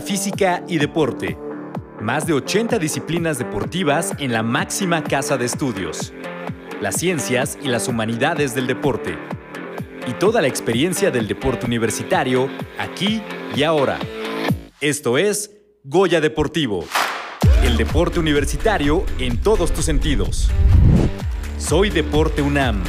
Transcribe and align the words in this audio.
física 0.00 0.64
y 0.66 0.78
deporte. 0.78 1.38
Más 2.00 2.26
de 2.26 2.32
80 2.32 2.80
disciplinas 2.80 3.38
deportivas 3.38 4.14
en 4.18 4.32
la 4.32 4.42
máxima 4.42 5.04
casa 5.04 5.36
de 5.36 5.44
estudios. 5.44 6.12
Las 6.80 6.96
ciencias 6.96 7.56
y 7.62 7.68
las 7.68 7.86
humanidades 7.86 8.52
del 8.52 8.66
deporte. 8.66 9.16
Y 10.08 10.14
toda 10.14 10.42
la 10.42 10.48
experiencia 10.48 11.12
del 11.12 11.28
deporte 11.28 11.66
universitario 11.66 12.50
aquí 12.80 13.22
y 13.54 13.62
ahora. 13.62 14.00
Esto 14.80 15.18
es 15.18 15.52
Goya 15.84 16.20
Deportivo. 16.20 16.84
El 17.62 17.76
deporte 17.76 18.18
universitario 18.18 19.04
en 19.20 19.40
todos 19.40 19.72
tus 19.72 19.84
sentidos. 19.84 20.50
Soy 21.58 21.90
Deporte 21.90 22.42
UNAM. 22.42 22.82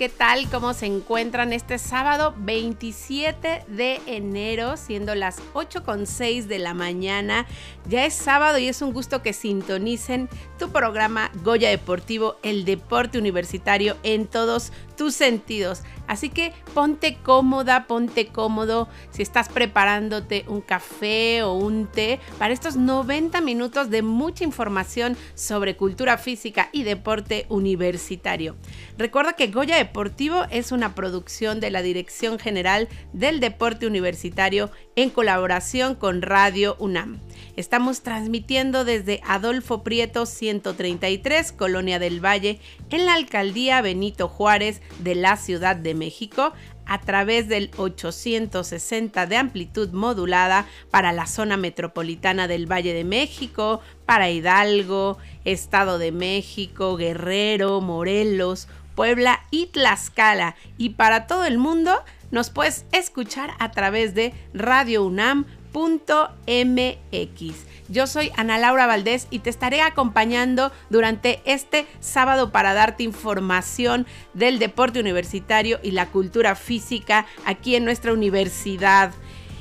¿Qué 0.00 0.08
tal? 0.08 0.48
¿Cómo 0.48 0.72
se 0.72 0.86
encuentran 0.86 1.52
este 1.52 1.76
sábado 1.76 2.32
27 2.38 3.66
de 3.68 4.00
enero, 4.06 4.78
siendo 4.78 5.14
las 5.14 5.42
8.6 5.52 6.44
de 6.44 6.58
la 6.58 6.72
mañana? 6.72 7.44
Ya 7.86 8.06
es 8.06 8.14
sábado 8.14 8.56
y 8.56 8.66
es 8.68 8.80
un 8.80 8.94
gusto 8.94 9.20
que 9.20 9.34
sintonicen 9.34 10.30
tu 10.58 10.70
programa 10.70 11.30
Goya 11.44 11.68
Deportivo, 11.68 12.36
el 12.42 12.64
deporte 12.64 13.18
universitario 13.18 13.98
en 14.02 14.26
todos 14.26 14.72
tus 15.00 15.14
sentidos. 15.14 15.80
Así 16.06 16.28
que 16.28 16.52
ponte 16.74 17.16
cómoda, 17.22 17.86
ponte 17.86 18.26
cómodo 18.26 18.86
si 19.10 19.22
estás 19.22 19.48
preparándote 19.48 20.44
un 20.46 20.60
café 20.60 21.42
o 21.42 21.54
un 21.54 21.86
té 21.86 22.20
para 22.38 22.52
estos 22.52 22.76
90 22.76 23.40
minutos 23.40 23.88
de 23.88 24.02
mucha 24.02 24.44
información 24.44 25.16
sobre 25.34 25.74
cultura 25.74 26.18
física 26.18 26.68
y 26.70 26.82
deporte 26.82 27.46
universitario. 27.48 28.56
Recuerda 28.98 29.32
que 29.32 29.46
Goya 29.46 29.78
Deportivo 29.78 30.44
es 30.50 30.70
una 30.70 30.94
producción 30.94 31.60
de 31.60 31.70
la 31.70 31.80
Dirección 31.80 32.38
General 32.38 32.86
del 33.14 33.40
Deporte 33.40 33.86
Universitario 33.86 34.70
en 34.96 35.08
colaboración 35.08 35.94
con 35.94 36.20
Radio 36.20 36.76
UNAM. 36.78 37.20
Estamos 37.56 38.02
transmitiendo 38.02 38.84
desde 38.84 39.20
Adolfo 39.26 39.82
Prieto 39.82 40.24
133, 40.24 41.52
Colonia 41.52 41.98
del 41.98 42.24
Valle, 42.24 42.60
en 42.90 43.06
la 43.06 43.14
alcaldía 43.14 43.82
Benito 43.82 44.28
Juárez 44.28 44.80
de 45.00 45.14
la 45.14 45.36
Ciudad 45.36 45.76
de 45.76 45.94
México, 45.94 46.52
a 46.86 47.00
través 47.00 47.48
del 47.48 47.70
860 47.76 49.26
de 49.26 49.36
amplitud 49.36 49.90
modulada 49.90 50.66
para 50.90 51.12
la 51.12 51.26
zona 51.26 51.56
metropolitana 51.56 52.48
del 52.48 52.70
Valle 52.70 52.92
de 52.94 53.04
México, 53.04 53.80
para 54.06 54.30
Hidalgo, 54.30 55.18
Estado 55.44 55.98
de 55.98 56.12
México, 56.12 56.96
Guerrero, 56.96 57.80
Morelos, 57.80 58.68
Puebla 58.96 59.40
y 59.50 59.66
Tlaxcala. 59.66 60.56
Y 60.78 60.90
para 60.90 61.26
todo 61.26 61.44
el 61.44 61.58
mundo 61.58 62.02
nos 62.30 62.50
puedes 62.50 62.86
escuchar 62.92 63.52
a 63.58 63.70
través 63.70 64.14
de 64.14 64.34
Radio 64.52 65.04
UNAM 65.04 65.46
.mx. 65.72 67.54
Yo 67.88 68.06
soy 68.06 68.30
Ana 68.36 68.56
Laura 68.56 68.86
Valdés 68.86 69.26
y 69.30 69.40
te 69.40 69.50
estaré 69.50 69.82
acompañando 69.82 70.70
durante 70.90 71.42
este 71.44 71.86
sábado 71.98 72.52
para 72.52 72.72
darte 72.72 73.02
información 73.02 74.06
del 74.32 74.60
deporte 74.60 75.00
universitario 75.00 75.80
y 75.82 75.90
la 75.90 76.06
cultura 76.06 76.54
física 76.54 77.26
aquí 77.44 77.74
en 77.74 77.84
nuestra 77.84 78.12
universidad. 78.12 79.12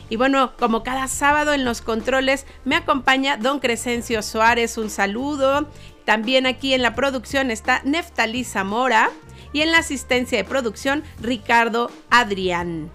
Y 0.10 0.16
bueno, 0.16 0.54
como 0.58 0.84
cada 0.84 1.08
sábado 1.08 1.54
en 1.54 1.66
los 1.66 1.82
controles 1.82 2.46
me 2.66 2.76
acompaña 2.76 3.38
don 3.38 3.60
Crescencio 3.60 4.22
Suárez, 4.22 4.78
un 4.78 4.92
saludo. 4.92 5.68
También 6.06 6.46
aquí 6.46 6.74
en 6.74 6.84
la 6.84 6.96
producción 6.96 7.50
está 7.50 7.82
Neftalí 7.84 8.44
Zamora 8.44 9.10
y 9.54 9.62
en 9.62 9.72
la 9.72 9.80
asistencia 9.80 10.38
de 10.38 10.44
producción 10.44 11.04
Ricardo 11.20 11.92
Adrián. 12.10 12.92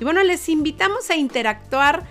Y 0.00 0.04
bueno, 0.04 0.22
les 0.22 0.48
invitamos 0.48 1.10
a 1.10 1.16
interactuar 1.16 2.04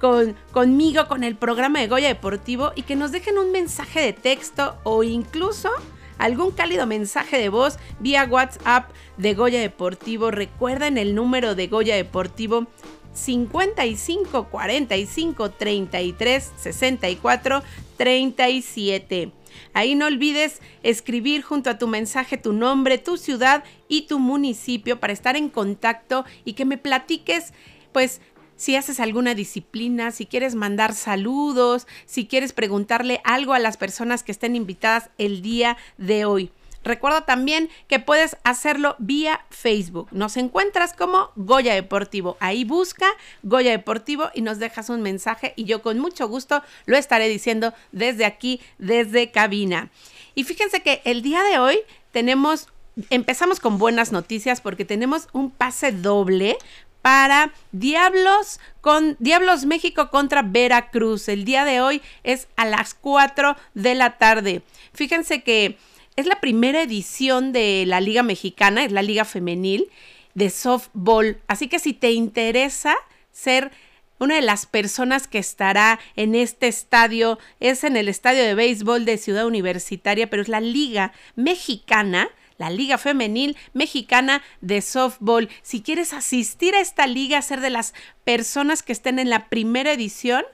con, 0.00 0.34
conmigo, 0.52 1.06
con 1.06 1.22
el 1.22 1.36
programa 1.36 1.80
de 1.80 1.88
Goya 1.88 2.08
Deportivo 2.08 2.72
y 2.74 2.82
que 2.82 2.96
nos 2.96 3.12
dejen 3.12 3.38
un 3.38 3.52
mensaje 3.52 4.00
de 4.00 4.12
texto 4.12 4.76
o 4.82 5.02
incluso 5.02 5.70
algún 6.18 6.50
cálido 6.50 6.86
mensaje 6.86 7.38
de 7.38 7.48
voz 7.48 7.78
vía 7.98 8.24
WhatsApp 8.24 8.90
de 9.16 9.34
Goya 9.34 9.60
Deportivo. 9.60 10.30
Recuerden 10.30 10.98
el 10.98 11.14
número 11.14 11.54
de 11.54 11.66
Goya 11.66 11.96
Deportivo 11.96 12.66
55 13.12 14.44
45 14.44 15.50
33 15.50 16.52
64 16.56 17.62
37. 17.96 19.32
Ahí 19.72 19.94
no 19.94 20.06
olvides 20.06 20.60
escribir 20.82 21.42
junto 21.42 21.70
a 21.70 21.78
tu 21.78 21.86
mensaje 21.86 22.36
tu 22.36 22.52
nombre, 22.52 22.98
tu 22.98 23.16
ciudad 23.16 23.64
y 23.88 24.02
tu 24.02 24.18
municipio 24.18 25.00
para 25.00 25.12
estar 25.12 25.36
en 25.36 25.48
contacto 25.48 26.24
y 26.44 26.54
que 26.54 26.64
me 26.64 26.78
platiques 26.78 27.52
pues 27.92 28.20
si 28.60 28.76
haces 28.76 29.00
alguna 29.00 29.34
disciplina, 29.34 30.10
si 30.10 30.26
quieres 30.26 30.54
mandar 30.54 30.94
saludos, 30.94 31.86
si 32.04 32.26
quieres 32.26 32.52
preguntarle 32.52 33.22
algo 33.24 33.54
a 33.54 33.58
las 33.58 33.78
personas 33.78 34.22
que 34.22 34.32
estén 34.32 34.54
invitadas 34.54 35.08
el 35.16 35.40
día 35.40 35.78
de 35.96 36.26
hoy. 36.26 36.52
Recuerda 36.84 37.24
también 37.24 37.70
que 37.88 38.00
puedes 38.00 38.36
hacerlo 38.44 38.96
vía 38.98 39.46
Facebook. 39.48 40.08
Nos 40.10 40.36
encuentras 40.36 40.92
como 40.92 41.30
Goya 41.36 41.72
Deportivo. 41.72 42.36
Ahí 42.38 42.64
busca 42.64 43.06
Goya 43.42 43.70
Deportivo 43.70 44.28
y 44.34 44.42
nos 44.42 44.58
dejas 44.58 44.90
un 44.90 45.00
mensaje 45.00 45.54
y 45.56 45.64
yo 45.64 45.80
con 45.80 45.98
mucho 45.98 46.28
gusto 46.28 46.62
lo 46.84 46.98
estaré 46.98 47.28
diciendo 47.28 47.72
desde 47.92 48.26
aquí, 48.26 48.60
desde 48.76 49.30
cabina. 49.30 49.88
Y 50.34 50.44
fíjense 50.44 50.82
que 50.82 51.00
el 51.06 51.22
día 51.22 51.42
de 51.44 51.58
hoy 51.58 51.78
tenemos 52.12 52.68
empezamos 53.08 53.60
con 53.60 53.78
buenas 53.78 54.12
noticias 54.12 54.60
porque 54.60 54.84
tenemos 54.84 55.28
un 55.32 55.50
pase 55.50 55.92
doble 55.92 56.58
para 57.02 57.52
Diablos 57.72 58.60
con 58.80 59.16
Diablos 59.18 59.64
México 59.66 60.10
contra 60.10 60.42
Veracruz. 60.42 61.28
El 61.28 61.44
día 61.44 61.64
de 61.64 61.80
hoy 61.80 62.02
es 62.24 62.48
a 62.56 62.64
las 62.66 62.94
4 62.94 63.56
de 63.74 63.94
la 63.94 64.18
tarde. 64.18 64.62
Fíjense 64.92 65.42
que 65.42 65.76
es 66.16 66.26
la 66.26 66.40
primera 66.40 66.82
edición 66.82 67.52
de 67.52 67.84
la 67.86 68.00
Liga 68.00 68.22
Mexicana, 68.22 68.84
es 68.84 68.92
la 68.92 69.02
Liga 69.02 69.24
Femenil 69.24 69.88
de 70.34 70.50
softball. 70.50 71.40
Así 71.46 71.68
que 71.68 71.78
si 71.78 71.92
te 71.92 72.12
interesa 72.12 72.96
ser 73.32 73.70
una 74.18 74.34
de 74.34 74.42
las 74.42 74.66
personas 74.66 75.26
que 75.26 75.38
estará 75.38 75.98
en 76.14 76.34
este 76.34 76.68
estadio 76.68 77.38
es 77.58 77.84
en 77.84 77.96
el 77.96 78.08
estadio 78.08 78.44
de 78.44 78.54
béisbol 78.54 79.06
de 79.06 79.16
Ciudad 79.16 79.46
Universitaria, 79.46 80.28
pero 80.28 80.42
es 80.42 80.48
la 80.48 80.60
Liga 80.60 81.12
Mexicana 81.36 82.28
la 82.60 82.68
Liga 82.68 82.98
Femenil 82.98 83.56
Mexicana 83.72 84.42
de 84.60 84.82
Softball. 84.82 85.48
Si 85.62 85.80
quieres 85.80 86.12
asistir 86.12 86.74
a 86.74 86.80
esta 86.80 87.06
liga, 87.06 87.40
ser 87.40 87.62
de 87.62 87.70
las 87.70 87.94
personas 88.22 88.82
que 88.82 88.92
estén 88.92 89.18
en 89.18 89.30
la 89.30 89.48
primera 89.48 89.92
edición, 89.92 90.44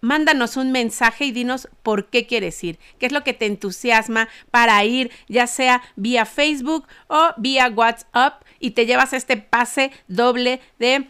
mándanos 0.00 0.56
un 0.56 0.70
mensaje 0.70 1.24
y 1.24 1.32
dinos 1.32 1.68
por 1.82 2.06
qué 2.10 2.28
quieres 2.28 2.62
ir, 2.62 2.78
qué 3.00 3.06
es 3.06 3.12
lo 3.12 3.24
que 3.24 3.34
te 3.34 3.46
entusiasma 3.46 4.28
para 4.52 4.84
ir, 4.84 5.10
ya 5.26 5.48
sea 5.48 5.82
vía 5.96 6.26
Facebook 6.26 6.86
o 7.08 7.30
vía 7.38 7.68
WhatsApp 7.74 8.44
y 8.60 8.70
te 8.70 8.86
llevas 8.86 9.12
este 9.12 9.36
pase 9.36 9.90
doble 10.06 10.60
de 10.78 11.08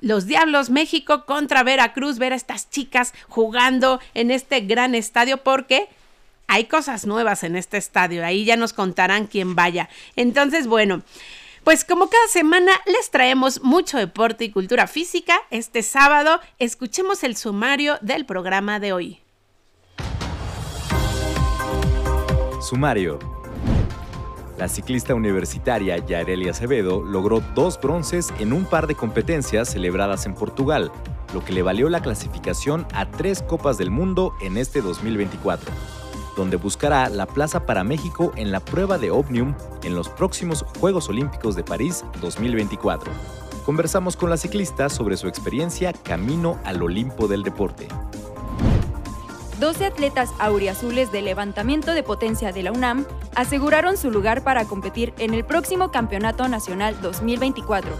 los 0.00 0.26
Diablos 0.26 0.70
México 0.70 1.26
contra 1.26 1.62
Veracruz, 1.62 2.18
ver 2.18 2.32
a 2.32 2.36
estas 2.36 2.70
chicas 2.70 3.14
jugando 3.28 4.00
en 4.14 4.32
este 4.32 4.62
gran 4.62 4.96
estadio 4.96 5.44
porque 5.44 5.88
hay 6.50 6.64
cosas 6.64 7.06
nuevas 7.06 7.44
en 7.44 7.54
este 7.54 7.76
estadio, 7.76 8.26
ahí 8.26 8.44
ya 8.44 8.56
nos 8.56 8.72
contarán 8.72 9.28
quién 9.28 9.54
vaya. 9.54 9.88
Entonces, 10.16 10.66
bueno. 10.66 11.02
Pues 11.62 11.84
como 11.84 12.08
cada 12.08 12.26
semana 12.28 12.72
les 12.86 13.10
traemos 13.10 13.62
mucho 13.62 13.98
deporte 13.98 14.44
y 14.44 14.50
cultura 14.50 14.86
física, 14.86 15.36
este 15.50 15.82
sábado 15.82 16.40
escuchemos 16.58 17.22
el 17.22 17.36
sumario 17.36 17.98
del 18.00 18.24
programa 18.24 18.80
de 18.80 18.94
hoy. 18.94 19.20
Sumario. 22.62 23.18
La 24.56 24.68
ciclista 24.68 25.14
universitaria 25.14 25.98
Yareli 25.98 26.48
Acevedo 26.48 27.02
logró 27.02 27.40
dos 27.54 27.78
bronces 27.78 28.32
en 28.38 28.54
un 28.54 28.64
par 28.64 28.86
de 28.86 28.94
competencias 28.94 29.68
celebradas 29.68 30.24
en 30.24 30.34
Portugal, 30.34 30.90
lo 31.34 31.44
que 31.44 31.52
le 31.52 31.62
valió 31.62 31.90
la 31.90 32.00
clasificación 32.00 32.86
a 32.94 33.04
tres 33.10 33.42
Copas 33.42 33.76
del 33.76 33.90
Mundo 33.90 34.34
en 34.40 34.56
este 34.56 34.80
2024 34.80 35.99
donde 36.40 36.56
buscará 36.56 37.10
la 37.10 37.26
plaza 37.26 37.66
para 37.66 37.84
México 37.84 38.32
en 38.34 38.50
la 38.50 38.60
prueba 38.60 38.96
de 38.96 39.10
Omnium 39.10 39.54
en 39.82 39.94
los 39.94 40.08
próximos 40.08 40.64
Juegos 40.80 41.10
Olímpicos 41.10 41.54
de 41.54 41.62
París 41.62 42.02
2024. 42.22 43.12
Conversamos 43.66 44.16
con 44.16 44.30
la 44.30 44.38
ciclista 44.38 44.88
sobre 44.88 45.18
su 45.18 45.28
experiencia 45.28 45.92
camino 45.92 46.58
al 46.64 46.82
Olimpo 46.82 47.28
del 47.28 47.42
deporte. 47.42 47.88
12 49.58 49.84
atletas 49.84 50.30
auriazules 50.38 51.12
de 51.12 51.20
levantamiento 51.20 51.92
de 51.92 52.02
potencia 52.02 52.52
de 52.52 52.62
la 52.62 52.72
UNAM 52.72 53.04
aseguraron 53.34 53.98
su 53.98 54.10
lugar 54.10 54.42
para 54.42 54.64
competir 54.64 55.12
en 55.18 55.34
el 55.34 55.44
próximo 55.44 55.90
Campeonato 55.90 56.48
Nacional 56.48 56.98
2024, 57.02 57.90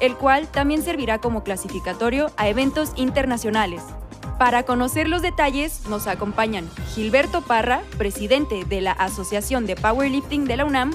el 0.00 0.16
cual 0.16 0.48
también 0.48 0.82
servirá 0.82 1.18
como 1.18 1.42
clasificatorio 1.42 2.30
a 2.36 2.46
eventos 2.48 2.92
internacionales. 2.96 3.82
Para 4.38 4.64
conocer 4.64 5.08
los 5.08 5.22
detalles 5.22 5.86
nos 5.88 6.06
acompañan 6.06 6.68
Gilberto 6.94 7.40
Parra, 7.40 7.80
presidente 7.96 8.66
de 8.66 8.82
la 8.82 8.92
Asociación 8.92 9.64
de 9.64 9.76
Powerlifting 9.76 10.44
de 10.44 10.58
la 10.58 10.66
UNAM, 10.66 10.92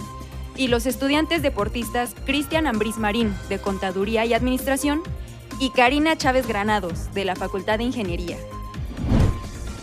y 0.56 0.68
los 0.68 0.86
estudiantes 0.86 1.42
deportistas 1.42 2.14
Cristian 2.26 2.68
Ambris 2.68 2.98
Marín, 2.98 3.34
de 3.50 3.58
Contaduría 3.58 4.26
y 4.26 4.36
Administración, 4.36 5.02
y 5.60 5.72
Karina 5.72 6.16
Chávez 6.16 6.46
Granados, 6.46 7.12
de 7.16 7.26
la 7.26 7.36
Facultad 7.36 7.80
de 7.80 7.86
Ingeniería. 7.86 8.38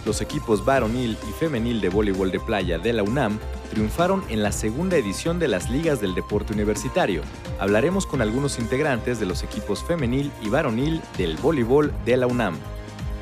Los 0.06 0.20
equipos 0.20 0.64
varonil 0.64 1.18
y 1.28 1.32
femenil 1.32 1.80
de 1.80 1.88
voleibol 1.88 2.30
de 2.30 2.38
playa 2.38 2.78
de 2.78 2.92
la 2.92 3.02
UNAM 3.02 3.40
triunfaron 3.70 4.22
en 4.28 4.44
la 4.44 4.52
segunda 4.52 4.96
edición 4.96 5.40
de 5.40 5.48
las 5.48 5.68
ligas 5.68 6.00
del 6.00 6.14
deporte 6.14 6.52
universitario. 6.52 7.22
Hablaremos 7.58 8.06
con 8.06 8.22
algunos 8.22 8.60
integrantes 8.60 9.18
de 9.18 9.26
los 9.26 9.42
equipos 9.42 9.82
femenil 9.82 10.30
y 10.42 10.48
varonil 10.48 11.02
del 11.16 11.36
voleibol 11.38 11.92
de 12.04 12.16
la 12.16 12.28
UNAM. 12.28 12.56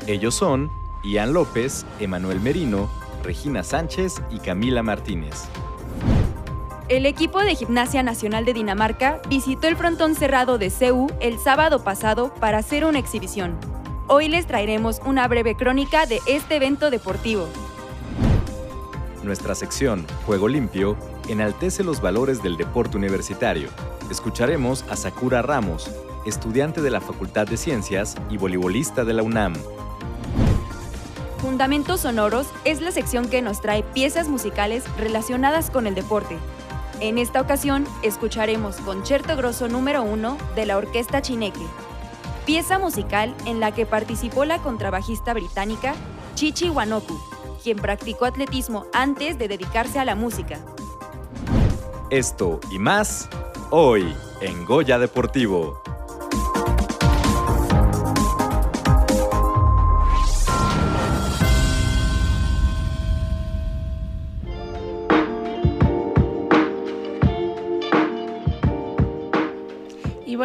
Ellos 0.07 0.35
son 0.35 0.71
Ian 1.03 1.33
López, 1.33 1.85
Emanuel 1.99 2.39
Merino, 2.39 2.89
Regina 3.23 3.61
Sánchez 3.61 4.21
y 4.31 4.39
Camila 4.39 4.81
Martínez. 4.81 5.49
El 6.87 7.05
equipo 7.05 7.41
de 7.41 7.55
Gimnasia 7.55 8.03
Nacional 8.03 8.45
de 8.45 8.53
Dinamarca 8.53 9.21
visitó 9.27 9.67
el 9.67 9.75
frontón 9.75 10.15
cerrado 10.15 10.57
de 10.57 10.69
CEU 10.69 11.07
el 11.19 11.37
sábado 11.39 11.83
pasado 11.83 12.33
para 12.35 12.59
hacer 12.59 12.85
una 12.85 12.99
exhibición. 12.99 13.57
Hoy 14.07 14.29
les 14.29 14.47
traeremos 14.47 15.01
una 15.05 15.27
breve 15.27 15.55
crónica 15.55 16.05
de 16.05 16.21
este 16.25 16.55
evento 16.55 16.89
deportivo. 16.89 17.49
Nuestra 19.23 19.55
sección 19.55 20.05
Juego 20.25 20.47
Limpio 20.47 20.95
enaltece 21.27 21.83
los 21.83 21.99
valores 21.99 22.41
del 22.41 22.55
deporte 22.55 22.95
universitario. 22.95 23.67
Escucharemos 24.09 24.85
a 24.89 24.95
Sakura 24.95 25.41
Ramos, 25.41 25.91
estudiante 26.25 26.81
de 26.81 26.91
la 26.91 27.01
Facultad 27.01 27.45
de 27.45 27.57
Ciencias 27.57 28.15
y 28.29 28.37
voleibolista 28.37 29.03
de 29.03 29.13
la 29.13 29.23
UNAM. 29.23 29.53
Fundamentos 31.37 32.01
Sonoros 32.01 32.47
es 32.65 32.81
la 32.81 32.91
sección 32.91 33.29
que 33.29 33.43
nos 33.43 33.61
trae 33.61 33.83
piezas 33.83 34.27
musicales 34.27 34.83
relacionadas 34.97 35.69
con 35.69 35.85
el 35.85 35.93
deporte. 35.93 36.37
En 36.99 37.19
esta 37.19 37.41
ocasión 37.41 37.85
escucharemos 38.01 38.77
Concerto 38.77 39.35
Grosso 39.35 39.67
número 39.67 40.01
1 40.01 40.37
de 40.55 40.65
la 40.65 40.77
Orquesta 40.77 41.21
Chineque, 41.21 41.65
pieza 42.47 42.79
musical 42.79 43.35
en 43.45 43.59
la 43.59 43.71
que 43.71 43.85
participó 43.85 44.45
la 44.45 44.57
contrabajista 44.59 45.33
británica 45.33 45.93
Chichi 46.33 46.71
Wanoku, 46.71 47.19
quien 47.63 47.77
practicó 47.77 48.25
atletismo 48.25 48.87
antes 48.91 49.37
de 49.37 49.47
dedicarse 49.47 49.99
a 49.99 50.05
la 50.05 50.15
música. 50.15 50.57
Esto 52.09 52.59
y 52.71 52.79
más 52.79 53.29
hoy 53.69 54.11
en 54.41 54.65
Goya 54.65 54.97
Deportivo. 54.97 55.81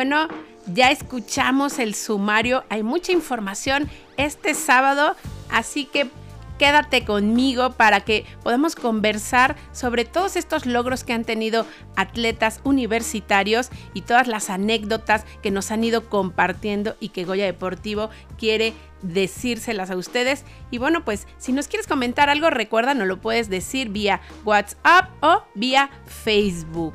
Bueno, 0.03 0.27
ya 0.67 0.91
escuchamos 0.91 1.79
el 1.79 1.95
sumario, 1.95 2.65
hay 2.71 2.83
mucha 2.83 3.13
información 3.13 3.89
este 4.17 4.55
sábado, 4.55 5.15
así 5.49 5.85
que 5.85 6.11
quédate 6.59 7.05
conmigo 7.05 7.75
para 7.75 8.01
que 8.01 8.27
podamos 8.43 8.75
conversar 8.75 9.55
sobre 9.71 10.05
todos 10.05 10.35
estos 10.35 10.67
logros 10.67 11.05
que 11.05 11.13
han 11.13 11.25
tenido 11.25 11.67
atletas 11.95 12.61
universitarios 12.65 13.71
y 13.95 14.01
todas 14.01 14.27
las 14.27 14.51
anécdotas 14.51 15.25
que 15.41 15.53
nos 15.53 15.71
han 15.71 15.85
ido 15.85 16.09
compartiendo 16.09 16.97
y 16.99 17.11
que 17.11 17.25
Goya 17.25 17.45
Deportivo 17.45 18.11
quiere 18.37 18.73
decírselas 19.03 19.93
a 19.93 19.97
ustedes. 19.97 20.45
Y 20.73 20.79
bueno, 20.79 21.05
pues 21.05 21.29
si 21.39 21.53
nos 21.53 21.69
quieres 21.69 21.87
comentar 21.87 22.29
algo, 22.29 22.51
recuerda, 22.51 22.95
nos 22.95 23.07
lo 23.07 23.21
puedes 23.21 23.49
decir 23.49 23.91
vía 23.91 24.21
WhatsApp 24.45 25.11
o 25.21 25.45
vía 25.55 25.91
Facebook. 26.07 26.95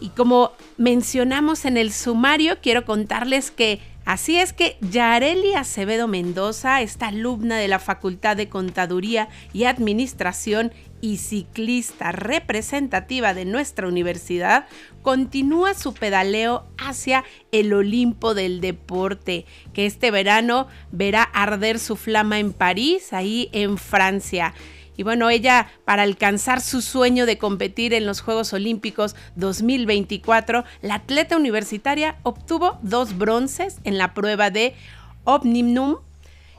Y 0.00 0.10
como 0.10 0.52
mencionamos 0.76 1.64
en 1.64 1.76
el 1.76 1.92
sumario, 1.92 2.58
quiero 2.62 2.84
contarles 2.84 3.50
que 3.50 3.80
así 4.04 4.38
es 4.38 4.52
que 4.52 4.76
Yareli 4.80 5.54
Acevedo 5.54 6.08
Mendoza, 6.08 6.82
esta 6.82 7.08
alumna 7.08 7.56
de 7.56 7.68
la 7.68 7.78
Facultad 7.78 8.36
de 8.36 8.48
Contaduría 8.48 9.28
y 9.52 9.64
Administración 9.64 10.72
y 11.00 11.18
ciclista 11.18 12.12
representativa 12.12 13.34
de 13.34 13.44
nuestra 13.44 13.86
universidad, 13.86 14.66
continúa 15.02 15.74
su 15.74 15.94
pedaleo 15.94 16.66
hacia 16.78 17.24
el 17.52 17.72
Olimpo 17.72 18.34
del 18.34 18.60
deporte, 18.60 19.46
que 19.72 19.86
este 19.86 20.10
verano 20.10 20.66
verá 20.90 21.22
arder 21.22 21.78
su 21.78 21.96
flama 21.96 22.38
en 22.38 22.52
París, 22.52 23.12
ahí 23.12 23.48
en 23.52 23.78
Francia. 23.78 24.54
Y 24.98 25.04
bueno, 25.04 25.30
ella 25.30 25.68
para 25.84 26.02
alcanzar 26.02 26.60
su 26.60 26.82
sueño 26.82 27.24
de 27.24 27.38
competir 27.38 27.94
en 27.94 28.04
los 28.04 28.20
Juegos 28.20 28.52
Olímpicos 28.52 29.14
2024, 29.36 30.64
la 30.82 30.96
atleta 30.96 31.36
universitaria 31.36 32.16
obtuvo 32.24 32.80
dos 32.82 33.16
bronces 33.16 33.78
en 33.84 33.96
la 33.96 34.12
prueba 34.12 34.50
de 34.50 34.74
Omnium 35.22 35.98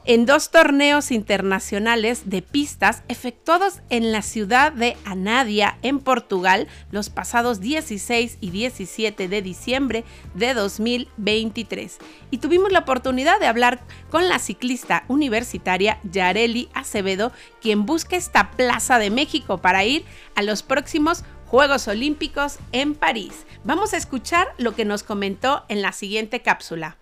en 0.10 0.26
dos 0.26 0.50
torneos 0.50 1.12
internacionales 1.12 2.32
de 2.32 2.42
pistas 2.42 3.04
efectuados 3.10 3.82
en 3.92 4.12
la 4.12 4.24
ciudad 4.24 4.72
de 4.72 4.98
Anadia, 5.06 5.78
en 5.84 6.00
Portugal, 6.00 6.68
los 6.90 7.12
pasados 7.12 7.60
16 7.60 8.40
y 8.42 8.50
17 8.50 9.28
de 9.28 9.42
diciembre 9.44 10.04
de 10.34 10.56
2023. 10.56 12.00
Y 12.32 12.40
tuvimos 12.40 12.72
la 12.72 12.80
oportunidad 12.80 13.40
de 13.40 13.46
hablar 13.46 13.82
con 14.10 14.28
la 14.28 14.40
ciclista 14.40 15.04
universitaria 15.10 16.00
Yareli 16.12 16.70
Acevedo, 16.74 17.32
quien 17.62 17.86
busca 17.86 18.16
esta 18.16 18.50
Plaza 18.50 18.98
de 18.98 19.12
México 19.12 19.60
para 19.60 19.86
ir 19.86 20.06
a 20.34 20.42
los 20.42 20.64
próximos 20.64 21.24
Juegos 21.46 21.88
Olímpicos 21.88 22.58
en 22.72 22.96
París. 22.96 23.46
Vamos 23.64 23.94
a 23.94 23.98
escuchar 23.98 24.48
lo 24.58 24.74
que 24.74 24.86
nos 24.86 25.04
comentó 25.04 25.66
en 25.70 25.84
la 25.84 25.92
siguiente 25.92 26.42
cápsula. 26.42 26.98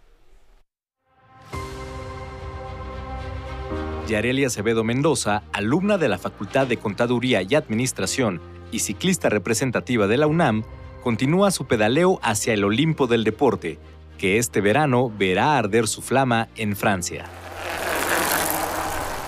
Yareli 4.08 4.46
Acevedo 4.46 4.84
Mendoza, 4.84 5.44
alumna 5.52 5.98
de 5.98 6.08
la 6.08 6.18
Facultad 6.18 6.66
de 6.66 6.78
Contaduría 6.78 7.42
y 7.42 7.56
Administración 7.56 8.42
y 8.72 8.80
ciclista 8.80 9.30
representativa 9.30 10.08
de 10.08 10.18
la 10.18 10.28
UNAM, 10.28 10.64
continúa 11.04 11.52
su 11.52 11.66
pedaleo 11.68 12.20
hacia 12.24 12.54
el 12.54 12.64
Olimpo 12.64 13.08
del 13.08 13.24
deporte, 13.24 13.80
que 14.18 14.38
este 14.38 14.62
verano 14.62 15.12
verá 15.16 15.58
arder 15.58 15.88
su 15.88 16.02
flama 16.02 16.48
en 16.56 16.76
Francia. 16.76 17.26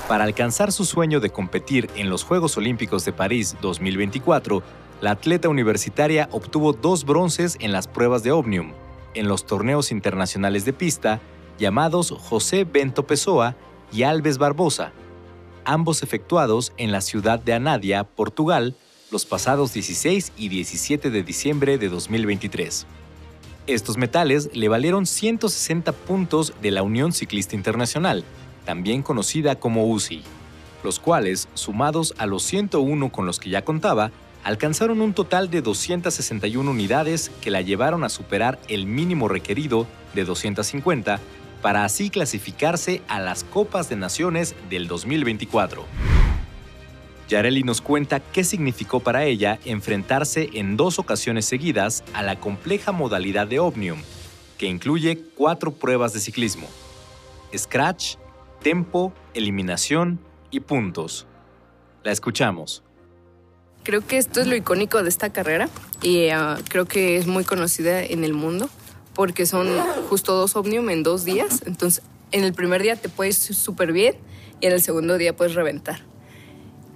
Para 0.08 0.24
alcanzar 0.24 0.72
su 0.72 0.86
sueño 0.86 1.20
de 1.20 1.30
competir 1.30 1.90
en 1.96 2.10
los 2.10 2.24
Juegos 2.24 2.58
Olímpicos 2.58 3.06
de 3.06 3.14
París 3.14 3.58
2024, 3.62 4.64
la 5.02 5.12
atleta 5.12 5.50
universitaria 5.50 6.30
obtuvo 6.32 6.74
dos 6.74 7.06
bronces 7.06 7.58
en 7.60 7.72
las 7.72 7.88
pruebas 7.88 8.24
de 8.24 8.32
Omnium, 8.32 8.72
en 9.14 9.28
los 9.28 9.46
torneos 9.46 9.92
internacionales 9.92 10.66
de 10.66 10.74
pista 10.74 11.20
llamados 11.60 12.12
José 12.18 12.64
Bento 12.64 13.06
Pessoa 13.06 13.56
y 13.92 14.04
Alves 14.04 14.38
Barbosa, 14.38 14.92
ambos 15.66 16.04
efectuados 16.04 16.74
en 16.78 16.92
la 16.92 17.02
ciudad 17.02 17.40
de 17.40 17.54
Anadia, 17.54 18.04
Portugal, 18.04 18.76
los 19.12 19.26
pasados 19.26 19.74
16 19.74 20.34
y 20.38 20.50
17 20.50 21.10
de 21.10 21.24
diciembre 21.24 21.78
de 21.78 21.90
2023. 21.90 22.86
Estos 23.68 23.98
metales 23.98 24.50
le 24.54 24.68
valieron 24.68 25.06
160 25.06 25.92
puntos 25.92 26.54
de 26.62 26.72
la 26.72 26.84
Unión 26.84 27.14
Ciclista 27.14 27.56
Internacional, 27.56 28.24
también 28.66 29.04
conocida 29.04 29.60
como 29.60 29.88
UCI, 29.88 30.24
los 30.84 31.00
cuales, 31.00 31.48
sumados 31.54 32.14
a 32.18 32.26
los 32.26 32.44
101 32.44 33.12
con 33.12 33.26
los 33.26 33.40
que 33.40 33.50
ya 33.50 33.64
contaba, 33.64 34.12
alcanzaron 34.44 35.02
un 35.02 35.14
total 35.14 35.50
de 35.50 35.62
261 35.62 36.70
unidades 36.70 37.32
que 37.42 37.52
la 37.52 37.62
llevaron 37.62 38.04
a 38.04 38.10
superar 38.10 38.60
el 38.68 38.86
mínimo 38.86 39.28
requerido 39.28 39.86
de 40.16 40.24
250 40.24 41.20
para 41.62 41.84
así 41.84 42.10
clasificarse 42.10 43.02
a 43.08 43.20
las 43.20 43.44
Copas 43.44 43.90
de 43.90 43.96
Naciones 43.96 44.56
del 44.70 44.88
2024. 44.88 45.86
Yareli 47.28 47.64
nos 47.64 47.82
cuenta 47.82 48.20
qué 48.20 48.44
significó 48.44 49.02
para 49.02 49.24
ella 49.26 49.60
enfrentarse 49.64 50.50
en 50.54 50.78
dos 50.78 50.98
ocasiones 50.98 51.46
seguidas 51.46 52.04
a 52.14 52.24
la 52.24 52.40
compleja 52.40 52.92
modalidad 52.92 53.48
de 53.48 53.60
Omnium, 53.60 54.02
que 54.58 54.66
incluye 54.66 55.20
cuatro 55.36 55.72
pruebas 55.72 56.14
de 56.14 56.22
ciclismo. 56.22 56.68
Scratch, 57.56 58.16
tempo, 58.62 59.14
eliminación 59.36 60.20
y 60.50 60.62
puntos. 60.62 61.28
La 62.04 62.12
escuchamos. 62.12 62.84
Creo 63.84 64.06
que 64.06 64.18
esto 64.18 64.42
es 64.42 64.48
lo 64.48 64.56
icónico 64.56 65.04
de 65.04 65.10
esta 65.10 65.32
carrera 65.32 65.70
y 66.02 66.30
uh, 66.30 66.62
creo 66.68 66.86
que 66.86 67.18
es 67.18 67.28
muy 67.28 67.44
conocida 67.44 68.04
en 68.04 68.24
el 68.24 68.34
mundo 68.34 68.70
porque 69.14 69.46
son 69.46 69.68
justo 70.10 70.36
dos 70.36 70.56
Omnium 70.56 70.90
en 70.90 71.04
dos 71.04 71.26
días. 71.26 71.62
Entonces, 71.66 72.04
en 72.32 72.44
el 72.44 72.54
primer 72.54 72.82
día 72.82 72.96
te 72.96 73.10
puedes 73.10 73.38
súper 73.38 73.92
bien 73.92 74.16
y 74.62 74.68
en 74.68 74.74
el 74.74 74.82
segundo 74.82 75.18
día 75.18 75.36
puedes 75.36 75.56
reventar. 75.56 76.02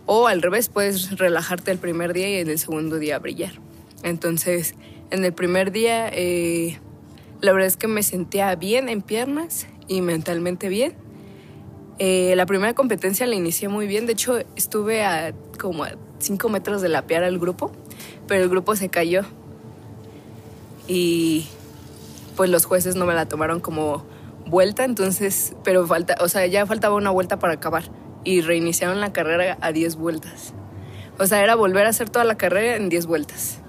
O 0.05 0.27
al 0.27 0.41
revés, 0.41 0.69
puedes 0.69 1.17
relajarte 1.17 1.71
el 1.71 1.77
primer 1.77 2.13
día 2.13 2.29
y 2.29 2.35
en 2.41 2.49
el 2.49 2.59
segundo 2.59 2.99
día 2.99 3.19
brillar. 3.19 3.53
Entonces, 4.03 4.75
en 5.11 5.23
el 5.23 5.33
primer 5.33 5.71
día, 5.71 6.09
eh, 6.09 6.79
la 7.41 7.53
verdad 7.53 7.67
es 7.67 7.77
que 7.77 7.87
me 7.87 8.03
sentía 8.03 8.53
bien 8.55 8.89
en 8.89 9.01
piernas 9.01 9.67
y 9.87 10.01
mentalmente 10.01 10.69
bien. 10.69 10.95
Eh, 11.99 12.33
la 12.35 12.45
primera 12.45 12.73
competencia 12.73 13.27
la 13.27 13.35
inicié 13.35 13.67
muy 13.67 13.85
bien, 13.85 14.07
de 14.07 14.13
hecho 14.13 14.39
estuve 14.55 15.03
a 15.03 15.33
como 15.59 15.83
a 15.83 15.91
5 16.19 16.49
metros 16.49 16.81
de 16.81 16.89
lapear 16.89 17.23
al 17.23 17.37
grupo, 17.37 17.71
pero 18.27 18.43
el 18.43 18.49
grupo 18.49 18.75
se 18.75 18.89
cayó 18.89 19.23
y 20.87 21.47
pues 22.35 22.49
los 22.49 22.65
jueces 22.65 22.95
no 22.95 23.05
me 23.05 23.13
la 23.13 23.27
tomaron 23.27 23.59
como 23.59 24.05
vuelta, 24.45 24.83
entonces, 24.83 25.55
pero 25.63 25.85
falta, 25.87 26.15
o 26.19 26.27
sea, 26.27 26.45
ya 26.45 26.65
faltaba 26.65 26.95
una 26.95 27.09
vuelta 27.09 27.39
para 27.39 27.53
acabar 27.53 27.83
y 28.23 28.41
reiniciaron 28.41 29.01
la 29.01 29.13
carrera 29.13 29.57
a 29.61 29.71
10 29.71 29.95
vueltas. 29.95 30.53
O 31.19 31.27
sea, 31.27 31.43
era 31.43 31.55
volver 31.55 31.85
a 31.85 31.89
hacer 31.89 32.09
toda 32.09 32.25
la 32.25 32.35
carrera 32.35 32.75
en 32.75 32.89
10 32.89 33.05
vueltas. 33.05 33.59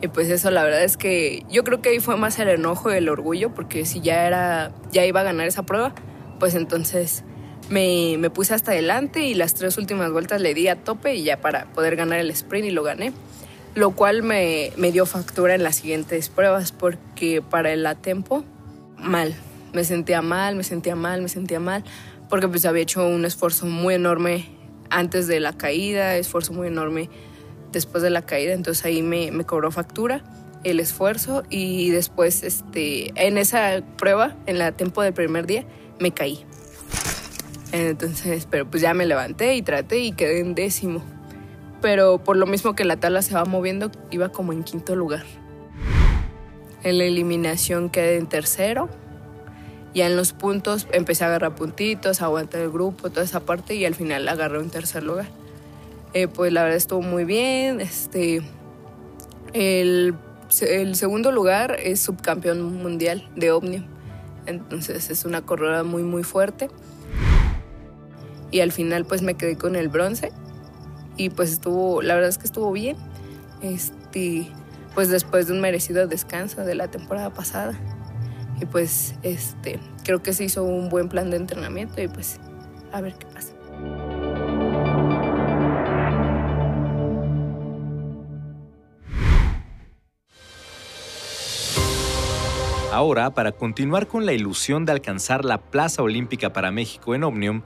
Y 0.00 0.08
pues 0.08 0.28
eso, 0.28 0.50
la 0.50 0.62
verdad 0.62 0.84
es 0.84 0.96
que 0.96 1.44
yo 1.50 1.64
creo 1.64 1.80
que 1.80 1.88
ahí 1.88 1.98
fue 1.98 2.16
más 2.16 2.38
el 2.38 2.48
enojo 2.48 2.92
y 2.92 2.96
el 2.96 3.08
orgullo, 3.08 3.52
porque 3.52 3.84
si 3.84 4.00
ya 4.00 4.26
era, 4.26 4.72
ya 4.92 5.04
iba 5.04 5.20
a 5.20 5.24
ganar 5.24 5.48
esa 5.48 5.64
prueba, 5.64 5.92
pues 6.38 6.54
entonces 6.54 7.24
me, 7.68 8.16
me 8.18 8.30
puse 8.30 8.54
hasta 8.54 8.70
adelante 8.70 9.22
y 9.22 9.34
las 9.34 9.54
tres 9.54 9.76
últimas 9.76 10.12
vueltas 10.12 10.40
le 10.40 10.54
di 10.54 10.68
a 10.68 10.76
tope 10.76 11.14
y 11.14 11.24
ya 11.24 11.40
para 11.40 11.72
poder 11.72 11.96
ganar 11.96 12.20
el 12.20 12.30
sprint 12.30 12.66
y 12.66 12.70
lo 12.70 12.84
gané. 12.84 13.12
Lo 13.74 13.92
cual 13.92 14.22
me, 14.22 14.72
me 14.76 14.92
dio 14.92 15.06
factura 15.06 15.54
en 15.54 15.62
las 15.62 15.76
siguientes 15.76 16.28
pruebas, 16.28 16.72
porque 16.72 17.42
para 17.42 17.72
el 17.72 17.86
tempo, 18.00 18.44
mal. 18.96 19.34
Me 19.72 19.84
sentía 19.84 20.22
mal, 20.22 20.56
me 20.56 20.64
sentía 20.64 20.96
mal, 20.96 21.22
me 21.22 21.28
sentía 21.28 21.60
mal, 21.60 21.84
porque 22.28 22.48
pues 22.48 22.64
había 22.64 22.82
hecho 22.82 23.06
un 23.06 23.24
esfuerzo 23.24 23.66
muy 23.66 23.94
enorme 23.94 24.46
antes 24.90 25.26
de 25.26 25.40
la 25.40 25.52
caída, 25.52 26.16
esfuerzo 26.16 26.52
muy 26.52 26.68
enorme 26.68 27.10
después 27.72 28.02
de 28.02 28.10
la 28.10 28.22
caída, 28.22 28.54
entonces 28.54 28.84
ahí 28.86 29.02
me, 29.02 29.30
me 29.30 29.44
cobró 29.44 29.70
factura 29.70 30.24
el 30.64 30.80
esfuerzo 30.80 31.44
y 31.50 31.90
después 31.90 32.42
este, 32.42 33.12
en 33.14 33.38
esa 33.38 33.82
prueba, 33.96 34.36
en 34.46 34.58
la 34.58 34.72
tiempo 34.72 35.02
del 35.02 35.12
primer 35.12 35.46
día, 35.46 35.64
me 36.00 36.12
caí. 36.12 36.44
Entonces, 37.72 38.46
pero 38.50 38.68
pues 38.68 38.82
ya 38.82 38.94
me 38.94 39.06
levanté 39.06 39.54
y 39.54 39.62
traté 39.62 40.00
y 40.00 40.12
quedé 40.12 40.40
en 40.40 40.54
décimo. 40.54 41.02
Pero 41.80 42.18
por 42.18 42.36
lo 42.36 42.46
mismo 42.46 42.74
que 42.74 42.84
la 42.84 42.96
tabla 42.96 43.22
se 43.22 43.34
va 43.34 43.44
moviendo, 43.44 43.90
iba 44.10 44.30
como 44.30 44.52
en 44.52 44.64
quinto 44.64 44.96
lugar. 44.96 45.24
En 46.82 46.98
la 46.98 47.04
eliminación 47.04 47.90
quedé 47.90 48.16
en 48.16 48.26
tercero. 48.26 48.88
Ya 49.94 50.06
en 50.06 50.16
los 50.16 50.32
puntos 50.32 50.86
empecé 50.92 51.24
a 51.24 51.28
agarrar 51.28 51.54
puntitos, 51.54 52.22
aguantar 52.22 52.60
el 52.60 52.70
grupo, 52.70 53.10
toda 53.10 53.24
esa 53.24 53.40
parte 53.40 53.74
y 53.74 53.84
al 53.84 53.94
final 53.94 54.28
agarré 54.28 54.58
un 54.58 54.70
tercer 54.70 55.02
lugar. 55.02 55.26
Eh, 56.14 56.28
pues 56.28 56.52
la 56.52 56.62
verdad 56.62 56.76
estuvo 56.76 57.02
muy 57.02 57.24
bien. 57.24 57.80
Este, 57.80 58.42
el, 59.52 60.14
el, 60.60 60.94
segundo 60.94 61.32
lugar 61.32 61.76
es 61.82 62.00
subcampeón 62.00 62.62
mundial 62.82 63.28
de 63.34 63.50
Omnium. 63.50 63.86
Entonces 64.46 65.10
es 65.10 65.24
una 65.24 65.42
corredora 65.42 65.84
muy 65.84 66.02
muy 66.02 66.22
fuerte. 66.22 66.70
Y 68.50 68.60
al 68.60 68.72
final 68.72 69.04
pues 69.04 69.22
me 69.22 69.34
quedé 69.34 69.56
con 69.56 69.76
el 69.76 69.88
bronce. 69.88 70.32
Y 71.18 71.28
pues 71.28 71.52
estuvo, 71.52 72.00
la 72.00 72.14
verdad 72.14 72.30
es 72.30 72.38
que 72.38 72.46
estuvo 72.46 72.72
bien. 72.72 72.96
Este, 73.60 74.48
pues 74.94 75.10
después 75.10 75.48
de 75.48 75.52
un 75.52 75.60
merecido 75.60 76.06
descanso 76.06 76.64
de 76.64 76.74
la 76.74 76.88
temporada 76.88 77.30
pasada. 77.30 77.78
Y 78.60 78.66
pues 78.66 79.14
este, 79.22 79.78
creo 80.04 80.22
que 80.22 80.32
se 80.32 80.44
hizo 80.44 80.64
un 80.64 80.88
buen 80.88 81.08
plan 81.08 81.30
de 81.30 81.36
entrenamiento 81.36 82.00
y 82.00 82.08
pues 82.08 82.40
a 82.92 83.00
ver 83.00 83.14
qué 83.14 83.26
pasa. 83.26 83.52
Ahora, 92.92 93.30
para 93.30 93.52
continuar 93.52 94.08
con 94.08 94.24
la 94.26 94.32
ilusión 94.32 94.84
de 94.84 94.92
alcanzar 94.92 95.44
la 95.44 95.58
plaza 95.58 96.02
olímpica 96.02 96.52
para 96.52 96.72
México 96.72 97.14
en 97.14 97.22
Omnium, 97.22 97.62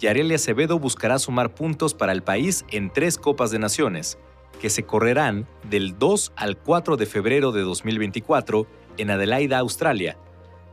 Yareli 0.00 0.34
Acevedo 0.34 0.78
buscará 0.78 1.18
sumar 1.18 1.54
puntos 1.54 1.94
para 1.94 2.12
el 2.12 2.22
país 2.22 2.64
en 2.70 2.90
tres 2.90 3.16
Copas 3.16 3.50
de 3.50 3.58
Naciones, 3.58 4.18
que 4.60 4.70
se 4.70 4.84
correrán 4.84 5.46
del 5.68 5.98
2 5.98 6.32
al 6.36 6.56
4 6.56 6.96
de 6.96 7.06
febrero 7.06 7.52
de 7.52 7.62
2024 7.62 8.66
en 8.98 9.10
Adelaida, 9.10 9.58
Australia, 9.58 10.16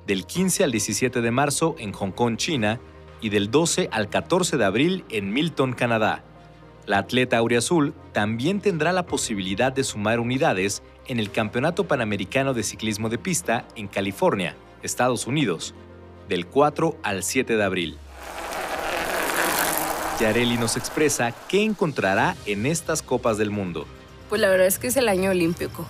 del 0.08 0.26
15 0.26 0.64
al 0.64 0.72
17 0.72 1.22
de 1.22 1.32
marzo 1.32 1.76
en 1.78 1.92
Hong 1.94 2.12
Kong, 2.12 2.38
China, 2.38 2.80
y 3.22 3.30
del 3.30 3.52
12 3.52 3.90
al 3.92 4.10
14 4.10 4.58
de 4.58 4.66
abril 4.66 5.06
en 5.10 5.32
Milton, 5.32 5.74
Canadá. 5.74 6.24
La 6.88 6.98
atleta 6.98 7.38
Auriazul 7.38 7.94
también 8.12 8.60
tendrá 8.60 8.92
la 8.92 9.06
posibilidad 9.06 9.72
de 9.72 9.84
sumar 9.84 10.20
unidades 10.20 10.82
en 11.08 11.20
el 11.20 11.30
Campeonato 11.30 11.88
Panamericano 11.88 12.56
de 12.56 12.64
Ciclismo 12.64 13.10
de 13.10 13.20
Pista 13.20 13.68
en 13.76 13.88
California, 13.88 14.56
Estados 14.82 15.28
Unidos, 15.28 15.76
del 16.28 16.48
4 16.48 16.98
al 17.04 17.22
7 17.22 17.56
de 17.56 17.64
abril. 17.64 17.98
Yareli 20.20 20.58
nos 20.58 20.78
expresa 20.78 21.34
qué 21.48 21.64
encontrará 21.64 22.36
en 22.46 22.66
estas 22.66 23.02
Copas 23.02 23.38
del 23.38 23.50
Mundo. 23.50 23.86
Pues 24.30 24.40
la 24.40 24.50
verdad 24.50 24.68
es 24.68 24.80
que 24.80 24.88
es 24.88 24.98
el 24.98 25.10
año 25.10 25.32
olímpico. 25.32 25.86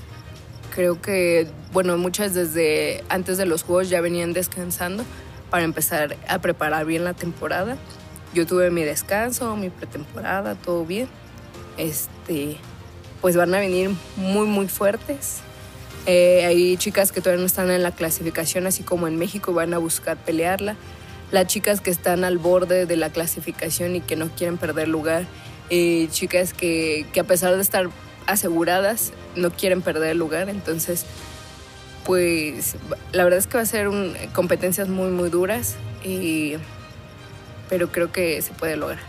Creo 0.74 1.02
que, 1.02 1.48
bueno, 1.74 1.98
muchas 1.98 2.34
desde 2.34 3.04
antes 3.10 3.38
de 3.38 3.46
los 3.46 3.64
Juegos 3.64 3.90
ya 3.90 4.02
venían 4.02 4.34
descansando 4.34 5.04
para 5.50 5.64
empezar 5.64 6.16
a 6.28 6.40
preparar 6.40 6.86
bien 6.86 7.04
la 7.04 7.14
temporada. 7.14 7.78
Yo 8.34 8.48
tuve 8.48 8.72
mi 8.72 8.84
descanso, 8.84 9.56
mi 9.58 9.70
pretemporada, 9.70 10.56
todo 10.56 10.86
bien. 10.86 11.10
Este, 11.78 12.58
pues 13.20 13.36
van 13.36 13.54
a 13.54 13.60
venir 13.60 13.92
muy, 14.16 14.48
muy 14.48 14.68
fuertes. 14.68 15.42
Eh, 16.06 16.46
hay 16.46 16.78
chicas 16.78 17.12
que 17.12 17.22
todavía 17.22 17.42
no 17.42 17.46
están 17.46 17.70
en 17.70 17.84
la 17.84 17.92
clasificación, 17.92 18.66
así 18.66 18.84
como 18.84 19.08
en 19.08 19.18
México, 19.18 19.54
van 19.54 19.74
a 19.74 19.78
buscar 19.78 20.18
pelearla. 20.18 20.76
Las 21.32 21.48
chicas 21.48 21.82
que 21.82 21.90
están 21.90 22.24
al 22.24 22.38
borde 22.38 22.86
de 22.86 22.98
la 22.98 23.10
clasificación 23.10 23.96
y 23.96 24.02
que 24.02 24.16
no 24.16 24.30
quieren 24.30 24.58
perder 24.58 24.88
lugar. 24.88 25.26
Eh, 25.70 26.08
chicas 26.12 26.54
que, 26.54 27.06
que 27.14 27.22
a 27.22 27.24
pesar 27.24 27.56
de 27.56 27.62
estar 27.62 27.90
aseguradas, 28.28 29.14
no 29.36 29.52
quieren 29.52 29.82
perder 29.82 30.16
lugar. 30.16 30.50
Entonces, 30.50 31.06
pues 32.06 32.76
la 33.12 33.24
verdad 33.24 33.40
es 33.40 33.48
que 33.48 33.58
va 33.58 33.64
a 33.64 33.66
ser 33.66 33.90
competencias 34.34 34.90
muy, 34.90 35.10
muy 35.10 35.30
duras, 35.30 35.76
pero 37.70 37.92
creo 37.92 38.12
que 38.12 38.42
se 38.42 38.54
puede 38.54 38.76
lograr. 38.76 39.00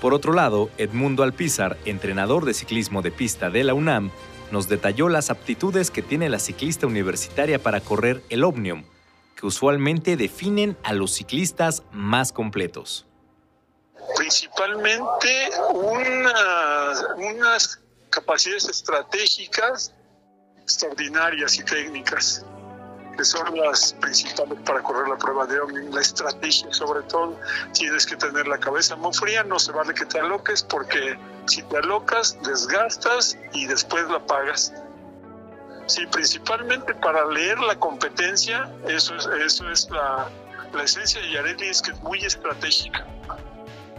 Por 0.00 0.14
otro 0.14 0.32
lado, 0.32 0.70
Edmundo 0.78 1.22
Alpizar, 1.22 1.76
entrenador 1.84 2.44
de 2.44 2.54
ciclismo 2.54 3.02
de 3.02 3.10
pista 3.10 3.50
de 3.50 3.64
la 3.64 3.74
UNAM, 3.74 4.10
nos 4.52 4.68
detalló 4.68 5.08
las 5.08 5.30
aptitudes 5.30 5.90
que 5.90 6.02
tiene 6.02 6.28
la 6.28 6.38
ciclista 6.38 6.86
universitaria 6.86 7.58
para 7.58 7.80
correr 7.80 8.22
el 8.28 8.44
Omnium, 8.44 8.84
que 9.36 9.46
usualmente 9.46 10.16
definen 10.16 10.76
a 10.82 10.92
los 10.94 11.12
ciclistas 11.12 11.82
más 11.92 12.32
completos. 12.32 13.06
Principalmente 14.16 15.50
unas 17.16 17.80
capacidades 18.10 18.68
estratégicas 18.68 19.92
extraordinarias 20.62 21.58
y 21.58 21.64
técnicas, 21.64 22.44
que 23.16 23.24
son 23.24 23.56
las 23.56 23.92
principales 24.00 24.58
para 24.64 24.82
correr 24.82 25.08
la 25.08 25.16
prueba 25.16 25.46
de 25.46 25.60
Omnium, 25.60 25.94
la 25.94 26.00
estrategia 26.00 26.72
sobre 26.72 27.02
todo. 27.02 27.38
Tienes 27.72 28.04
que 28.04 28.16
tener 28.16 28.48
la 28.48 28.58
cabeza 28.58 28.96
muy 28.96 29.12
fría, 29.12 29.44
no 29.44 29.58
se 29.58 29.70
vale 29.72 29.94
que 29.94 30.06
te 30.06 30.18
aloques 30.18 30.62
porque 30.62 31.18
si 31.46 31.62
te 31.62 31.76
alocas, 31.76 32.36
desgastas 32.42 33.38
y 33.52 33.66
después 33.66 34.08
la 34.08 34.24
pagas. 34.26 34.72
Sí, 35.86 36.02
principalmente 36.10 36.94
para 36.94 37.24
leer 37.26 37.58
la 37.60 37.78
competencia, 37.78 38.70
eso 38.88 39.14
es, 39.14 39.28
eso 39.44 39.70
es 39.70 39.88
la, 39.90 40.28
la 40.74 40.82
esencia 40.82 41.20
de 41.20 41.32
Yareli, 41.32 41.68
es 41.68 41.80
que 41.80 41.92
es 41.92 42.02
muy 42.02 42.18
estratégica. 42.18 43.06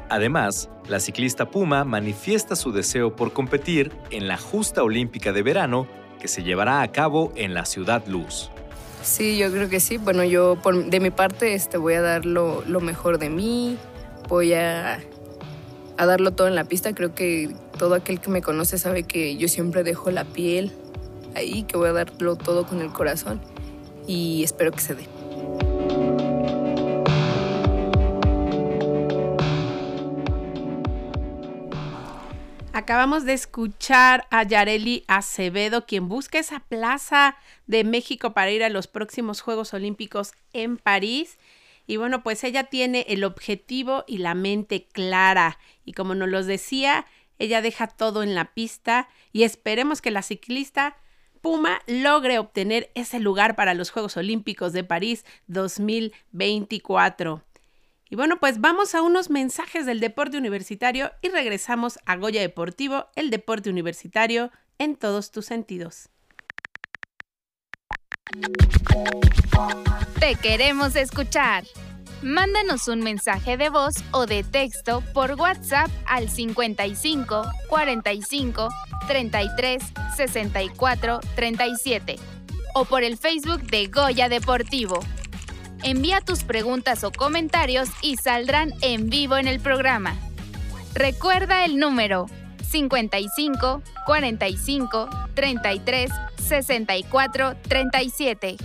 Además, 0.09 0.69
la 0.87 0.99
ciclista 0.99 1.49
Puma 1.49 1.83
manifiesta 1.83 2.55
su 2.55 2.71
deseo 2.71 3.15
por 3.15 3.33
competir 3.33 3.91
en 4.09 4.27
la 4.27 4.37
justa 4.37 4.83
olímpica 4.83 5.33
de 5.33 5.43
verano 5.43 5.87
que 6.19 6.27
se 6.27 6.43
llevará 6.43 6.81
a 6.81 6.91
cabo 6.91 7.31
en 7.35 7.53
la 7.53 7.65
Ciudad 7.65 8.05
Luz. 8.07 8.49
Sí, 9.03 9.37
yo 9.37 9.51
creo 9.51 9.69
que 9.69 9.79
sí. 9.79 9.97
Bueno, 9.97 10.23
yo 10.23 10.57
de 10.87 10.99
mi 10.99 11.11
parte 11.11 11.53
este, 11.53 11.77
voy 11.77 11.93
a 11.93 12.01
dar 12.01 12.25
lo, 12.25 12.63
mejor 12.81 13.19
de 13.19 13.29
mí, 13.29 13.77
voy 14.27 14.53
a, 14.53 14.99
a 15.97 16.05
darlo 16.05 16.31
todo 16.31 16.47
en 16.47 16.55
la 16.55 16.63
pista. 16.63 16.93
Creo 16.93 17.13
que 17.13 17.53
todo 17.77 17.95
aquel 17.95 18.19
que 18.19 18.29
me 18.29 18.41
conoce 18.41 18.77
sabe 18.77 19.03
que 19.03 19.37
yo 19.37 19.47
siempre 19.47 19.83
dejo 19.83 20.09
la 20.11 20.25
piel 20.25 20.73
ahí, 21.37 21.63
que 21.63 21.77
voy 21.77 21.89
a 21.89 21.93
darlo 21.93 22.35
todo 22.35 22.65
con 22.65 22.81
el 22.81 22.91
corazón 22.91 23.41
y 24.07 24.43
espero 24.43 24.71
que 24.71 24.79
se 24.79 24.95
dé. 24.95 25.07
Acabamos 32.73 33.25
de 33.25 33.33
escuchar 33.33 34.27
a 34.29 34.43
Yareli 34.43 35.03
Acevedo, 35.07 35.85
quien 35.85 36.07
busca 36.07 36.39
esa 36.39 36.59
plaza 36.59 37.35
de 37.65 37.83
México 37.83 38.33
para 38.33 38.51
ir 38.51 38.63
a 38.63 38.69
los 38.69 38.87
próximos 38.87 39.41
Juegos 39.41 39.73
Olímpicos 39.73 40.33
en 40.53 40.77
París. 40.77 41.37
Y 41.87 41.97
bueno, 41.97 42.21
pues 42.21 42.43
ella 42.43 42.65
tiene 42.65 43.05
el 43.09 43.23
objetivo 43.23 44.03
y 44.07 44.19
la 44.19 44.35
mente 44.35 44.85
clara. 44.85 45.57
Y 45.85 45.93
como 45.93 46.13
nos 46.13 46.29
lo 46.29 46.43
decía, 46.43 47.05
ella 47.39 47.61
deja 47.61 47.87
todo 47.87 48.23
en 48.23 48.35
la 48.35 48.53
pista 48.53 49.09
y 49.33 49.43
esperemos 49.43 49.99
que 49.99 50.11
la 50.11 50.21
ciclista 50.21 50.97
Puma 51.41 51.81
logre 51.87 52.39
obtener 52.39 52.91
ese 52.95 53.19
lugar 53.19 53.55
para 53.55 53.73
los 53.73 53.91
Juegos 53.91 54.17
Olímpicos 54.17 54.73
de 54.73 54.83
París 54.83 55.25
2024. 55.47 57.43
Y 58.09 58.15
bueno, 58.15 58.39
pues 58.39 58.61
vamos 58.61 58.95
a 58.95 59.01
unos 59.01 59.29
mensajes 59.29 59.85
del 59.85 59.99
deporte 59.99 60.37
universitario 60.37 61.11
y 61.21 61.29
regresamos 61.29 61.99
a 62.05 62.15
Goya 62.15 62.41
Deportivo, 62.41 63.07
el 63.15 63.29
deporte 63.29 63.69
universitario 63.69 64.51
en 64.77 64.95
todos 64.95 65.31
tus 65.31 65.45
sentidos. 65.45 66.09
Te 70.19 70.35
queremos 70.35 70.95
escuchar. 70.95 71.63
Mándanos 72.23 72.87
un 72.87 73.01
mensaje 73.01 73.57
de 73.57 73.69
voz 73.69 73.95
o 74.11 74.25
de 74.25 74.43
texto 74.43 75.03
por 75.13 75.33
WhatsApp 75.33 75.87
al 76.07 76.29
55 76.29 77.43
45 77.69 78.69
33 79.07 79.83
64 80.15 81.19
37 81.35 82.15
o 82.73 82.85
por 82.85 83.03
el 83.03 83.17
Facebook 83.17 83.61
de 83.63 83.87
Goya 83.87 84.29
Deportivo. 84.29 84.99
Envía 85.83 86.19
tus 86.21 86.43
preguntas 86.43 87.03
o 87.03 87.11
comentarios 87.11 87.89
y 88.01 88.17
saldrán 88.17 88.73
en 88.81 89.09
vivo 89.09 89.37
en 89.37 89.47
el 89.47 89.59
programa. 89.59 90.15
Recuerda 90.95 91.65
el 91.65 91.77
número 91.77 92.25
55 92.67 93.83
45 94.07 95.09
33 95.35 96.11
64 96.47 97.55
37. 97.67 98.57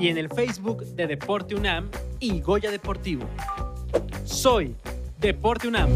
y 0.00 0.08
en 0.08 0.18
el 0.18 0.28
Facebook 0.30 0.84
de 0.84 1.06
Deporte 1.06 1.54
UNAM 1.54 1.88
y 2.18 2.40
Goya 2.40 2.72
Deportivo. 2.72 3.24
Soy 4.24 4.74
Deporte 5.20 5.68
UNAM. 5.68 5.90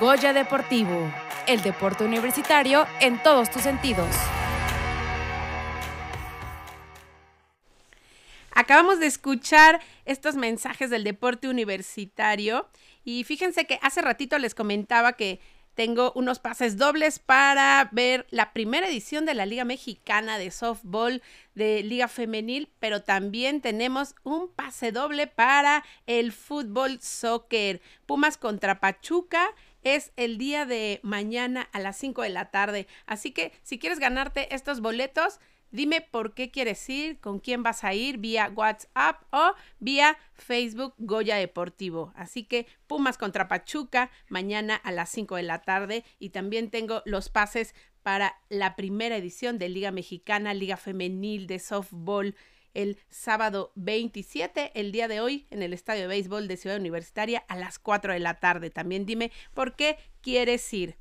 Goya 0.00 0.32
Deportivo, 0.32 1.12
el 1.46 1.60
deporte 1.60 2.04
universitario 2.04 2.86
en 3.02 3.22
todos 3.22 3.50
tus 3.50 3.60
sentidos. 3.60 4.08
Acabamos 8.50 8.98
de 8.98 9.04
escuchar 9.04 9.78
estos 10.06 10.36
mensajes 10.36 10.88
del 10.88 11.04
deporte 11.04 11.50
universitario 11.50 12.66
y 13.04 13.24
fíjense 13.24 13.66
que 13.66 13.78
hace 13.82 14.00
ratito 14.00 14.38
les 14.38 14.54
comentaba 14.54 15.12
que 15.12 15.38
tengo 15.74 16.12
unos 16.14 16.40
pases 16.40 16.76
dobles 16.76 17.18
para 17.18 17.88
ver 17.92 18.26
la 18.30 18.52
primera 18.52 18.88
edición 18.88 19.24
de 19.24 19.34
la 19.34 19.46
Liga 19.46 19.64
Mexicana 19.64 20.38
de 20.38 20.50
Softball 20.50 21.22
de 21.54 21.82
Liga 21.82 22.08
Femenil, 22.08 22.70
pero 22.80 23.02
también 23.02 23.60
tenemos 23.60 24.14
un 24.22 24.48
pase 24.48 24.92
doble 24.92 25.26
para 25.26 25.84
el 26.06 26.32
fútbol 26.32 27.00
soccer. 27.00 27.80
Pumas 28.06 28.36
contra 28.36 28.80
Pachuca 28.80 29.54
es 29.82 30.12
el 30.16 30.38
día 30.38 30.66
de 30.66 31.00
mañana 31.02 31.68
a 31.72 31.78
las 31.80 31.96
5 31.96 32.22
de 32.22 32.30
la 32.30 32.50
tarde. 32.50 32.86
Así 33.06 33.32
que 33.32 33.52
si 33.62 33.78
quieres 33.78 33.98
ganarte 33.98 34.54
estos 34.54 34.80
boletos, 34.80 35.40
dime 35.70 36.00
por 36.00 36.34
qué 36.34 36.50
quieres 36.50 36.88
ir, 36.88 37.18
con 37.20 37.38
quién 37.38 37.62
vas 37.62 37.84
a 37.84 37.94
ir, 37.94 38.18
vía 38.18 38.52
WhatsApp 38.54 39.22
o 39.32 39.52
vía 39.78 40.18
Facebook 40.34 40.94
Goya 40.98 41.36
Deportivo. 41.36 42.12
Así 42.16 42.44
que 42.44 42.66
Pumas 42.86 43.18
contra 43.18 43.48
Pachuca 43.48 44.10
mañana 44.28 44.76
a 44.76 44.92
las 44.92 45.10
5 45.10 45.36
de 45.36 45.42
la 45.42 45.62
tarde 45.62 46.04
y 46.18 46.30
también 46.30 46.70
tengo 46.70 47.02
los 47.04 47.28
pases 47.28 47.74
para 48.02 48.40
la 48.48 48.76
primera 48.76 49.16
edición 49.16 49.58
de 49.58 49.68
Liga 49.68 49.90
Mexicana, 49.90 50.54
Liga 50.54 50.76
Femenil 50.76 51.46
de 51.46 51.58
Softball 51.58 52.34
el 52.74 52.98
sábado 53.08 53.72
27, 53.74 54.72
el 54.74 54.92
día 54.92 55.08
de 55.08 55.20
hoy, 55.20 55.46
en 55.50 55.62
el 55.62 55.72
Estadio 55.72 56.02
de 56.02 56.08
Béisbol 56.08 56.48
de 56.48 56.56
Ciudad 56.56 56.78
Universitaria 56.78 57.44
a 57.48 57.56
las 57.56 57.78
4 57.78 58.12
de 58.12 58.20
la 58.20 58.40
tarde. 58.40 58.70
También 58.70 59.06
dime 59.06 59.32
por 59.54 59.76
qué 59.76 59.98
quieres 60.20 60.72
ir. 60.72 60.96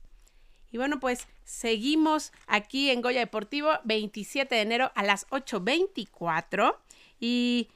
Y 0.71 0.77
bueno, 0.77 0.99
pues 0.99 1.27
seguimos 1.43 2.31
aquí 2.47 2.91
en 2.91 3.01
Goya 3.01 3.21
Deportivo, 3.21 3.71
27 3.85 4.53
de 4.53 4.61
enero 4.61 4.91
a 4.95 5.03
las 5.03 5.27
8.24. 5.29 6.75
Y 7.19 7.69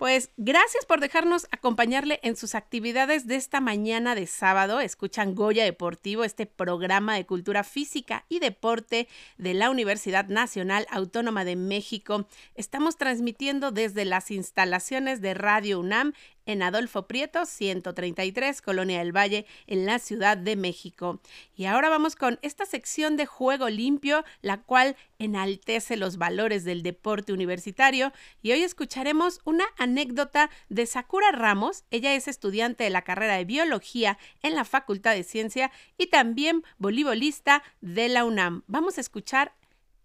pues 0.00 0.30
gracias 0.38 0.86
por 0.86 0.98
dejarnos 1.00 1.46
acompañarle 1.50 2.20
en 2.22 2.34
sus 2.34 2.54
actividades 2.54 3.26
de 3.26 3.36
esta 3.36 3.60
mañana 3.60 4.14
de 4.14 4.26
sábado. 4.26 4.80
Escuchan 4.80 5.34
Goya 5.34 5.62
Deportivo, 5.62 6.24
este 6.24 6.46
programa 6.46 7.16
de 7.16 7.26
cultura 7.26 7.64
física 7.64 8.24
y 8.30 8.38
deporte 8.38 9.08
de 9.36 9.52
la 9.52 9.68
Universidad 9.68 10.26
Nacional 10.28 10.86
Autónoma 10.90 11.44
de 11.44 11.56
México. 11.56 12.26
Estamos 12.54 12.96
transmitiendo 12.96 13.72
desde 13.72 14.06
las 14.06 14.30
instalaciones 14.30 15.20
de 15.20 15.34
Radio 15.34 15.80
UNAM 15.80 16.14
en 16.50 16.64
Adolfo 16.64 17.06
Prieto 17.06 17.46
133, 17.46 18.60
Colonia 18.60 18.98
del 18.98 19.16
Valle, 19.16 19.46
en 19.68 19.86
la 19.86 20.00
Ciudad 20.00 20.36
de 20.36 20.56
México. 20.56 21.20
Y 21.54 21.66
ahora 21.66 21.88
vamos 21.88 22.16
con 22.16 22.40
esta 22.42 22.66
sección 22.66 23.16
de 23.16 23.24
juego 23.24 23.68
limpio, 23.68 24.24
la 24.42 24.60
cual 24.60 24.96
enaltece 25.20 25.96
los 25.96 26.16
valores 26.16 26.64
del 26.64 26.82
deporte 26.82 27.32
universitario. 27.32 28.12
Y 28.42 28.50
hoy 28.50 28.64
escucharemos 28.64 29.38
una 29.44 29.64
anécdota 29.78 30.50
de 30.68 30.86
Sakura 30.86 31.30
Ramos. 31.30 31.84
Ella 31.92 32.14
es 32.16 32.26
estudiante 32.26 32.82
de 32.82 32.90
la 32.90 33.02
carrera 33.02 33.36
de 33.36 33.44
biología 33.44 34.18
en 34.42 34.56
la 34.56 34.64
Facultad 34.64 35.14
de 35.14 35.22
Ciencia 35.22 35.70
y 35.98 36.08
también 36.08 36.64
voleibolista 36.78 37.62
de 37.80 38.08
la 38.08 38.24
UNAM. 38.24 38.64
Vamos 38.66 38.98
a 38.98 39.02
escuchar 39.02 39.54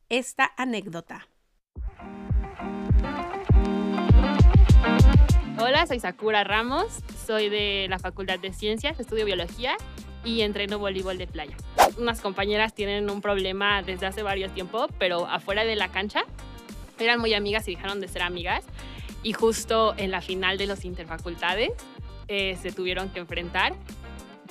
esta 0.10 0.54
anécdota. 0.58 1.28
Hola, 5.58 5.88
soy 5.88 6.02
Sakura 6.02 6.44
Ramos, 6.44 7.00
soy 7.26 7.48
de 7.48 7.88
la 7.90 7.98
Facultad 7.98 8.40
de 8.40 8.52
Ciencias, 8.52 9.00
estudio 9.00 9.24
biología 9.24 9.78
y 10.26 10.42
entreno 10.42 10.80
voleibol 10.80 11.18
de 11.18 11.28
playa. 11.28 11.56
Unas 11.98 12.20
compañeras 12.20 12.74
tienen 12.74 13.10
un 13.10 13.22
problema 13.22 13.82
desde 13.82 14.06
hace 14.06 14.22
varios 14.22 14.54
tiempos, 14.54 14.90
pero 15.00 15.26
afuera 15.28 15.64
de 15.64 15.78
la 15.78 15.88
cancha 15.88 16.24
eran 17.00 17.22
muy 17.22 17.34
amigas 17.34 17.70
y 17.70 17.76
dejaron 17.76 18.02
de 18.02 18.10
ser 18.10 18.24
amigas 18.24 18.66
y 19.24 19.32
justo 19.32 19.94
en 19.96 20.12
la 20.12 20.20
final 20.20 20.58
de 20.58 20.68
los 20.68 20.84
interfacultades 20.84 21.72
eh, 22.28 22.58
se 22.62 22.74
tuvieron 22.74 23.10
que 23.10 23.20
enfrentar 23.20 23.74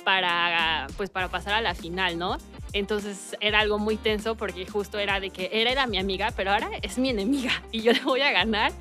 para, 0.03 0.87
pues, 0.97 1.11
para 1.11 1.29
pasar 1.29 1.53
a 1.53 1.61
la 1.61 1.75
final, 1.75 2.17
¿no? 2.17 2.37
Entonces 2.73 3.37
era 3.41 3.59
algo 3.59 3.77
muy 3.77 3.95
tenso 3.97 4.35
porque 4.35 4.65
justo 4.65 4.97
era 4.97 5.19
de 5.19 5.29
que 5.29 5.49
era, 5.53 5.71
era 5.71 5.85
mi 5.85 5.99
amiga, 5.99 6.33
pero 6.35 6.51
ahora 6.51 6.69
es 6.81 6.97
mi 6.97 7.09
enemiga 7.11 7.51
y 7.71 7.83
yo 7.83 7.93
le 7.93 8.01
voy 8.01 8.21
a 8.21 8.31
ganar. 8.31 8.71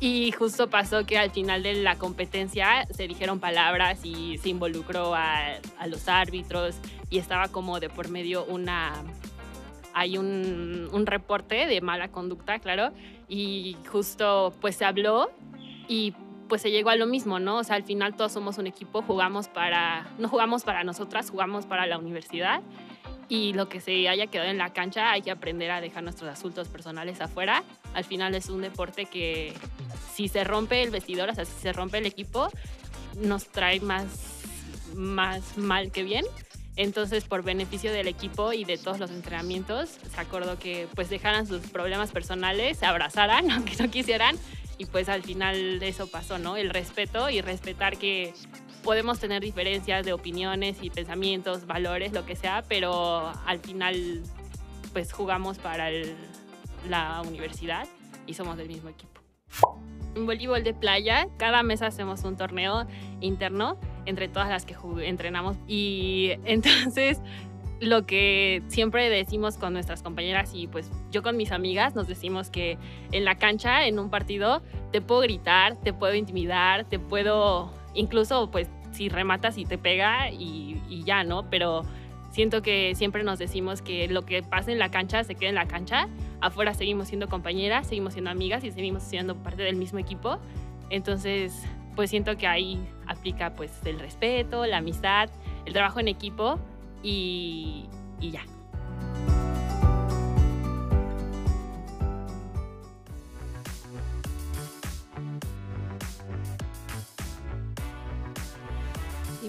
Y 0.00 0.32
justo 0.32 0.70
pasó 0.70 1.04
que 1.04 1.18
al 1.18 1.30
final 1.30 1.62
de 1.62 1.74
la 1.74 1.96
competencia 1.96 2.86
se 2.90 3.06
dijeron 3.06 3.38
palabras 3.38 4.00
y 4.02 4.38
se 4.38 4.48
involucró 4.48 5.14
a, 5.14 5.58
los 5.86 6.08
árbitros 6.08 6.76
y 7.10 7.18
estaba 7.18 7.48
como 7.48 7.80
de 7.80 7.90
por 7.90 8.08
medio 8.08 8.44
una... 8.46 8.94
Hay 9.92 10.16
un, 10.16 10.88
un 10.92 11.04
reporte 11.04 11.66
de 11.66 11.80
mala 11.80 12.08
conducta, 12.08 12.60
claro, 12.60 12.92
y 13.28 13.76
justo 13.90 14.54
pues 14.60 14.76
se 14.76 14.84
habló 14.84 15.30
y 15.88 16.14
pues 16.48 16.62
se 16.62 16.70
llegó 16.70 16.90
a 16.90 16.96
lo 16.96 17.06
mismo, 17.06 17.38
¿no? 17.38 17.58
O 17.58 17.64
sea, 17.64 17.76
al 17.76 17.82
final 17.82 18.14
todos 18.14 18.32
somos 18.32 18.56
un 18.58 18.68
equipo, 18.68 19.02
jugamos 19.02 19.48
para, 19.48 20.06
no 20.18 20.28
jugamos 20.28 20.62
para 20.64 20.84
nosotras, 20.84 21.30
jugamos 21.30 21.66
para 21.66 21.86
la 21.86 21.98
universidad 21.98 22.62
y 23.30 23.52
lo 23.52 23.68
que 23.68 23.80
se 23.80 24.08
haya 24.08 24.26
quedado 24.26 24.50
en 24.50 24.58
la 24.58 24.72
cancha 24.72 25.12
hay 25.12 25.22
que 25.22 25.30
aprender 25.30 25.70
a 25.70 25.80
dejar 25.80 26.02
nuestros 26.02 26.28
asuntos 26.28 26.66
personales 26.66 27.20
afuera. 27.20 27.62
Al 27.94 28.04
final 28.04 28.34
es 28.34 28.50
un 28.50 28.60
deporte 28.60 29.06
que 29.06 29.54
si 30.12 30.26
se 30.26 30.42
rompe 30.42 30.82
el 30.82 30.90
vestidor, 30.90 31.30
o 31.30 31.34
sea, 31.34 31.44
si 31.44 31.58
se 31.62 31.72
rompe 31.72 31.98
el 31.98 32.06
equipo, 32.06 32.50
nos 33.16 33.46
trae 33.46 33.80
más, 33.80 34.06
más 34.94 35.56
mal 35.56 35.92
que 35.92 36.02
bien. 36.02 36.24
Entonces, 36.74 37.24
por 37.24 37.44
beneficio 37.44 37.92
del 37.92 38.08
equipo 38.08 38.52
y 38.52 38.64
de 38.64 38.78
todos 38.78 38.98
los 38.98 39.12
entrenamientos, 39.12 39.90
se 40.12 40.20
acordó 40.20 40.58
que 40.58 40.88
pues 40.96 41.08
dejaran 41.08 41.46
sus 41.46 41.60
problemas 41.68 42.10
personales, 42.10 42.78
se 42.78 42.86
abrazaran, 42.86 43.48
aunque 43.52 43.76
no 43.76 43.90
quisieran, 43.92 44.36
y 44.76 44.86
pues 44.86 45.08
al 45.08 45.22
final 45.22 45.80
eso 45.84 46.08
pasó, 46.08 46.38
¿no? 46.38 46.56
El 46.56 46.70
respeto 46.70 47.30
y 47.30 47.42
respetar 47.42 47.96
que 47.96 48.34
podemos 48.82 49.18
tener 49.18 49.42
diferencias 49.42 50.04
de 50.04 50.12
opiniones 50.12 50.78
y 50.80 50.90
pensamientos, 50.90 51.66
valores, 51.66 52.12
lo 52.12 52.24
que 52.26 52.36
sea, 52.36 52.62
pero 52.68 53.32
al 53.46 53.58
final 53.58 54.22
pues 54.92 55.12
jugamos 55.12 55.58
para 55.58 55.90
la 56.88 57.22
universidad 57.26 57.86
y 58.26 58.34
somos 58.34 58.56
del 58.56 58.68
mismo 58.68 58.88
equipo. 58.88 59.20
En 60.14 60.26
voleibol 60.26 60.64
de 60.64 60.74
playa, 60.74 61.28
cada 61.36 61.62
mes 61.62 61.82
hacemos 61.82 62.24
un 62.24 62.36
torneo 62.36 62.86
interno 63.20 63.78
entre 64.06 64.28
todas 64.28 64.48
las 64.48 64.64
que 64.64 64.76
entrenamos 65.04 65.56
y 65.68 66.32
entonces 66.44 67.20
lo 67.80 68.04
que 68.04 68.62
siempre 68.68 69.08
decimos 69.08 69.56
con 69.56 69.72
nuestras 69.72 70.02
compañeras 70.02 70.50
y 70.52 70.66
pues 70.66 70.90
yo 71.10 71.22
con 71.22 71.36
mis 71.36 71.50
amigas 71.50 71.94
nos 71.94 72.08
decimos 72.08 72.50
que 72.50 72.76
en 73.12 73.24
la 73.24 73.36
cancha, 73.36 73.86
en 73.86 73.98
un 73.98 74.10
partido, 74.10 74.62
te 74.92 75.00
puedo 75.00 75.22
gritar, 75.22 75.76
te 75.76 75.94
puedo 75.94 76.14
intimidar, 76.14 76.84
te 76.84 76.98
puedo 76.98 77.72
incluso 77.94 78.50
pues 78.50 78.68
si 78.92 79.08
rematas 79.08 79.58
y 79.58 79.64
te 79.64 79.78
pega 79.78 80.30
y, 80.30 81.02
ya, 81.04 81.24
¿no? 81.24 81.48
Pero 81.48 81.82
siento 82.30 82.62
que 82.62 82.94
siempre 82.94 83.22
nos 83.22 83.38
decimos 83.38 83.82
que 83.82 84.08
lo 84.08 84.24
que 84.24 84.42
pasa 84.42 84.72
en 84.72 84.78
la 84.78 84.90
cancha 84.90 85.24
se 85.24 85.34
queda 85.34 85.48
en 85.48 85.54
la 85.54 85.66
cancha, 85.66 86.08
afuera 86.40 86.74
seguimos 86.74 87.08
siendo 87.08 87.28
compañeras, 87.28 87.86
seguimos 87.86 88.12
siendo 88.12 88.30
amigas 88.30 88.64
y 88.64 88.70
seguimos 88.70 89.02
siendo 89.02 89.36
parte 89.36 89.62
del 89.62 89.76
mismo 89.76 89.98
equipo. 89.98 90.38
Entonces, 90.90 91.64
pues 91.96 92.10
siento 92.10 92.36
que 92.36 92.46
ahí 92.46 92.78
aplica 93.06 93.54
pues 93.54 93.72
el 93.84 93.98
respeto, 93.98 94.66
la 94.66 94.78
amistad, 94.78 95.30
el 95.64 95.72
trabajo 95.72 96.00
en 96.00 96.08
equipo 96.08 96.58
y, 97.02 97.86
y 98.20 98.30
ya. 98.30 98.42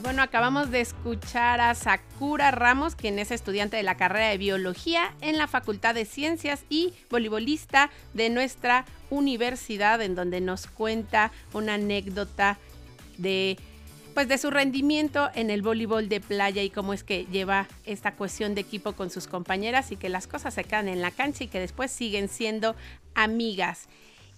Bueno, 0.01 0.23
acabamos 0.23 0.71
de 0.71 0.81
escuchar 0.81 1.61
a 1.61 1.75
Sakura 1.75 2.51
Ramos, 2.51 2.95
quien 2.95 3.19
es 3.19 3.31
estudiante 3.31 3.77
de 3.77 3.83
la 3.83 3.97
carrera 3.97 4.29
de 4.29 4.37
biología 4.37 5.13
en 5.21 5.37
la 5.37 5.47
Facultad 5.47 5.93
de 5.93 6.05
Ciencias 6.05 6.63
y 6.69 6.93
voleibolista 7.09 7.91
de 8.13 8.29
nuestra 8.29 8.85
universidad, 9.09 10.01
en 10.01 10.15
donde 10.15 10.41
nos 10.41 10.67
cuenta 10.67 11.31
una 11.53 11.75
anécdota 11.75 12.57
de 13.17 13.57
pues 14.13 14.27
de 14.27 14.37
su 14.37 14.51
rendimiento 14.51 15.29
en 15.35 15.49
el 15.49 15.61
voleibol 15.61 16.09
de 16.09 16.19
playa 16.19 16.61
y 16.61 16.69
cómo 16.69 16.91
es 16.91 17.03
que 17.03 17.25
lleva 17.31 17.67
esta 17.85 18.13
cuestión 18.15 18.55
de 18.55 18.61
equipo 18.61 18.91
con 18.91 19.09
sus 19.09 19.27
compañeras 19.27 19.93
y 19.93 19.95
que 19.95 20.09
las 20.09 20.27
cosas 20.27 20.53
se 20.53 20.65
quedan 20.65 20.89
en 20.89 21.01
la 21.01 21.11
cancha 21.11 21.45
y 21.45 21.47
que 21.47 21.61
después 21.61 21.91
siguen 21.91 22.27
siendo 22.27 22.75
amigas. 23.15 23.87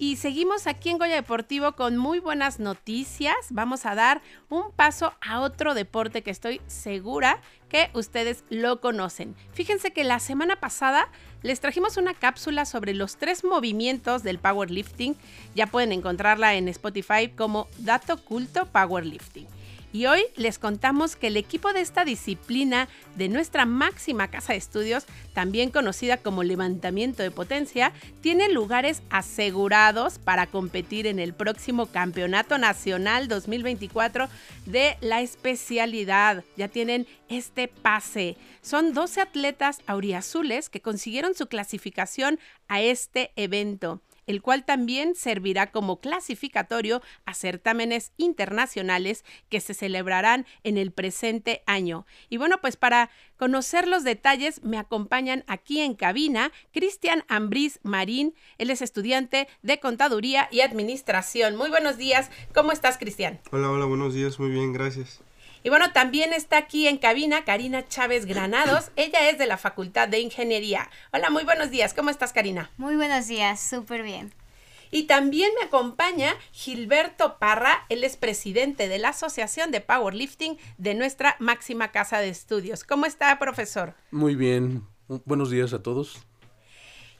Y 0.05 0.17
seguimos 0.17 0.67
aquí 0.67 0.89
en 0.89 0.97
Goya 0.97 1.15
Deportivo 1.15 1.77
con 1.77 1.95
muy 1.95 2.19
buenas 2.19 2.59
noticias. 2.59 3.37
Vamos 3.51 3.85
a 3.85 3.95
dar 3.95 4.21
un 4.49 4.69
paso 4.73 5.13
a 5.21 5.39
otro 5.39 5.73
deporte 5.73 6.23
que 6.23 6.29
estoy 6.29 6.59
segura 6.67 7.39
que 7.69 7.89
ustedes 7.93 8.43
lo 8.49 8.81
conocen. 8.81 9.33
Fíjense 9.53 9.93
que 9.93 10.03
la 10.03 10.19
semana 10.19 10.57
pasada 10.57 11.07
les 11.41 11.61
trajimos 11.61 11.95
una 11.95 12.13
cápsula 12.13 12.65
sobre 12.65 12.93
los 12.93 13.15
tres 13.15 13.45
movimientos 13.45 14.23
del 14.23 14.39
powerlifting. 14.39 15.15
Ya 15.55 15.67
pueden 15.67 15.93
encontrarla 15.93 16.55
en 16.55 16.67
Spotify 16.67 17.29
como 17.29 17.69
Dato 17.77 18.17
Culto 18.17 18.65
Powerlifting. 18.65 19.47
Y 19.93 20.07
hoy 20.07 20.23
les 20.35 20.57
contamos 20.57 21.15
que 21.15 21.27
el 21.27 21.37
equipo 21.37 21.71
de 21.71 21.81
esta 21.81 22.03
disciplina 22.03 22.89
de 23.15 23.29
nuestra 23.29 23.67
máxima 23.67 24.27
casa 24.27 24.53
de 24.53 24.57
estudios, 24.57 25.05
también 25.33 25.69
conocida 25.69 26.17
como 26.17 26.41
levantamiento 26.41 27.21
de 27.21 27.29
potencia, 27.29 27.93
tiene 28.19 28.49
lugares 28.49 29.03
asegurados 29.11 30.17
para 30.17 30.47
competir 30.47 31.05
en 31.05 31.19
el 31.19 31.35
próximo 31.35 31.85
Campeonato 31.85 32.57
Nacional 32.57 33.27
2024 33.27 34.29
de 34.65 34.97
la 35.01 35.21
especialidad. 35.21 36.43
Ya 36.57 36.69
tienen 36.69 37.05
este 37.29 37.67
pase. 37.67 38.35
Son 38.63 38.95
12 38.95 39.21
atletas 39.21 39.81
auriazules 39.85 40.71
que 40.71 40.81
consiguieron 40.81 41.35
su 41.35 41.45
clasificación 41.45 42.39
a 42.67 42.81
este 42.81 43.31
evento 43.35 44.01
el 44.27 44.41
cual 44.41 44.65
también 44.65 45.15
servirá 45.15 45.71
como 45.71 45.99
clasificatorio 45.99 47.01
a 47.25 47.33
certámenes 47.33 48.11
internacionales 48.17 49.25
que 49.49 49.59
se 49.59 49.73
celebrarán 49.73 50.45
en 50.63 50.77
el 50.77 50.91
presente 50.91 51.63
año. 51.65 52.05
Y 52.29 52.37
bueno, 52.37 52.59
pues 52.61 52.77
para 52.77 53.09
conocer 53.37 53.87
los 53.87 54.03
detalles 54.03 54.63
me 54.63 54.77
acompañan 54.77 55.43
aquí 55.47 55.81
en 55.81 55.95
cabina 55.95 56.51
Cristian 56.71 57.23
Ambrís 57.27 57.79
Marín, 57.83 58.35
él 58.57 58.69
es 58.69 58.81
estudiante 58.81 59.47
de 59.61 59.79
Contaduría 59.79 60.47
y 60.51 60.61
Administración. 60.61 61.55
Muy 61.55 61.69
buenos 61.69 61.97
días, 61.97 62.29
¿cómo 62.53 62.71
estás 62.71 62.97
Cristian? 62.97 63.39
Hola, 63.51 63.69
hola, 63.69 63.85
buenos 63.85 64.13
días, 64.13 64.39
muy 64.39 64.49
bien, 64.49 64.73
gracias. 64.73 65.21
Y 65.65 65.69
bueno, 65.69 65.93
también 65.93 66.33
está 66.33 66.57
aquí 66.57 66.89
en 66.89 66.97
cabina 66.97 67.45
Karina 67.45 67.87
Chávez 67.87 68.25
Granados. 68.25 68.91
Ella 68.97 69.29
es 69.29 69.37
de 69.37 69.47
la 69.47 69.57
Facultad 69.57 70.09
de 70.09 70.19
Ingeniería. 70.19 70.89
Hola, 71.13 71.29
muy 71.29 71.45
buenos 71.45 71.71
días. 71.71 71.93
¿Cómo 71.93 72.09
estás, 72.09 72.33
Karina? 72.33 72.69
Muy 72.75 72.97
buenos 72.97 73.27
días, 73.27 73.61
súper 73.61 74.03
bien. 74.03 74.33
Y 74.91 75.03
también 75.03 75.49
me 75.57 75.65
acompaña 75.65 76.35
Gilberto 76.51 77.39
Parra, 77.39 77.85
él 77.89 78.03
es 78.03 78.17
presidente 78.17 78.89
de 78.89 78.99
la 78.99 79.09
Asociación 79.09 79.71
de 79.71 79.79
Powerlifting 79.79 80.57
de 80.77 80.95
nuestra 80.95 81.37
máxima 81.39 81.91
casa 81.91 82.19
de 82.19 82.29
estudios. 82.29 82.83
¿Cómo 82.83 83.05
está, 83.05 83.39
profesor? 83.39 83.95
Muy 84.11 84.35
bien. 84.35 84.83
Buenos 85.25 85.49
días 85.49 85.73
a 85.73 85.81
todos. 85.81 86.27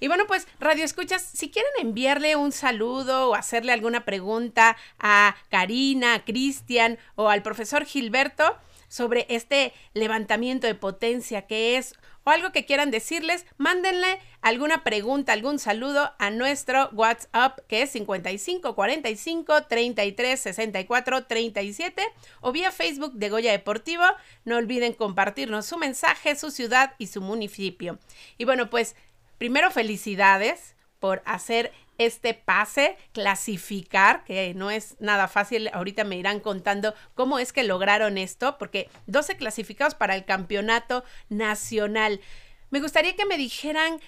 Y 0.03 0.09
bueno, 0.09 0.27
pues 0.27 0.49
Radio 0.59 0.83
Escuchas, 0.83 1.21
si 1.21 1.49
quieren 1.49 1.71
enviarle 1.79 2.35
un 2.35 2.51
saludo 2.51 3.29
o 3.29 3.35
hacerle 3.35 3.71
alguna 3.71 4.03
pregunta 4.03 4.75
a 4.99 5.37
Karina, 5.47 6.15
a 6.15 6.25
Cristian 6.25 6.99
o 7.15 7.29
al 7.29 7.41
profesor 7.41 7.85
Gilberto 7.85 8.57
sobre 8.89 9.25
este 9.29 9.71
levantamiento 9.93 10.67
de 10.67 10.75
potencia 10.75 11.43
que 11.43 11.77
es 11.77 11.93
o 12.25 12.31
algo 12.31 12.51
que 12.51 12.65
quieran 12.65 12.91
decirles, 12.91 13.45
mándenle 13.57 14.19
alguna 14.41 14.83
pregunta, 14.83 15.31
algún 15.31 15.57
saludo 15.57 16.13
a 16.19 16.29
nuestro 16.31 16.89
WhatsApp 16.91 17.59
que 17.69 17.83
es 17.83 17.91
55 17.91 18.75
45 18.75 19.63
33 19.63 20.37
64 20.37 21.25
37 21.27 22.03
o 22.41 22.51
vía 22.51 22.71
Facebook 22.71 23.13
de 23.13 23.29
Goya 23.29 23.51
Deportivo. 23.53 24.03
No 24.43 24.57
olviden 24.57 24.91
compartirnos 24.91 25.65
su 25.65 25.77
mensaje, 25.77 26.35
su 26.35 26.51
ciudad 26.51 26.93
y 26.97 27.07
su 27.07 27.21
municipio. 27.21 27.99
Y 28.37 28.43
bueno, 28.43 28.69
pues 28.69 28.97
primero 29.43 29.71
felicidades 29.71 30.73
por 30.99 31.21
hacer 31.25 31.73
este 31.97 32.33
pase, 32.33 32.95
clasificar, 33.11 34.23
que 34.23 34.53
no 34.53 34.71
es 34.71 34.95
nada 35.01 35.27
fácil. 35.27 35.69
Ahorita 35.73 36.05
me 36.05 36.15
irán 36.15 36.39
contando 36.39 36.93
cómo 37.13 37.39
es 37.39 37.51
que 37.51 37.65
lograron 37.65 38.17
esto, 38.17 38.57
porque 38.57 38.89
12 39.07 39.35
clasificados 39.35 39.95
para 39.95 40.15
el 40.15 40.23
campeonato 40.23 41.03
nacional. 41.27 42.21
Me 42.69 42.79
gustaría 42.79 43.17
que 43.17 43.25
me 43.25 43.37
dijeran 43.37 43.99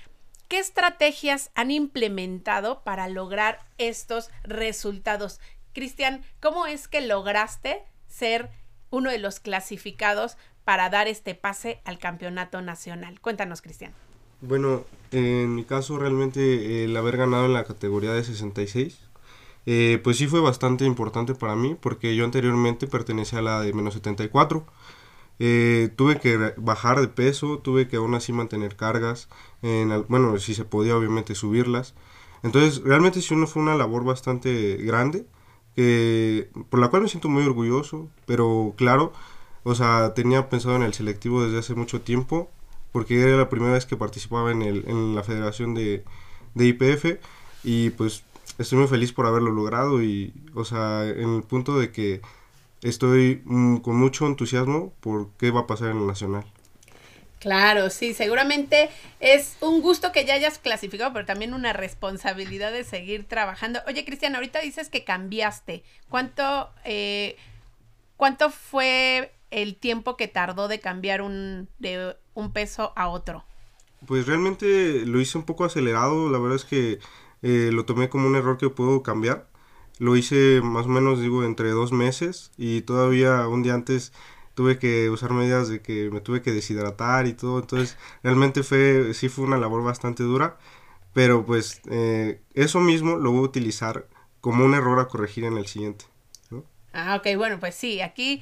qué 0.47 0.59
estrategias 0.59 1.51
han 1.53 1.69
implementado 1.69 2.81
para 2.85 3.09
lograr 3.09 3.59
estos 3.77 4.29
resultados. 4.43 5.41
Cristian, 5.73 6.23
¿cómo 6.39 6.65
es 6.65 6.87
que 6.87 7.01
lograste 7.01 7.83
ser 8.07 8.51
uno 8.89 9.11
de 9.11 9.17
los 9.17 9.41
clasificados 9.41 10.37
para 10.63 10.89
dar 10.89 11.09
este 11.09 11.35
pase 11.35 11.81
al 11.83 11.99
campeonato 11.99 12.61
nacional? 12.61 13.19
Cuéntanos, 13.19 13.61
Cristian. 13.61 13.93
Bueno, 14.47 14.83
en 15.11 15.55
mi 15.55 15.63
caso 15.63 15.97
realmente 15.97 16.83
el 16.83 16.95
haber 16.97 17.17
ganado 17.17 17.45
en 17.45 17.53
la 17.53 17.63
categoría 17.63 18.13
de 18.13 18.23
66, 18.23 18.99
eh, 19.65 19.99
pues 20.03 20.17
sí 20.17 20.27
fue 20.27 20.39
bastante 20.39 20.85
importante 20.85 21.33
para 21.33 21.55
mí 21.55 21.75
porque 21.79 22.15
yo 22.15 22.25
anteriormente 22.25 22.85
pertenecía 22.87 23.39
a 23.39 23.41
la 23.41 23.61
de 23.61 23.73
menos 23.73 23.95
74. 23.95 24.65
Eh, 25.39 25.89
tuve 25.97 26.19
que 26.19 26.53
bajar 26.57 27.01
de 27.01 27.07
peso, 27.09 27.59
tuve 27.59 27.87
que 27.87 27.97
aún 27.97 28.15
así 28.15 28.33
mantener 28.33 28.75
cargas, 28.77 29.29
en, 29.61 30.05
bueno, 30.09 30.37
si 30.39 30.53
se 30.55 30.65
podía 30.65 30.97
obviamente 30.97 31.35
subirlas. 31.35 31.95
Entonces, 32.43 32.83
realmente 32.83 33.21
sí 33.21 33.35
fue 33.47 33.63
una 33.63 33.75
labor 33.75 34.05
bastante 34.05 34.77
grande, 34.77 35.25
por 36.69 36.79
la 36.79 36.89
cual 36.89 37.03
me 37.03 37.09
siento 37.09 37.29
muy 37.29 37.43
orgulloso, 37.43 38.09
pero 38.25 38.73
claro, 38.77 39.13
o 39.63 39.75
sea, 39.75 40.13
tenía 40.13 40.49
pensado 40.49 40.75
en 40.75 40.83
el 40.83 40.93
selectivo 40.93 41.43
desde 41.43 41.59
hace 41.59 41.75
mucho 41.75 42.01
tiempo, 42.01 42.51
porque 42.95 43.21
era 43.21 43.35
la 43.35 43.49
primera 43.49 43.73
vez 43.73 43.85
que 43.85 43.97
participaba 43.97 44.53
en, 44.53 44.61
el, 44.61 45.15
la 45.15 45.21
federación 45.21 45.73
de, 45.73 46.05
IPF, 46.55 47.19
y 47.61 47.89
pues 47.89 48.23
estoy 48.57 48.77
muy 48.77 48.87
feliz 48.87 49.11
por 49.11 49.25
haberlo 49.25 49.51
logrado, 49.51 50.01
y, 50.01 50.31
o 50.53 50.63
sea, 50.63 51.03
en 51.05 51.35
el 51.35 51.43
punto 51.43 51.77
de 51.77 51.91
que 51.91 52.21
estoy 52.83 53.41
mm, 53.43 53.79
con 53.79 53.97
mucho 53.97 54.25
entusiasmo 54.27 54.93
por 55.01 55.27
qué 55.37 55.51
va 55.51 55.59
a 55.59 55.67
pasar 55.67 55.89
en 55.89 55.97
el 55.97 56.07
Nacional. 56.07 56.45
Claro, 57.39 57.89
sí, 57.89 58.13
seguramente 58.13 58.89
es 59.19 59.57
un 59.59 59.81
gusto 59.81 60.13
que 60.13 60.23
ya 60.23 60.35
hayas 60.35 60.57
clasificado, 60.57 61.11
pero 61.11 61.25
también 61.25 61.53
una 61.53 61.73
responsabilidad 61.73 62.71
de 62.71 62.85
seguir 62.85 63.27
trabajando. 63.27 63.81
Oye, 63.87 64.05
Cristian, 64.05 64.35
ahorita 64.35 64.61
dices 64.61 64.87
que 64.87 65.03
cambiaste. 65.03 65.83
¿Cuánto, 66.07 66.69
eh, 66.85 67.35
cuánto 68.15 68.51
fue 68.51 69.33
el 69.51 69.75
tiempo 69.75 70.15
que 70.15 70.29
tardó 70.29 70.69
de 70.69 70.79
cambiar 70.79 71.21
un, 71.21 71.67
un 72.35 72.51
peso 72.51 72.93
a 72.95 73.07
otro? 73.07 73.43
Pues 74.05 74.27
realmente 74.27 75.05
lo 75.05 75.19
hice 75.19 75.37
un 75.37 75.45
poco 75.45 75.65
acelerado. 75.65 76.29
La 76.29 76.37
verdad 76.37 76.57
es 76.57 76.65
que 76.65 76.99
eh, 77.41 77.71
lo 77.73 77.85
tomé 77.85 78.09
como 78.09 78.27
un 78.27 78.35
error 78.35 78.57
que 78.57 78.69
puedo 78.69 79.01
cambiar. 79.03 79.47
Lo 79.97 80.15
hice 80.15 80.61
más 80.61 80.85
o 80.85 80.89
menos, 80.89 81.21
digo, 81.21 81.43
entre 81.43 81.71
dos 81.71 81.91
meses 81.91 82.51
y 82.57 82.81
todavía 82.81 83.47
un 83.47 83.63
día 83.63 83.73
antes 83.73 84.13
tuve 84.53 84.77
que 84.77 85.09
usar 85.09 85.31
medidas 85.33 85.67
de 85.69 85.81
que 85.81 86.09
me 86.11 86.21
tuve 86.21 86.41
que 86.41 86.51
deshidratar 86.51 87.27
y 87.27 87.33
todo. 87.33 87.59
Entonces, 87.59 87.97
realmente 88.23 88.63
fue, 88.63 89.13
sí 89.13 89.29
fue 89.29 89.45
una 89.45 89.57
labor 89.57 89.83
bastante 89.83 90.23
dura. 90.23 90.57
Pero 91.13 91.45
pues 91.45 91.81
eh, 91.89 92.41
eso 92.53 92.81
mismo 92.81 93.15
lo 93.15 93.31
voy 93.31 93.39
a 93.39 93.43
utilizar 93.43 94.07
como 94.41 94.65
un 94.65 94.73
error 94.73 94.99
a 94.99 95.07
corregir 95.07 95.45
en 95.45 95.57
el 95.57 95.65
siguiente. 95.67 96.05
Ah, 96.93 97.15
ok, 97.17 97.37
bueno, 97.37 97.59
pues 97.59 97.75
sí, 97.75 97.99
aquí 98.01 98.41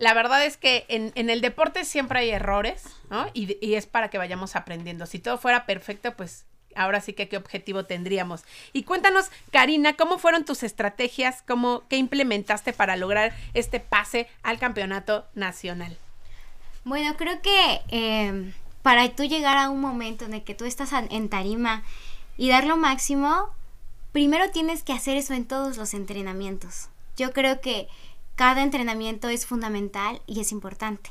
la 0.00 0.14
verdad 0.14 0.44
es 0.44 0.56
que 0.56 0.86
en, 0.88 1.12
el 1.14 1.40
deporte 1.42 1.84
siempre 1.84 2.20
hay 2.20 2.30
errores, 2.30 2.84
¿no? 3.10 3.26
Y, 3.34 3.58
y, 3.64 3.74
es 3.74 3.86
para 3.86 4.08
que 4.08 4.16
vayamos 4.16 4.56
aprendiendo. 4.56 5.04
Si 5.04 5.18
todo 5.18 5.36
fuera 5.36 5.66
perfecto, 5.66 6.16
pues 6.16 6.46
ahora 6.74 7.02
sí 7.02 7.12
que 7.12 7.28
qué 7.28 7.36
objetivo 7.36 7.84
tendríamos. 7.84 8.44
Y 8.72 8.84
cuéntanos, 8.84 9.30
Karina, 9.52 9.96
¿cómo 9.96 10.18
fueron 10.18 10.46
tus 10.46 10.62
estrategias? 10.62 11.42
¿Cómo, 11.46 11.82
¿Qué 11.88 11.98
implementaste 11.98 12.72
para 12.72 12.96
lograr 12.96 13.34
este 13.52 13.78
pase 13.78 14.26
al 14.42 14.58
campeonato 14.58 15.26
nacional? 15.34 15.98
Bueno, 16.84 17.14
creo 17.18 17.42
que 17.42 17.82
em, 17.88 18.54
para 18.80 19.06
tú 19.10 19.24
llegar 19.24 19.58
a 19.58 19.68
un 19.68 19.82
momento 19.82 20.24
en 20.24 20.32
el 20.32 20.44
que 20.44 20.54
tú 20.54 20.64
estás 20.64 20.92
en 20.92 21.28
tarima 21.28 21.82
y 22.38 22.48
dar 22.48 22.64
lo 22.64 22.78
máximo, 22.78 23.50
primero 24.12 24.50
tienes 24.50 24.82
que 24.82 24.94
hacer 24.94 25.18
eso 25.18 25.34
en 25.34 25.44
todos 25.44 25.76
los 25.76 25.92
entrenamientos. 25.92 26.88
Yo 27.18 27.34
creo 27.34 27.60
que 27.60 27.86
cada 28.40 28.62
entrenamiento 28.62 29.28
es 29.28 29.44
fundamental 29.44 30.22
y 30.26 30.40
es 30.40 30.50
importante. 30.50 31.10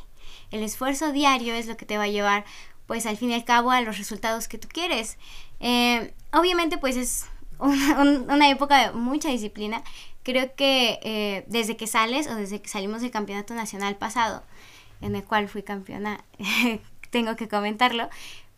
El 0.50 0.64
esfuerzo 0.64 1.12
diario 1.12 1.54
es 1.54 1.68
lo 1.68 1.78
que 1.78 1.86
te 1.86 1.96
va 1.96 2.06
a 2.06 2.08
llevar 2.08 2.44
pues 2.88 3.06
al 3.06 3.18
fin 3.18 3.30
y 3.30 3.36
al 3.36 3.46
cabo 3.46 3.70
a 3.70 3.82
los 3.82 4.00
resultados 4.00 4.48
que 4.48 4.58
tú 4.58 4.68
quieres. 4.68 5.20
Eh, 5.60 6.12
obviamente 6.34 6.80
pues 6.80 6.98
es 6.98 7.28
una, 7.60 8.50
época 8.50 8.80
de 8.80 8.94
mucha 8.94 9.30
disciplina. 9.30 9.84
Creo 10.24 10.56
que 10.56 11.00
eh, 11.04 11.46
desde 11.46 11.78
que 11.78 11.86
sales 11.86 12.26
o 12.26 12.34
desde 12.34 12.64
que 12.64 12.68
salimos 12.68 13.04
del 13.04 13.12
campeonato 13.12 13.54
nacional 13.54 13.96
pasado, 13.96 14.42
en 15.00 15.16
el 15.16 15.24
cual 15.24 15.48
fui 15.48 15.62
campeona, 15.62 16.26
tengo 17.12 17.36
que 17.36 17.48
comentarlo, 17.48 18.10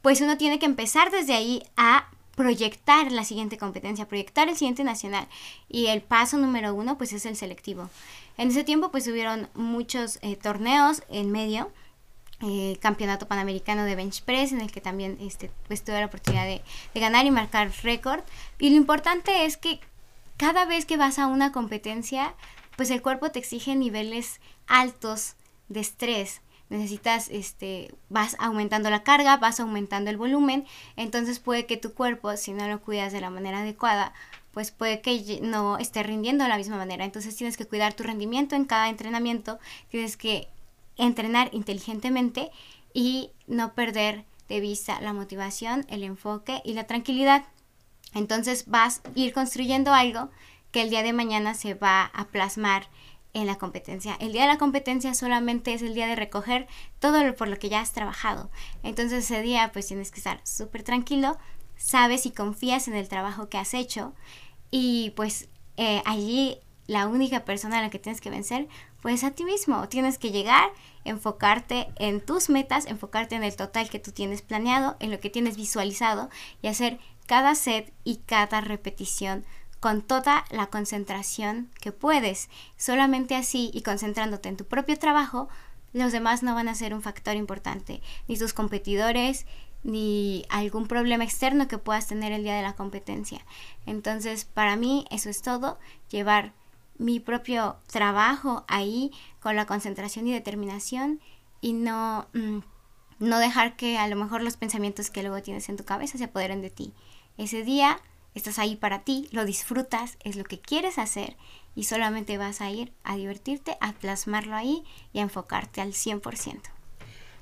pues 0.02 0.22
uno 0.22 0.38
tiene 0.38 0.60
que 0.60 0.66
empezar 0.66 1.12
desde 1.12 1.34
ahí 1.34 1.62
a 1.76 2.10
proyectar 2.36 3.12
la 3.12 3.24
siguiente 3.24 3.58
competencia, 3.58 4.08
proyectar 4.08 4.50
el 4.50 4.58
siguiente 4.58 4.84
nacional. 4.84 5.28
Y 5.70 5.88
el 5.88 6.02
paso 6.02 6.38
número 6.38 6.74
uno 6.74 6.98
pues 6.98 7.14
es 7.14 7.26
el 7.26 7.36
selectivo. 7.36 7.90
En 8.38 8.50
ese 8.50 8.64
tiempo 8.64 8.92
pues 8.92 9.08
hubieron 9.08 9.50
muchos 9.54 10.20
eh, 10.22 10.36
torneos 10.36 11.04
en 11.10 11.32
medio 11.32 11.72
eh, 12.44 12.80
campeonato 12.82 13.28
panamericano 13.28 13.86
de 13.86 13.96
bench 13.96 14.24
press 14.24 14.52
en 14.52 14.62
el 14.62 14.72
que 14.72 14.82
también 14.82 15.16
este, 15.22 15.52
pues, 15.68 15.84
tuve 15.84 16.00
la 16.00 16.08
oportunidad 16.08 16.46
de, 16.46 16.64
ganar 16.96 17.28
y 17.28 17.32
marcar 17.32 17.72
récord. 17.84 18.24
Y 18.58 18.72
lo 18.72 18.78
importante 18.78 19.46
es 19.46 19.58
que 19.58 19.80
cada 20.38 20.66
vez 20.66 20.88
que 20.88 20.98
vas 20.98 21.20
a 21.20 21.28
una 21.28 21.52
competencia, 21.52 22.34
pues 22.78 22.90
el 22.90 23.04
cuerpo 23.04 23.30
te 23.30 23.38
exige 23.38 23.76
niveles 23.76 24.40
altos 24.66 25.36
de 25.70 25.82
estrés. 25.82 26.42
Necesitas, 26.72 27.28
este, 27.30 27.94
vas 28.08 28.38
aumentando 28.40 28.90
la 28.90 29.04
carga, 29.04 29.36
vas 29.36 29.60
aumentando 29.60 30.10
el 30.10 30.16
volumen, 30.16 30.66
entonces 30.96 31.40
puede 31.40 31.66
que 31.66 31.76
tu 31.76 31.94
cuerpo, 31.94 32.38
si 32.38 32.54
no 32.54 32.66
lo 32.70 32.80
cuidas 32.80 33.12
de 33.12 33.20
la 33.20 33.30
manera 33.30 33.60
adecuada, 33.60 34.14
pues 34.54 34.72
puede 34.72 35.02
que 35.02 35.40
no 35.42 35.78
esté 35.78 36.02
rindiendo 36.02 36.46
de 36.46 36.50
la 36.50 36.56
misma 36.56 36.78
manera. 36.78 37.04
Entonces 37.04 37.36
tienes 37.36 37.58
que 37.58 37.66
cuidar 37.66 37.94
tu 37.94 38.04
rendimiento 38.04 38.56
en 38.56 38.64
cada 38.64 38.88
entrenamiento, 38.88 39.60
tienes 39.90 40.16
que 40.16 40.48
entrenar 40.96 41.50
inteligentemente 41.52 42.52
y 42.94 43.32
no 43.48 43.74
perder 43.74 44.24
de 44.48 44.62
vista 44.62 45.02
la 45.02 45.12
motivación, 45.12 45.86
el 45.90 46.04
enfoque 46.04 46.62
y 46.64 46.74
la 46.74 46.88
tranquilidad. 46.88 47.44
Entonces 48.14 48.66
vas 48.68 49.02
a 49.04 49.10
ir 49.14 49.34
construyendo 49.34 49.94
algo 49.94 50.30
que 50.72 50.82
el 50.82 50.90
día 50.90 51.04
de 51.04 51.12
mañana 51.12 51.54
se 51.54 51.74
va 51.74 52.06
a 52.06 52.28
plasmar 52.28 52.88
en 53.34 53.48
la 53.48 53.58
competencia. 53.58 54.16
El 54.20 54.34
día 54.34 54.42
de 54.42 54.48
la 54.48 54.58
competencia 54.58 55.14
solamente 55.14 55.74
es 55.74 55.82
el 55.82 55.94
día 55.94 56.08
de 56.08 56.16
recoger 56.16 56.68
todo 57.00 57.24
lo 57.24 57.36
por 57.36 57.48
lo 57.48 57.58
que 57.58 57.70
ya 57.70 57.82
has 57.82 57.94
trabajado. 57.94 58.50
Entonces 58.84 59.26
ese 59.26 59.42
día 59.42 59.72
pues 59.72 59.88
tienes 59.88 60.12
que 60.12 60.20
estar 60.20 60.42
súper 60.44 60.84
tranquilo, 60.84 61.38
sabes 61.78 62.26
y 62.26 62.32
confías 62.32 62.88
en 62.88 62.96
el 62.96 63.08
trabajo 63.08 63.50
que 63.50 63.58
has 63.58 63.74
hecho 63.74 64.14
y 64.70 65.12
pues 65.12 65.50
eh, 65.78 66.02
allí 66.06 66.60
la 66.88 67.08
única 67.08 67.46
persona 67.46 67.80
a 67.80 67.82
la 67.82 67.90
que 67.90 68.00
tienes 68.00 68.22
que 68.22 68.30
vencer 68.30 68.68
pues 69.02 69.24
a 69.24 69.32
ti 69.32 69.44
mismo. 69.44 69.88
Tienes 69.88 70.18
que 70.18 70.32
llegar, 70.32 70.70
enfocarte 71.06 71.88
en 71.98 72.24
tus 72.24 72.50
metas, 72.50 72.86
enfocarte 72.86 73.36
en 73.36 73.44
el 73.44 73.56
total 73.56 73.90
que 73.90 74.00
tú 74.00 74.12
tienes 74.12 74.42
planeado, 74.42 74.96
en 75.00 75.12
lo 75.12 75.20
que 75.20 75.30
tienes 75.30 75.58
visualizado 75.58 76.30
y 76.62 76.68
hacer 76.68 77.00
cada 77.28 77.56
set 77.56 77.94
y 78.04 78.18
cada 78.18 78.62
repetición 78.62 79.46
con 79.82 80.04
toda 80.04 80.46
la 80.52 80.68
concentración 80.68 81.70
que 81.82 81.92
puedes. 81.92 82.50
Solamente 82.78 83.36
así 83.36 83.72
y 83.74 83.82
concentrándote 83.82 84.48
en 84.48 84.56
tu 84.56 84.64
propio 84.64 84.98
trabajo, 84.98 85.50
los 85.92 86.14
demás 86.14 86.44
no 86.44 86.56
van 86.56 86.70
a 86.70 86.76
ser 86.76 86.94
un 86.94 87.02
factor 87.02 87.36
importante, 87.36 88.00
ni 88.28 88.38
tus 88.38 88.54
competidores, 88.54 89.48
ni 89.84 90.46
algún 90.50 90.88
problema 90.88 91.24
externo 91.24 91.68
que 91.68 91.80
puedas 91.80 92.08
tener 92.08 92.32
el 92.32 92.44
día 92.44 92.56
de 92.56 92.62
la 92.62 92.76
competencia. 92.76 93.44
Entonces, 93.88 94.46
para 94.46 94.76
mí 94.76 95.06
eso 95.10 95.30
es 95.30 95.42
todo, 95.42 95.80
llevar 96.12 96.54
mi 97.00 97.20
propio 97.20 97.78
trabajo 97.88 98.64
ahí 98.68 99.12
con 99.40 99.56
la 99.56 99.66
concentración 99.66 100.28
y 100.28 100.34
determinación 100.34 101.20
y 101.60 101.74
no, 101.74 102.28
mm, 102.34 102.60
no 103.18 103.40
dejar 103.40 103.76
que 103.76 103.98
a 103.98 104.08
lo 104.08 104.16
mejor 104.16 104.44
los 104.44 104.58
pensamientos 104.58 105.10
que 105.10 105.24
luego 105.24 105.42
tienes 105.42 105.70
en 105.70 105.78
tu 105.78 105.84
cabeza 105.84 106.20
se 106.20 106.26
apoderen 106.26 106.62
de 106.62 106.70
ti. 106.70 106.94
Ese 107.40 107.64
día 107.64 108.00
estás 108.36 108.60
ahí 108.60 108.76
para 108.76 109.04
ti, 109.04 109.28
lo 109.32 109.46
disfrutas, 109.46 110.18
es 110.24 110.36
lo 110.36 110.44
que 110.44 110.60
quieres 110.60 110.98
hacer 110.98 111.36
y 111.76 111.86
solamente 111.86 112.38
vas 112.38 112.62
a 112.62 112.70
ir 112.70 112.92
a 113.04 113.16
divertirte, 113.16 113.78
a 113.80 113.94
plasmarlo 113.94 114.56
ahí 114.56 114.84
y 115.14 115.20
a 115.20 115.24
enfocarte 115.24 115.82
al 115.82 115.94
100%. 115.94 116.62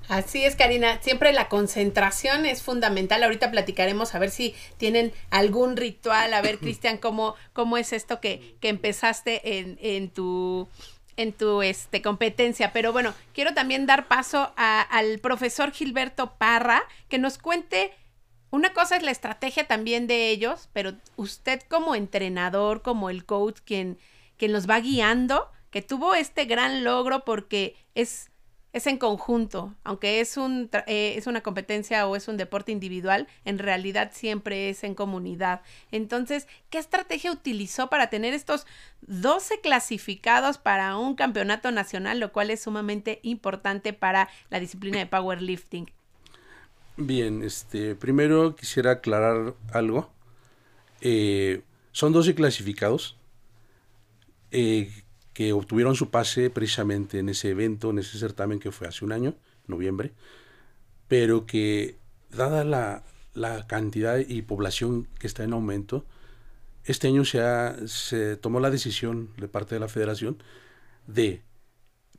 Así 0.07 0.43
es, 0.43 0.55
Karina. 0.55 0.99
Siempre 1.03 1.31
la 1.33 1.49
concentración 1.49 2.47
es 2.47 2.63
fundamental. 2.63 3.21
Ahorita 3.21 3.51
platicaremos 3.51 4.15
a 4.15 4.19
ver 4.19 4.31
si 4.31 4.55
tienen 4.77 5.13
algún 5.29 5.77
ritual. 5.77 6.33
A 6.33 6.41
ver, 6.41 6.57
Cristian, 6.59 6.97
cómo, 6.97 7.35
cómo 7.53 7.77
es 7.77 7.93
esto 7.93 8.19
que, 8.19 8.55
que 8.59 8.69
empezaste 8.69 9.59
en, 9.59 9.77
en 9.81 10.09
tu 10.09 10.67
en 11.15 11.33
tu 11.33 11.61
este, 11.61 12.01
competencia. 12.01 12.71
Pero 12.71 12.93
bueno, 12.93 13.13
quiero 13.33 13.53
también 13.53 13.85
dar 13.85 14.07
paso 14.07 14.53
al 14.55 15.19
profesor 15.19 15.71
Gilberto 15.71 16.35
Parra, 16.37 16.81
que 17.09 17.17
nos 17.17 17.37
cuente, 17.37 17.91
una 18.51 18.73
cosa 18.73 18.97
es 18.97 19.03
la 19.03 19.11
estrategia 19.11 19.67
también 19.67 20.07
de 20.07 20.29
ellos, 20.29 20.69
pero 20.73 20.93
usted 21.15 21.61
como 21.69 21.95
entrenador, 21.95 22.81
como 22.81 23.09
el 23.09 23.25
coach, 23.25 23.59
quien, 23.63 23.97
quien 24.37 24.51
los 24.53 24.69
va 24.69 24.79
guiando, 24.79 25.51
que 25.69 25.81
tuvo 25.81 26.15
este 26.15 26.45
gran 26.45 26.83
logro 26.83 27.23
porque 27.25 27.75
es 27.95 28.29
es 28.71 28.85
en 28.85 28.97
conjunto, 28.97 29.75
aunque 29.83 30.19
es, 30.19 30.37
un, 30.37 30.69
eh, 30.85 31.15
es 31.17 31.25
una 31.27 31.41
competencia 31.41 32.07
o 32.07 32.15
es 32.15 32.27
un 32.27 32.37
deporte 32.37 32.71
individual, 32.71 33.27
en 33.43 33.57
realidad 33.57 34.11
siempre 34.13 34.69
es 34.69 34.83
en 34.83 34.93
comunidad. 34.93 35.61
Entonces, 35.91 36.47
¿qué 36.69 36.77
estrategia 36.77 37.31
utilizó 37.31 37.89
para 37.89 38.09
tener 38.09 38.33
estos 38.33 38.67
12 39.01 39.61
clasificados 39.61 40.59
para 40.59 40.97
un 40.97 41.15
campeonato 41.15 41.71
nacional, 41.71 42.19
lo 42.19 42.31
cual 42.31 42.51
es 42.51 42.61
sumamente 42.61 43.19
importante 43.23 43.93
para 43.93 44.29
la 44.49 44.59
disciplina 44.59 44.99
de 44.99 45.07
powerlifting? 45.07 45.89
Bien, 47.01 47.43
este, 47.43 47.95
primero 47.95 48.55
quisiera 48.57 48.91
aclarar 48.91 49.55
algo. 49.71 50.11
Eh, 50.99 51.61
son 51.93 52.11
12 52.11 52.35
clasificados. 52.35 53.17
Eh, 54.51 54.91
que 55.33 55.53
obtuvieron 55.53 55.95
su 55.95 56.09
pase 56.09 56.49
precisamente 56.49 57.19
en 57.19 57.29
ese 57.29 57.51
evento, 57.51 57.91
en 57.91 57.99
ese 57.99 58.17
certamen 58.19 58.59
que 58.59 58.71
fue 58.73 58.87
hace 58.87 59.05
un 59.05 59.13
año, 59.13 59.35
noviembre, 59.67 60.11
pero 61.07 61.45
que 61.45 61.97
dada 62.29 62.65
la, 62.65 63.03
la 63.33 63.65
cantidad 63.65 64.17
y 64.17 64.41
población 64.41 65.07
que 65.19 65.27
está 65.27 65.45
en 65.45 65.53
aumento, 65.53 66.05
este 66.83 67.07
año 67.07 67.23
se, 67.23 67.41
ha, 67.41 67.77
se 67.87 68.35
tomó 68.35 68.59
la 68.59 68.69
decisión 68.69 69.29
de 69.37 69.47
parte 69.47 69.75
de 69.75 69.79
la 69.79 69.87
federación 69.87 70.43
de 71.07 71.41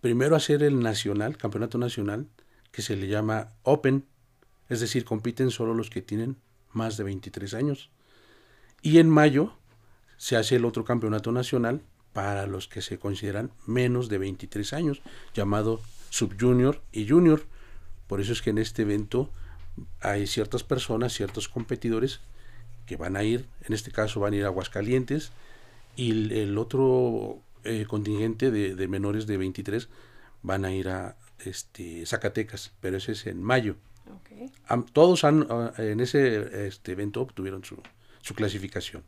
primero 0.00 0.34
hacer 0.34 0.62
el 0.62 0.80
nacional, 0.80 1.36
campeonato 1.36 1.76
nacional, 1.76 2.26
que 2.72 2.80
se 2.80 2.96
le 2.96 3.08
llama 3.08 3.52
Open, 3.64 4.06
es 4.70 4.80
decir, 4.80 5.04
compiten 5.04 5.50
solo 5.50 5.74
los 5.74 5.90
que 5.90 6.00
tienen 6.00 6.36
más 6.72 6.96
de 6.96 7.04
23 7.04 7.52
años. 7.54 7.90
Y 8.80 8.98
en 8.98 9.10
mayo 9.10 9.52
se 10.16 10.36
hace 10.36 10.56
el 10.56 10.64
otro 10.64 10.84
campeonato 10.84 11.32
nacional 11.32 11.82
para 12.12 12.46
los 12.46 12.68
que 12.68 12.80
se 12.80 12.98
consideran 12.98 13.50
menos 13.66 14.08
de 14.08 14.18
23 14.18 14.72
años, 14.72 15.02
llamado 15.34 15.80
Subjunior 16.10 16.80
y 16.92 17.08
Junior. 17.08 17.44
Por 18.06 18.20
eso 18.20 18.32
es 18.32 18.42
que 18.42 18.50
en 18.50 18.58
este 18.58 18.82
evento 18.82 19.30
hay 20.00 20.26
ciertas 20.26 20.62
personas, 20.62 21.12
ciertos 21.12 21.48
competidores 21.48 22.20
que 22.86 22.96
van 22.96 23.16
a 23.16 23.22
ir, 23.22 23.46
en 23.62 23.74
este 23.74 23.92
caso 23.92 24.20
van 24.20 24.32
a 24.32 24.36
ir 24.36 24.44
a 24.44 24.48
Aguascalientes, 24.48 25.32
y 25.96 26.32
el, 26.32 26.56
otro 26.58 27.42
eh, 27.64 27.84
contingente 27.88 28.50
de, 28.50 28.88
menores 28.88 29.26
de 29.26 29.36
23 29.36 29.88
van 30.42 30.64
a 30.64 30.72
ir 30.72 30.88
a 30.88 31.16
este, 31.44 32.04
Zacatecas, 32.06 32.72
pero 32.80 32.96
ese 32.96 33.12
es 33.12 33.26
en 33.26 33.42
mayo. 33.42 33.76
Todos 34.92 35.24
han, 35.24 35.46
ah, 35.50 35.72
en 35.78 36.00
ese 36.00 36.66
este, 36.66 36.92
evento 36.92 37.20
obtuvieron 37.20 37.62
su, 37.64 37.76
clasificación. 38.34 39.02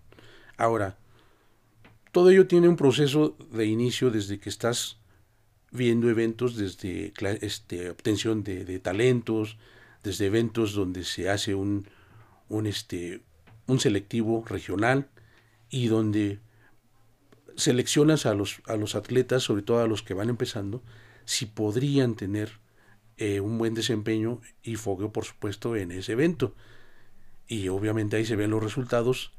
Ahora, 0.57 0.97
todo 2.11 2.31
ello 2.31 2.47
tiene 2.47 2.69
un 2.69 2.77
proceso 2.77 3.37
de 3.53 3.67
inicio 3.67 4.11
desde 4.11 4.39
que 4.39 4.49
estás 4.49 4.99
viendo 5.71 6.11
eventos, 6.11 6.57
desde 6.57 7.13
este, 7.41 7.91
obtención 7.91 8.43
de, 8.43 8.79
talentos, 8.81 9.59
desde 10.03 10.27
eventos 10.27 10.75
donde 10.75 11.05
se 11.05 11.31
hace 11.31 11.55
un, 11.55 11.87
este, 12.65 13.23
selectivo 13.79 14.45
regional 14.47 15.09
y 15.71 15.87
donde 15.87 16.41
seleccionas 17.57 18.27
a 18.27 18.35
los 18.35 18.95
atletas, 18.95 19.43
sobre 19.43 19.63
todo 19.63 19.81
a 19.81 19.87
los 19.87 20.03
que 20.03 20.15
van 20.15 20.29
empezando, 20.29 20.83
si 21.25 21.47
podrían 21.47 22.15
tener 22.15 22.62
eh, 23.25 23.39
un 23.39 23.57
buen 23.57 23.73
desempeño 23.73 24.41
y 24.65 24.75
fogueo, 24.75 25.13
por 25.13 25.25
supuesto, 25.25 25.77
en 25.77 25.93
ese 25.93 26.11
evento. 26.11 26.57
Y 27.47 27.69
obviamente 27.69 28.17
ahí 28.17 28.27
se 28.27 28.35
ven 28.35 28.51
los 28.51 28.61
resultados 28.61 29.33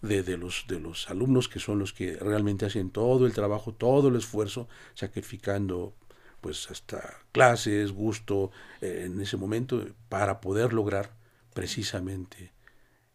de, 0.00 0.38
los, 0.38 0.64
de 0.68 0.80
los 0.80 1.10
alumnos 1.10 1.46
que 1.46 1.60
son 1.60 1.78
los 1.78 1.92
que 1.92 2.16
realmente 2.16 2.64
hacen 2.64 2.88
todo 2.88 3.26
el 3.26 3.34
trabajo, 3.34 3.74
todo 3.74 4.08
el 4.08 4.16
esfuerzo, 4.16 4.68
sacrificando 4.94 5.94
pues 6.40 6.70
hasta 6.70 7.18
clases, 7.30 7.92
gusto 7.92 8.52
eh, 8.80 9.02
en 9.04 9.20
ese 9.20 9.36
momento 9.36 9.86
para 10.08 10.40
poder 10.40 10.72
lograr 10.72 11.14
precisamente 11.52 12.52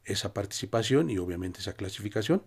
esa 0.03 0.35
participación 0.35 1.09
y 1.09 1.17
obviamente 1.17 1.61
esa 1.61 1.73
clasificación. 1.73 2.43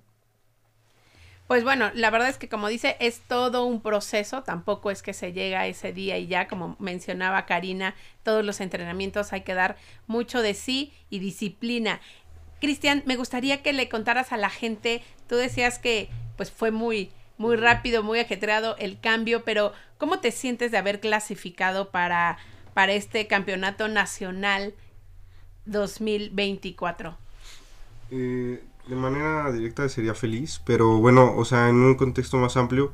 Pues 1.48 1.64
bueno, 1.64 1.90
la 1.94 2.10
verdad 2.10 2.28
es 2.28 2.36
que 2.36 2.50
como 2.50 2.68
dice, 2.68 2.96
es 3.00 3.20
todo 3.20 3.64
un 3.64 3.80
proceso, 3.80 4.42
tampoco 4.42 4.90
es 4.90 5.02
que 5.02 5.14
se 5.14 5.32
llega 5.32 5.66
ese 5.66 5.94
día 5.94 6.18
y 6.18 6.26
ya, 6.26 6.46
como 6.46 6.76
mencionaba 6.78 7.46
Karina, 7.46 7.94
todos 8.22 8.44
los 8.44 8.60
entrenamientos 8.60 9.32
hay 9.32 9.40
que 9.40 9.54
dar 9.54 9.78
mucho 10.06 10.42
de 10.42 10.52
sí 10.52 10.92
y 11.08 11.20
disciplina. 11.20 12.00
Cristian, 12.60 13.02
me 13.06 13.16
gustaría 13.16 13.62
que 13.62 13.72
le 13.72 13.88
contaras 13.88 14.30
a 14.32 14.36
la 14.36 14.50
gente, 14.50 15.02
tú 15.26 15.36
decías 15.36 15.78
que 15.78 16.10
pues 16.36 16.50
fue 16.50 16.70
muy 16.70 17.10
muy 17.38 17.56
rápido, 17.56 18.02
muy 18.02 18.18
ajetreado 18.18 18.76
el 18.78 19.00
cambio, 19.00 19.44
pero 19.44 19.72
¿cómo 19.96 20.18
te 20.18 20.32
sientes 20.32 20.70
de 20.70 20.78
haber 20.78 21.00
clasificado 21.00 21.90
para, 21.90 22.36
para 22.74 22.92
este 22.92 23.26
campeonato 23.26 23.88
nacional 23.88 24.74
2024? 25.64 27.16
Eh, 28.10 28.62
de 28.88 28.96
manera 28.96 29.50
directa 29.52 29.88
sería 29.88 30.14
feliz, 30.14 30.60
pero 30.64 30.98
bueno, 30.98 31.34
o 31.36 31.44
sea, 31.44 31.68
en 31.68 31.76
un 31.76 31.94
contexto 31.94 32.38
más 32.38 32.56
amplio, 32.56 32.92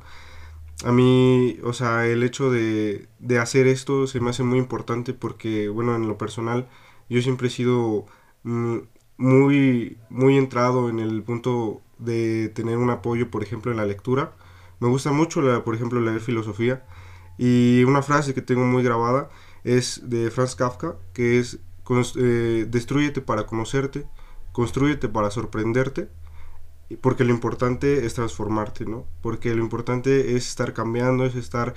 a 0.84 0.92
mí, 0.92 1.58
o 1.64 1.72
sea, 1.72 2.06
el 2.06 2.22
hecho 2.22 2.50
de, 2.50 3.08
de 3.20 3.38
hacer 3.38 3.66
esto 3.66 4.06
se 4.06 4.20
me 4.20 4.30
hace 4.30 4.42
muy 4.42 4.58
importante 4.58 5.14
porque, 5.14 5.68
bueno, 5.68 5.94
en 5.96 6.08
lo 6.08 6.18
personal, 6.18 6.68
yo 7.08 7.22
siempre 7.22 7.48
he 7.48 7.50
sido 7.50 8.06
mm, 8.42 8.78
muy, 9.16 9.98
muy 10.10 10.36
entrado 10.36 10.88
en 10.88 10.98
el 11.00 11.22
punto 11.22 11.82
de 11.98 12.50
tener 12.54 12.78
un 12.78 12.90
apoyo, 12.90 13.30
por 13.30 13.42
ejemplo, 13.42 13.70
en 13.70 13.78
la 13.78 13.86
lectura. 13.86 14.32
Me 14.80 14.88
gusta 14.88 15.12
mucho, 15.12 15.40
por 15.64 15.74
ejemplo, 15.74 16.00
leer 16.00 16.20
filosofía. 16.20 16.84
Y 17.38 17.84
una 17.84 18.02
frase 18.02 18.34
que 18.34 18.42
tengo 18.42 18.64
muy 18.64 18.82
grabada 18.82 19.30
es 19.64 20.02
de 20.04 20.30
Franz 20.30 20.54
Kafka, 20.56 20.96
que 21.12 21.38
es, 21.38 21.60
eh, 22.16 22.66
destruyete 22.68 23.20
para 23.20 23.46
conocerte, 23.46 24.06
construyete 24.54 25.08
para 25.08 25.30
sorprenderte, 25.32 26.08
porque 27.00 27.24
lo 27.24 27.32
importante 27.32 28.06
es 28.06 28.14
transformarte, 28.14 28.86
¿no? 28.86 29.04
Porque 29.20 29.52
lo 29.54 29.62
importante 29.62 30.36
es 30.36 30.48
estar 30.48 30.72
cambiando, 30.72 31.26
es 31.26 31.34
estar 31.34 31.74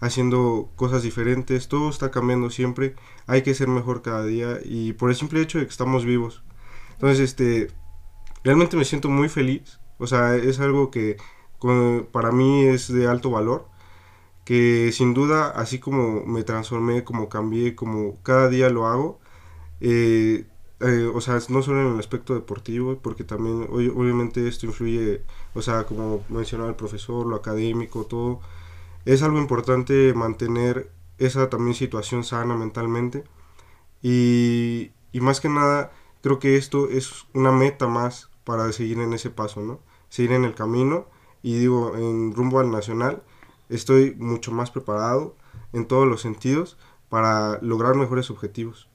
haciendo 0.00 0.70
cosas 0.76 1.02
diferentes, 1.02 1.66
todo 1.68 1.90
está 1.90 2.12
cambiando 2.12 2.48
siempre, 2.50 2.94
hay 3.26 3.42
que 3.42 3.54
ser 3.54 3.66
mejor 3.66 4.00
cada 4.00 4.24
día 4.24 4.60
y 4.64 4.92
por 4.92 5.10
el 5.10 5.16
simple 5.16 5.42
hecho 5.42 5.58
de 5.58 5.64
que 5.64 5.70
estamos 5.70 6.04
vivos. 6.04 6.44
Entonces, 6.92 7.18
este, 7.18 7.68
realmente 8.44 8.76
me 8.76 8.84
siento 8.84 9.08
muy 9.08 9.28
feliz. 9.28 9.80
O 9.98 10.06
sea, 10.06 10.36
es 10.36 10.60
algo 10.60 10.90
que 10.90 11.16
para 12.12 12.30
mí 12.32 12.64
es 12.64 12.92
de 12.92 13.08
alto 13.08 13.30
valor. 13.30 13.68
Que 14.44 14.90
sin 14.92 15.14
duda, 15.14 15.50
así 15.50 15.78
como 15.80 16.24
me 16.26 16.44
transformé, 16.44 17.04
como 17.04 17.28
cambié, 17.28 17.74
como 17.74 18.22
cada 18.22 18.48
día 18.48 18.70
lo 18.70 18.86
hago, 18.86 19.20
eh, 19.80 20.46
eh, 20.80 21.10
o 21.14 21.20
sea, 21.20 21.38
no 21.50 21.62
solo 21.62 21.82
en 21.82 21.94
el 21.94 21.98
aspecto 22.00 22.34
deportivo, 22.34 22.98
porque 23.02 23.24
también 23.24 23.68
obviamente 23.70 24.46
esto 24.48 24.66
influye, 24.66 25.22
o 25.54 25.62
sea, 25.62 25.84
como 25.84 26.24
mencionaba 26.28 26.70
el 26.70 26.76
profesor, 26.76 27.26
lo 27.26 27.36
académico, 27.36 28.04
todo. 28.06 28.40
Es 29.04 29.22
algo 29.22 29.38
importante 29.38 30.14
mantener 30.14 30.90
esa 31.18 31.50
también 31.50 31.74
situación 31.74 32.24
sana 32.24 32.56
mentalmente. 32.56 33.24
Y, 34.02 34.92
y 35.12 35.20
más 35.20 35.40
que 35.40 35.48
nada, 35.48 35.92
creo 36.22 36.38
que 36.38 36.56
esto 36.56 36.88
es 36.88 37.26
una 37.34 37.52
meta 37.52 37.86
más 37.88 38.30
para 38.44 38.72
seguir 38.72 39.00
en 39.00 39.12
ese 39.12 39.30
paso, 39.30 39.60
¿no? 39.62 39.80
Seguir 40.08 40.32
en 40.32 40.44
el 40.44 40.54
camino 40.54 41.06
y 41.42 41.58
digo, 41.58 41.96
en 41.96 42.34
rumbo 42.34 42.60
al 42.60 42.70
nacional, 42.70 43.22
estoy 43.68 44.14
mucho 44.18 44.52
más 44.52 44.70
preparado 44.70 45.36
en 45.72 45.86
todos 45.86 46.06
los 46.08 46.22
sentidos 46.22 46.76
para 47.08 47.58
lograr 47.62 47.94
mejores 47.96 48.30
objetivos. 48.30 48.89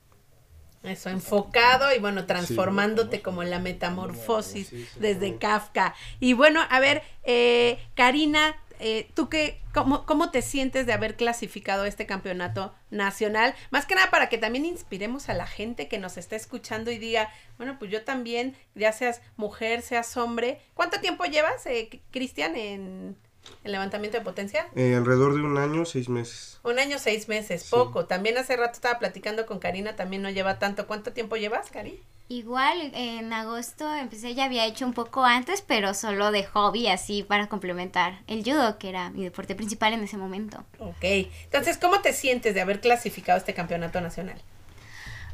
Eso, 0.88 1.10
enfocado 1.10 1.94
y 1.94 2.00
bueno, 2.00 2.26
transformándote 2.26 3.22
como 3.22 3.44
la 3.44 3.60
metamorfosis 3.60 4.72
desde 5.00 5.38
Kafka. 5.38 5.96
Y 6.20 6.34
bueno, 6.34 6.62
a 6.70 6.80
ver, 6.80 7.04
eh, 7.24 7.80
Karina, 7.96 8.56
eh, 8.80 9.10
¿tú 9.14 9.30
qué, 9.30 9.62
cómo, 9.74 10.06
cómo 10.06 10.32
te 10.32 10.42
sientes 10.42 10.86
de 10.86 10.94
haber 10.94 11.16
clasificado 11.16 11.86
este 11.86 12.06
campeonato 12.06 12.74
nacional? 12.90 13.56
Más 13.72 13.86
que 13.86 13.96
nada 13.96 14.10
para 14.12 14.30
que 14.30 14.38
también 14.38 14.66
inspiremos 14.66 15.30
a 15.30 15.34
la 15.34 15.48
gente 15.48 15.88
que 15.88 15.98
nos 15.98 16.18
está 16.18 16.36
escuchando 16.36 16.92
y 16.92 16.98
diga, 16.98 17.30
bueno, 17.58 17.78
pues 17.80 17.92
yo 17.92 18.04
también, 18.04 18.56
ya 18.76 18.92
seas 18.92 19.22
mujer, 19.38 19.82
seas 19.82 20.16
hombre. 20.18 20.62
¿Cuánto 20.74 21.00
tiempo 21.00 21.24
llevas, 21.26 21.66
eh, 21.66 22.02
Cristian, 22.12 22.56
en 22.56 23.18
el 23.64 23.72
levantamiento 23.72 24.18
de 24.18 24.24
potencia? 24.24 24.68
Eh, 24.76 24.96
alrededor 24.96 25.36
de 25.36 25.42
un 25.42 25.58
año, 25.58 25.86
seis 25.86 26.10
meses. 26.10 26.60
Un 26.64 26.80
año, 26.80 26.98
seis 27.00 27.28
meses, 27.28 27.68
poco. 27.70 28.06
También 28.06 28.38
hace 28.38 28.56
rato 28.56 28.74
estaba 28.74 29.00
platicando 29.00 29.46
con 29.46 29.60
Karina, 29.60 29.96
también 29.96 30.22
no 30.22 30.30
lleva 30.30 30.60
tanto. 30.60 30.88
¿Cuánto 30.88 31.14
tiempo 31.14 31.36
llevas, 31.36 31.70
Cari? 31.70 32.02
Igual 32.28 32.92
en 32.96 33.32
agosto 33.34 33.94
empecé, 33.94 34.34
ya 34.34 34.46
había 34.46 34.66
hecho 34.66 34.84
un 34.86 34.94
poco 34.94 35.24
antes, 35.24 35.62
pero 35.62 35.94
solo 35.94 36.32
de 36.32 36.44
hobby, 36.44 36.88
así 36.88 37.22
para 37.22 37.48
complementar 37.48 38.22
el 38.26 38.44
judo, 38.44 38.80
que 38.80 38.90
era 38.90 39.12
mi 39.12 39.24
deporte 39.24 39.54
principal 39.54 39.94
en 39.94 40.04
ese 40.04 40.18
momento. 40.18 40.66
Ok, 40.80 41.04
entonces, 41.04 41.78
¿cómo 41.78 42.02
te 42.02 42.14
sientes 42.14 42.56
de 42.56 42.62
haber 42.62 42.82
clasificado 42.82 43.38
este 43.38 43.54
campeonato 43.54 44.02
nacional? 44.02 44.42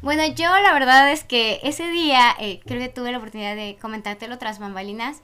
Bueno, 0.02 0.26
yo 0.26 0.50
la 0.60 0.74
verdad 0.74 1.12
es 1.12 1.24
que 1.24 1.62
ese 1.64 1.88
día, 1.90 2.36
eh, 2.40 2.60
creo 2.66 2.80
que 2.80 2.90
tuve 2.90 3.12
la 3.12 3.20
oportunidad 3.20 3.56
de 3.56 3.78
comentártelo 3.80 4.38
tras 4.38 4.60
bambalinas, 4.60 5.22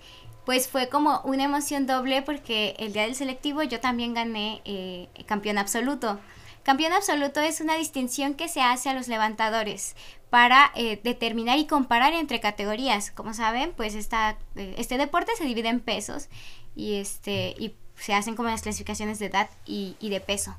pues 0.48 0.70
fue 0.70 0.88
como 0.88 1.20
una 1.26 1.44
emoción 1.44 1.88
doble 1.88 2.22
porque 2.22 2.74
el 2.80 2.94
día 2.94 3.02
del 3.02 3.16
selectivo 3.16 3.64
yo 3.64 3.82
también 3.82 4.14
gané 4.14 4.62
eh, 4.64 5.10
campeón 5.26 5.58
absoluto. 5.58 6.22
Campeón 6.64 6.94
absoluto 6.94 7.42
es 7.42 7.60
una 7.60 7.76
distinción 7.76 8.34
que 8.34 8.48
se 8.48 8.62
hace 8.62 8.88
a 8.88 8.94
los 8.94 9.10
levantadores 9.10 9.98
para 10.30 10.72
eh, 10.74 11.02
determinar 11.04 11.58
y 11.58 11.68
comparar 11.68 12.14
entre 12.14 12.40
categorías. 12.40 13.12
Como 13.12 13.34
saben, 13.34 13.74
pues 13.76 13.94
esta, 13.94 14.38
eh, 14.56 14.74
este 14.78 14.98
deporte 14.98 15.34
se 15.38 15.44
divide 15.44 15.68
en 15.68 15.82
pesos 15.82 16.30
y, 16.78 16.96
este, 16.96 17.54
y 17.60 17.76
se 17.98 18.14
hacen 18.14 18.38
como 18.38 18.48
las 18.48 18.62
clasificaciones 18.62 19.20
de 19.20 19.26
edad 19.26 19.50
y, 19.66 19.98
de 20.00 20.22
peso. 20.22 20.56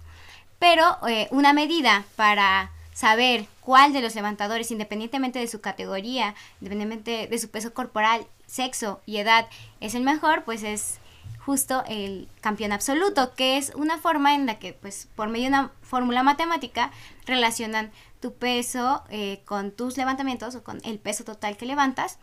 Pero 0.59 0.99
eh, 1.09 1.29
una 1.31 1.55
medida 1.55 2.05
para 2.15 2.73
saber 2.93 3.47
cuál 3.63 3.95
de 3.95 4.03
los 4.03 4.15
levantadores, 4.15 4.71
independientemente 4.71 5.39
de 5.39 5.49
su 5.49 5.63
categoría, 5.63 6.35
independientemente 6.61 7.27
de 7.27 7.39
su 7.39 7.49
peso 7.49 7.73
corporal, 7.73 8.27
sexo 8.49 9.01
y 9.07 9.19
edad, 9.19 9.49
es 9.81 9.95
el 9.95 10.03
mejor, 10.03 10.43
pues 10.43 10.65
es 10.65 10.99
justo 11.45 11.85
el 11.87 12.29
campeón 12.41 12.73
absoluto, 12.73 13.35
que 13.35 13.57
es 13.57 13.73
una 13.75 13.99
forma 13.99 14.35
en 14.35 14.47
la 14.47 14.59
que, 14.59 14.73
pues, 14.73 15.09
por 15.15 15.29
medio 15.29 15.45
de 15.45 15.51
una 15.51 15.73
fórmula 15.83 16.23
matemática, 16.23 16.91
relacionan 17.25 17.93
tu 18.21 18.35
peso 18.35 19.05
eh, 19.11 19.43
con 19.45 19.71
tus 19.71 19.97
levantamientos 19.97 20.57
o 20.57 20.65
con 20.65 20.81
el 20.85 20.99
peso 20.99 21.25
total 21.25 21.57
que 21.57 21.67
levantas 21.67 22.19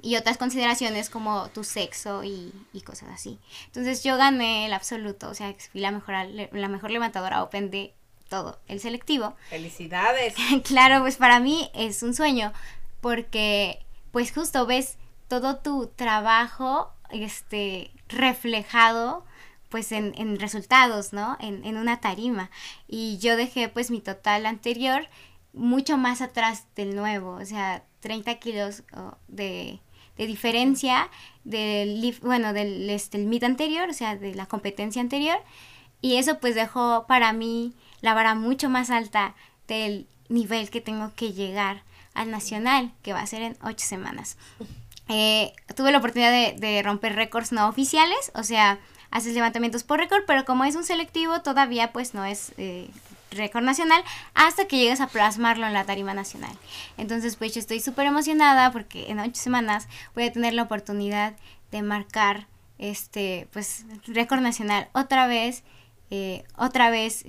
y 0.00 0.16
otras 0.16 0.38
consideraciones 0.38 1.10
como 1.10 1.48
tu 1.50 1.64
sexo 1.64 2.24
y, 2.24 2.52
cosas 2.84 3.10
así. 3.12 3.38
Entonces 3.66 4.02
yo 4.02 4.16
gané 4.16 4.66
el 4.66 4.72
absoluto, 4.72 5.28
o 5.28 5.34
sea, 5.34 5.54
fui 5.70 5.80
la 5.80 5.90
mejor, 5.90 6.14
la 6.52 6.68
mejor 6.68 6.90
levantadora 6.90 7.42
open 7.42 7.70
de 7.70 7.92
todo 8.28 8.58
el 8.68 8.80
selectivo. 8.80 9.36
Felicidades. 9.50 10.34
claro, 10.64 11.00
pues 11.02 11.16
para 11.16 11.40
mí 11.40 11.70
es 11.74 12.02
un 12.02 12.14
sueño 12.14 12.52
porque 13.00 13.84
pues 14.10 14.32
justo 14.32 14.66
ves 14.66 14.96
todo 15.28 15.58
tu 15.58 15.88
trabajo 15.94 16.92
este 17.10 17.90
reflejado 18.08 19.24
pues 19.68 19.92
en, 19.92 20.38
resultados, 20.40 21.12
¿no? 21.12 21.36
En, 21.40 21.62
en, 21.64 21.76
una 21.76 22.00
tarima. 22.00 22.50
Y 22.86 23.18
yo 23.18 23.36
dejé 23.36 23.68
pues 23.68 23.90
mi 23.90 24.00
total 24.00 24.46
anterior 24.46 25.06
mucho 25.52 25.98
más 25.98 26.22
atrás 26.22 26.66
del 26.74 26.96
nuevo, 26.96 27.32
o 27.32 27.44
sea, 27.44 27.84
30 28.00 28.34
kilos 28.36 28.82
de, 29.26 29.80
de 30.16 30.26
diferencia 30.26 31.10
del, 31.44 32.16
bueno, 32.22 32.52
del 32.52 32.88
este, 32.90 33.18
el 33.18 33.44
anterior, 33.44 33.88
o 33.88 33.94
sea, 33.94 34.16
de 34.16 34.34
la 34.34 34.46
competencia 34.46 35.02
anterior. 35.02 35.38
Y 36.00 36.16
eso 36.16 36.38
pues 36.38 36.54
dejó 36.54 37.06
para 37.08 37.32
mí 37.32 37.74
la 38.00 38.14
vara 38.14 38.34
mucho 38.34 38.70
más 38.70 38.90
alta 38.90 39.34
del 39.66 40.06
nivel 40.28 40.70
que 40.70 40.80
tengo 40.80 41.12
que 41.14 41.32
llegar 41.32 41.82
al 42.14 42.30
nacional, 42.30 42.92
que 43.02 43.12
va 43.12 43.20
a 43.20 43.26
ser 43.26 43.42
en 43.42 43.56
ocho 43.62 43.84
semanas. 43.84 44.36
Eh, 45.08 45.52
tuve 45.74 45.90
la 45.90 45.98
oportunidad 45.98 46.54
de, 46.54 46.82
romper 46.82 47.14
récords 47.14 47.52
no 47.52 47.68
oficiales, 47.68 48.30
o 48.34 48.42
sea, 48.42 48.78
haces 49.10 49.34
levantamientos 49.34 49.84
por 49.84 49.98
récord, 49.98 50.24
pero 50.26 50.44
como 50.44 50.64
es 50.64 50.76
un 50.76 50.84
selectivo, 50.84 51.40
todavía 51.40 51.92
pues 51.92 52.12
no 52.12 52.24
es 52.24 52.52
eh, 52.58 52.90
récord 53.30 53.64
nacional 53.64 54.02
hasta 54.34 54.66
que 54.66 54.76
llegues 54.76 55.00
a 55.00 55.06
plasmarlo 55.06 55.66
en 55.66 55.72
la 55.72 55.84
tarima 55.84 56.12
nacional. 56.12 56.52
Entonces, 56.98 57.36
pues 57.36 57.54
yo 57.54 57.60
estoy 57.60 57.80
súper 57.80 58.06
emocionada 58.06 58.70
porque 58.70 59.10
en 59.10 59.18
ocho 59.18 59.40
semanas 59.40 59.88
voy 60.14 60.24
a 60.24 60.32
tener 60.32 60.52
la 60.52 60.62
oportunidad 60.62 61.34
de 61.70 61.82
marcar 61.82 62.46
este, 62.78 63.48
pues, 63.52 63.86
récord 64.06 64.40
nacional 64.40 64.88
otra 64.92 65.26
vez, 65.26 65.64
eh, 66.10 66.44
otra 66.56 66.90
vez 66.90 67.24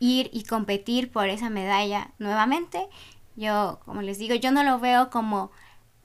ir 0.00 0.30
y 0.32 0.44
competir 0.48 1.10
por 1.10 1.28
esa 1.28 1.50
medalla 1.50 2.10
nuevamente. 2.18 2.86
Yo, 3.36 3.80
como 3.84 4.02
les 4.02 4.18
digo, 4.18 4.34
yo 4.34 4.50
no 4.50 4.64
lo 4.64 4.78
veo 4.78 5.10
como 5.10 5.50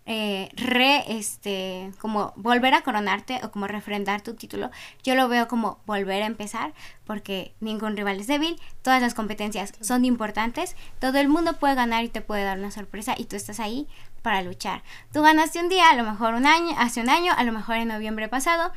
eh, 0.05 0.49
re, 0.55 1.03
este, 1.07 1.91
como 1.99 2.33
volver 2.35 2.73
a 2.75 2.81
coronarte 2.81 3.39
o 3.43 3.51
como 3.51 3.67
refrendar 3.67 4.21
tu 4.21 4.35
título, 4.35 4.69
yo 5.03 5.15
lo 5.15 5.27
veo 5.27 5.47
como 5.47 5.79
volver 5.85 6.21
a 6.21 6.27
empezar 6.27 6.73
porque 7.05 7.55
ningún 7.59 7.97
rival 7.97 8.19
es 8.19 8.27
débil, 8.27 8.59
todas 8.83 9.01
las 9.01 9.13
competencias 9.13 9.73
son 9.81 10.05
importantes, 10.05 10.75
todo 10.99 11.17
el 11.17 11.27
mundo 11.27 11.57
puede 11.57 11.75
ganar 11.75 12.03
y 12.03 12.09
te 12.09 12.21
puede 12.21 12.43
dar 12.43 12.59
una 12.59 12.71
sorpresa 12.71 13.15
y 13.17 13.25
tú 13.25 13.35
estás 13.35 13.59
ahí 13.59 13.87
para 14.21 14.41
luchar. 14.41 14.83
Tú 15.11 15.21
ganaste 15.21 15.59
un 15.59 15.69
día, 15.69 15.89
a 15.89 15.95
lo 15.95 16.03
mejor 16.03 16.33
un 16.33 16.45
año, 16.45 16.75
hace 16.77 17.01
un 17.01 17.09
año, 17.09 17.33
a 17.35 17.43
lo 17.43 17.51
mejor 17.51 17.77
en 17.77 17.87
noviembre 17.87 18.27
pasado, 18.27 18.71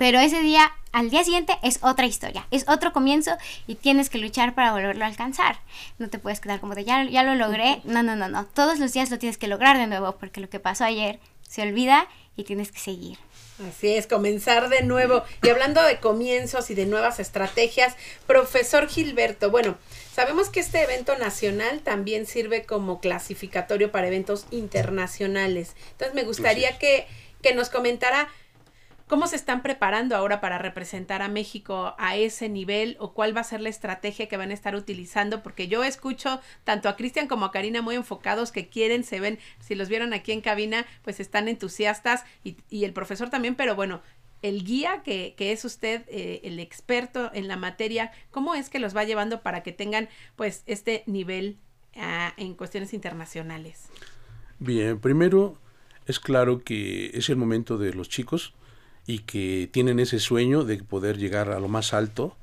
pero 0.00 0.18
ese 0.18 0.40
día, 0.40 0.72
al 0.92 1.10
día 1.10 1.22
siguiente, 1.24 1.58
es 1.62 1.80
otra 1.82 2.06
historia, 2.06 2.46
es 2.50 2.66
otro 2.68 2.90
comienzo 2.90 3.36
y 3.66 3.74
tienes 3.74 4.08
que 4.08 4.16
luchar 4.16 4.54
para 4.54 4.72
volverlo 4.72 5.04
a 5.04 5.08
alcanzar. 5.08 5.58
No 5.98 6.08
te 6.08 6.18
puedes 6.18 6.40
quedar 6.40 6.58
como 6.58 6.74
de 6.74 6.84
ya, 6.84 7.04
ya 7.04 7.22
lo 7.22 7.34
logré. 7.34 7.82
No, 7.84 8.02
no, 8.02 8.16
no, 8.16 8.26
no. 8.26 8.46
Todos 8.46 8.78
los 8.78 8.94
días 8.94 9.10
lo 9.10 9.18
tienes 9.18 9.36
que 9.36 9.46
lograr 9.46 9.76
de 9.76 9.86
nuevo 9.86 10.16
porque 10.16 10.40
lo 10.40 10.48
que 10.48 10.58
pasó 10.58 10.84
ayer 10.84 11.20
se 11.46 11.60
olvida 11.60 12.08
y 12.34 12.44
tienes 12.44 12.72
que 12.72 12.78
seguir. 12.78 13.18
Así 13.68 13.88
es, 13.88 14.06
comenzar 14.06 14.70
de 14.70 14.84
nuevo. 14.84 15.22
Y 15.42 15.50
hablando 15.50 15.82
de 15.82 16.00
comienzos 16.00 16.70
y 16.70 16.74
de 16.74 16.86
nuevas 16.86 17.20
estrategias, 17.20 17.94
profesor 18.26 18.88
Gilberto, 18.88 19.50
bueno, 19.50 19.76
sabemos 20.14 20.48
que 20.48 20.60
este 20.60 20.82
evento 20.82 21.18
nacional 21.18 21.80
también 21.80 22.24
sirve 22.24 22.64
como 22.64 23.00
clasificatorio 23.00 23.92
para 23.92 24.06
eventos 24.06 24.46
internacionales. 24.50 25.76
Entonces 25.90 26.14
me 26.14 26.22
gustaría 26.22 26.78
que, 26.78 27.06
que 27.42 27.54
nos 27.54 27.68
comentara 27.68 28.30
¿Cómo 29.10 29.26
se 29.26 29.34
están 29.34 29.62
preparando 29.62 30.14
ahora 30.14 30.40
para 30.40 30.58
representar 30.58 31.20
a 31.20 31.26
México 31.26 31.96
a 31.98 32.14
ese 32.14 32.48
nivel 32.48 32.96
o 33.00 33.12
cuál 33.12 33.36
va 33.36 33.40
a 33.40 33.44
ser 33.44 33.60
la 33.60 33.68
estrategia 33.68 34.28
que 34.28 34.36
van 34.36 34.52
a 34.52 34.54
estar 34.54 34.76
utilizando? 34.76 35.42
Porque 35.42 35.66
yo 35.66 35.82
escucho 35.82 36.40
tanto 36.62 36.88
a 36.88 36.94
Cristian 36.94 37.26
como 37.26 37.44
a 37.44 37.50
Karina 37.50 37.82
muy 37.82 37.96
enfocados 37.96 38.52
que 38.52 38.68
quieren, 38.68 39.02
se 39.02 39.18
ven, 39.18 39.40
si 39.58 39.74
los 39.74 39.88
vieron 39.88 40.12
aquí 40.12 40.30
en 40.30 40.40
cabina, 40.40 40.86
pues 41.02 41.18
están 41.18 41.48
entusiastas 41.48 42.22
y, 42.44 42.84
el 42.84 42.92
profesor 42.92 43.30
también, 43.30 43.56
pero 43.56 43.74
bueno, 43.74 44.00
el 44.42 44.62
guía 44.62 45.02
que, 45.02 45.34
es 45.36 45.64
usted, 45.64 46.04
eh, 46.06 46.42
el 46.44 46.60
experto 46.60 47.32
en 47.34 47.48
la 47.48 47.56
materia, 47.56 48.12
¿cómo 48.30 48.54
es 48.54 48.70
que 48.70 48.78
los 48.78 48.96
va 48.96 49.02
llevando 49.02 49.42
para 49.42 49.64
que 49.64 49.72
tengan 49.72 50.08
pues 50.36 50.62
este 50.66 51.02
nivel 51.06 51.56
ah, 51.96 52.32
en 52.36 52.54
cuestiones 52.54 52.94
internacionales? 52.94 53.88
Bien, 54.60 55.00
primero 55.00 55.58
es 56.06 56.20
claro 56.20 56.62
que 56.62 57.10
es 57.14 57.28
el 57.28 57.34
momento 57.34 57.76
de 57.76 57.92
los 57.92 58.08
chicos 58.08 58.54
y 59.10 59.18
que 59.18 59.68
tienen 59.72 59.98
ese 59.98 60.20
sueño 60.20 60.62
de 60.62 60.76
poder 60.84 61.18
llegar 61.18 61.50
a 61.50 61.58
lo 61.58 61.66
más 61.66 61.94
alto 61.94 62.36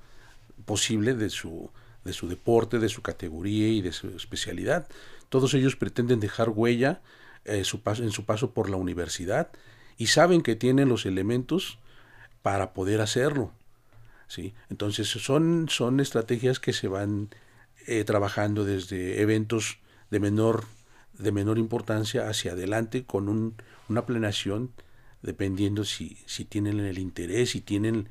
posible 0.66 1.14
de 1.14 1.30
su, 1.30 1.70
de 2.04 2.12
su 2.12 2.28
deporte, 2.28 2.78
de 2.78 2.90
su 2.90 3.02
categoría 3.02 3.70
y 3.70 3.82
de 3.82 3.94
su 3.94 4.10
especialidad. 4.10 4.86
Todos 5.30 5.54
ellos 5.54 5.78
pretenden 5.78 6.20
dejar 6.20 6.50
huella 6.50 7.00
eh, 7.46 7.64
en 7.64 8.12
su 8.12 8.26
paso 8.26 8.52
por 8.52 8.70
la 8.70 8.76
universidad 8.76 9.48
y 9.98 10.08
saben 10.08 10.42
que 10.42 10.58
tienen 10.58 10.90
los 10.90 11.06
elementos 11.06 11.80
para 12.42 12.74
poder 12.74 13.00
hacerlo. 13.00 13.54
¿sí? 14.28 14.54
Entonces 14.70 15.08
son, 15.08 15.68
son 15.70 16.02
estrategias 16.02 16.60
que 16.60 16.74
se 16.74 16.90
van 16.90 17.30
eh, 17.86 18.04
trabajando 18.04 18.66
desde 18.66 19.22
eventos 19.22 19.80
de 20.12 20.20
menor, 20.20 20.66
de 21.18 21.32
menor 21.32 21.60
importancia 21.60 22.28
hacia 22.28 22.52
adelante 22.52 23.06
con 23.06 23.30
un, 23.30 23.56
una 23.88 24.06
planeación 24.06 24.74
dependiendo 25.28 25.84
si, 25.84 26.18
si 26.26 26.46
tienen 26.46 26.80
el 26.80 26.98
interés, 26.98 27.50
si 27.50 27.60
tienen 27.60 28.08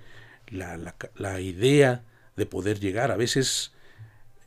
la, 0.49 0.77
la, 1.17 1.41
idea 1.41 2.05
de 2.37 2.45
poder 2.45 2.79
llegar. 2.79 3.11
A 3.11 3.17
veces 3.17 3.73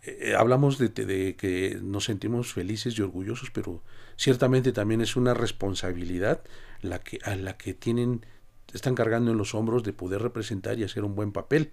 eh, 0.04 0.36
hablamos 0.38 0.78
de, 0.78 0.90
de, 0.90 1.36
que 1.36 1.80
nos 1.82 2.06
sentimos 2.06 2.54
felices 2.54 2.96
y 2.96 3.02
orgullosos, 3.02 3.50
pero 3.50 3.82
ciertamente 4.18 4.72
también 4.72 5.02
es 5.02 5.16
una 5.16 5.34
responsabilidad 5.34 6.44
la 6.84 7.00
que, 7.00 7.18
a 7.24 7.36
la 7.36 7.58
que 7.58 7.74
tienen, 7.74 8.24
están 8.72 8.94
cargando 8.94 9.32
en 9.32 9.40
los 9.40 9.56
hombros 9.56 9.82
de 9.82 9.92
poder 9.92 10.22
representar 10.22 10.78
y 10.78 10.84
hacer 10.84 11.04
un 11.04 11.16
buen 11.16 11.32
papel. 11.32 11.72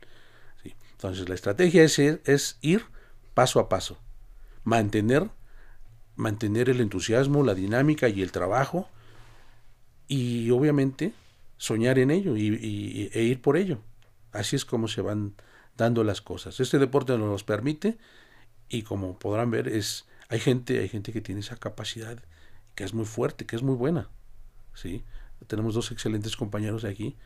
Entonces 0.93 1.29
la 1.29 1.35
estrategia 1.35 1.85
es, 1.85 1.99
es 1.99 2.57
ir 2.63 2.87
paso 3.35 3.61
a 3.61 3.69
paso, 3.69 3.99
mantener, 4.65 5.29
mantener 6.15 6.71
el 6.71 6.81
entusiasmo, 6.81 7.45
la 7.45 7.55
dinámica 7.55 8.09
y 8.09 8.23
el 8.23 8.33
trabajo 8.33 8.89
y 10.09 10.51
obviamente 10.51 11.13
soñar 11.59 11.99
en 11.99 12.11
ello 12.11 12.37
y, 12.37 13.11
e 13.13 13.23
ir 13.23 13.41
por 13.41 13.57
ello. 13.57 13.79
Así 14.33 14.57
es 14.57 14.65
como 14.65 14.89
se 14.89 15.01
van 15.01 15.35
dando 15.77 16.05
las 16.05 16.21
cosas. 16.21 16.61
Este 16.61 16.79
deporte 16.79 17.17
nos 17.17 17.45
permite 17.45 17.99
y 18.69 18.83
como 18.83 19.19
podrán 19.19 19.51
ver 19.51 19.69
es 19.69 20.07
hay 20.29 20.41
gente 20.41 20.81
hay 20.81 20.89
gente 20.89 21.13
que 21.13 21.21
tiene 21.21 21.41
esa 21.41 21.57
capacidad 21.57 22.19
que 22.75 22.85
es 22.85 22.93
muy 22.93 23.07
fuerte, 23.07 23.47
que 23.47 23.57
es 23.57 23.63
muy 23.63 23.75
buena. 23.75 24.09
¿sí? 24.75 25.05
Tenemos 25.47 25.75
dos 25.75 25.91
excelentes 25.93 26.37
compañeros 26.37 26.85
aquí 26.85 27.17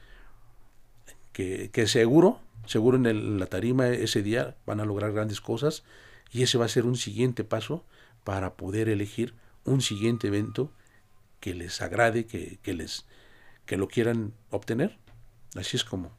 que, 1.33 1.70
que 1.72 1.87
seguro, 1.87 2.41
seguro 2.66 2.97
en 2.97 3.39
la 3.39 3.47
tarima 3.47 3.89
ese 3.89 4.22
día 4.22 4.57
van 4.66 4.81
a 4.81 4.85
lograr 4.85 5.12
grandes 5.12 5.41
cosas 5.41 5.85
y 6.33 6.43
ese 6.43 6.59
va 6.59 6.66
a 6.66 6.68
ser 6.68 6.87
un 6.87 6.97
siguiente 6.97 7.45
paso 7.45 7.85
para 8.24 8.55
poder 8.55 8.89
elegir 8.89 9.35
un 9.64 9.81
siguiente 9.81 10.28
evento 10.28 10.72
que 11.41 11.55
les 11.55 11.80
agrade, 11.82 12.26
que, 12.26 12.59
que, 12.62 12.74
les, 12.74 13.07
que 13.66 13.76
lo 13.76 13.88
quieran 13.88 14.34
obtener. 14.51 14.99
Así 15.57 15.76
es 15.76 15.84
como. 15.84 16.12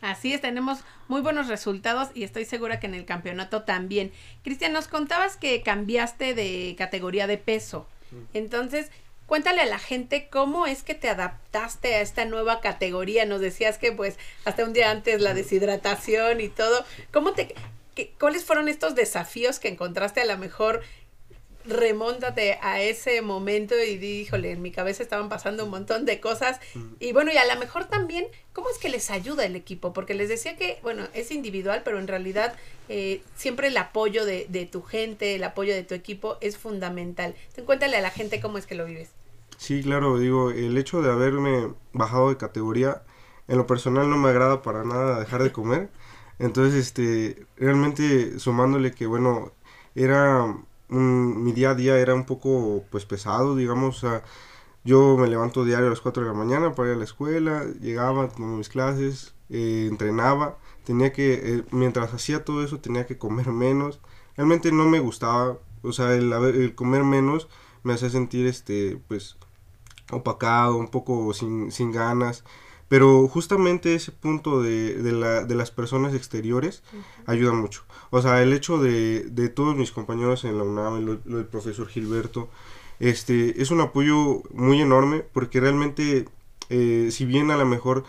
Así 0.00 0.32
es, 0.32 0.40
tenemos 0.40 0.80
muy 1.08 1.20
buenos 1.20 1.48
resultados 1.48 2.08
y 2.14 2.22
estoy 2.22 2.44
segura 2.44 2.78
que 2.78 2.86
en 2.86 2.94
el 2.94 3.04
campeonato 3.04 3.62
también. 3.62 4.12
Cristian, 4.44 4.72
nos 4.72 4.86
contabas 4.86 5.36
que 5.36 5.62
cambiaste 5.62 6.34
de 6.34 6.74
categoría 6.78 7.26
de 7.26 7.36
peso. 7.36 7.88
Entonces, 8.32 8.90
cuéntale 9.26 9.60
a 9.60 9.66
la 9.66 9.78
gente 9.78 10.28
cómo 10.30 10.66
es 10.66 10.82
que 10.82 10.94
te 10.94 11.08
adaptaste 11.08 11.96
a 11.96 12.00
esta 12.00 12.24
nueva 12.24 12.60
categoría. 12.60 13.26
Nos 13.26 13.40
decías 13.40 13.76
que 13.76 13.90
pues 13.90 14.18
hasta 14.44 14.64
un 14.64 14.72
día 14.72 14.90
antes 14.90 15.20
la 15.20 15.34
deshidratación 15.34 16.40
y 16.40 16.48
todo. 16.48 16.84
¿Cómo 17.12 17.32
te, 17.32 17.54
¿Cuáles 18.20 18.44
fueron 18.44 18.68
estos 18.68 18.94
desafíos 18.94 19.58
que 19.58 19.68
encontraste 19.68 20.20
a 20.20 20.26
lo 20.26 20.38
mejor 20.38 20.82
remóntate 21.68 22.58
a 22.62 22.80
ese 22.80 23.22
momento 23.22 23.74
y 23.76 23.98
díjole, 23.98 24.52
en 24.52 24.62
mi 24.62 24.70
cabeza 24.70 25.02
estaban 25.02 25.28
pasando 25.28 25.64
un 25.64 25.70
montón 25.70 26.04
de 26.04 26.20
cosas. 26.20 26.60
Y 27.00 27.12
bueno, 27.12 27.32
y 27.32 27.36
a 27.36 27.52
lo 27.52 27.58
mejor 27.60 27.84
también, 27.84 28.26
¿cómo 28.52 28.70
es 28.70 28.78
que 28.78 28.88
les 28.88 29.10
ayuda 29.10 29.44
el 29.44 29.56
equipo? 29.56 29.92
Porque 29.92 30.14
les 30.14 30.28
decía 30.28 30.56
que, 30.56 30.78
bueno, 30.82 31.06
es 31.14 31.30
individual, 31.30 31.82
pero 31.84 31.98
en 31.98 32.08
realidad 32.08 32.54
eh, 32.88 33.22
siempre 33.36 33.68
el 33.68 33.76
apoyo 33.76 34.24
de, 34.24 34.46
de, 34.48 34.66
tu 34.66 34.82
gente, 34.82 35.34
el 35.34 35.44
apoyo 35.44 35.74
de 35.74 35.84
tu 35.84 35.94
equipo 35.94 36.38
es 36.40 36.56
fundamental. 36.56 37.34
Entonces, 37.38 37.64
cuéntale 37.64 37.96
a 37.96 38.00
la 38.00 38.10
gente 38.10 38.40
cómo 38.40 38.58
es 38.58 38.66
que 38.66 38.74
lo 38.74 38.86
vives. 38.86 39.10
Sí, 39.58 39.82
claro, 39.82 40.18
digo, 40.18 40.50
el 40.52 40.78
hecho 40.78 41.02
de 41.02 41.10
haberme 41.10 41.72
bajado 41.92 42.28
de 42.28 42.36
categoría 42.36 43.02
En 43.48 43.56
lo 43.58 43.66
personal 43.66 44.08
no 44.08 44.16
me 44.16 44.28
agrada 44.30 44.62
para 44.62 44.84
nada 44.84 45.18
dejar 45.20 45.42
de 45.42 45.52
comer. 45.52 45.90
Entonces, 46.38 46.74
este, 46.74 47.46
realmente 47.56 48.38
sumándole 48.38 48.92
que, 48.92 49.06
bueno, 49.06 49.52
era 49.94 50.56
mi 50.88 51.52
día 51.52 51.70
a 51.70 51.74
día 51.74 51.98
era 51.98 52.14
un 52.14 52.24
poco, 52.24 52.84
pues, 52.90 53.04
pesado, 53.06 53.56
digamos, 53.56 54.04
yo 54.84 55.16
me 55.18 55.28
levanto 55.28 55.64
diario 55.64 55.86
a 55.88 55.90
las 55.90 56.00
4 56.00 56.22
de 56.22 56.28
la 56.30 56.34
mañana 56.34 56.74
para 56.74 56.90
ir 56.90 56.94
a 56.94 56.98
la 56.98 57.04
escuela, 57.04 57.64
llegaba, 57.80 58.28
tomaba 58.28 58.56
mis 58.56 58.68
clases, 58.68 59.34
eh, 59.50 59.86
entrenaba, 59.90 60.58
tenía 60.84 61.12
que, 61.12 61.34
eh, 61.34 61.64
mientras 61.70 62.14
hacía 62.14 62.44
todo 62.44 62.64
eso, 62.64 62.80
tenía 62.80 63.06
que 63.06 63.18
comer 63.18 63.48
menos. 63.48 64.00
Realmente 64.36 64.72
no 64.72 64.86
me 64.88 65.00
gustaba, 65.00 65.58
o 65.82 65.92
sea, 65.92 66.14
el, 66.14 66.32
el 66.32 66.74
comer 66.74 67.04
menos 67.04 67.48
me 67.82 67.92
hacía 67.94 68.10
sentir, 68.10 68.46
este, 68.46 68.98
pues, 69.08 69.36
opacado, 70.10 70.76
un 70.76 70.88
poco 70.88 71.32
sin, 71.34 71.70
sin 71.72 71.92
ganas. 71.92 72.44
Pero 72.88 73.28
justamente 73.28 73.94
ese 73.94 74.12
punto 74.12 74.62
de, 74.62 74.94
de, 74.94 75.12
la, 75.12 75.44
de 75.44 75.54
las 75.54 75.70
personas 75.70 76.14
exteriores 76.14 76.82
ayuda 77.26 77.52
mucho. 77.52 77.84
O 78.10 78.22
sea, 78.22 78.42
el 78.42 78.52
hecho 78.52 78.78
de, 78.78 79.24
de 79.24 79.48
todos 79.50 79.76
mis 79.76 79.92
compañeros 79.92 80.44
en 80.44 80.56
la 80.56 80.64
UNAM, 80.64 81.04
lo, 81.04 81.16
del 81.16 81.46
profesor 81.46 81.88
Gilberto, 81.88 82.48
este, 82.98 83.60
es 83.60 83.70
un 83.70 83.80
apoyo 83.80 84.42
muy 84.52 84.80
enorme 84.80 85.20
porque 85.20 85.60
realmente, 85.60 86.26
eh, 86.70 87.10
si 87.12 87.26
bien 87.26 87.50
a 87.50 87.56
lo 87.58 87.66
mejor 87.66 88.04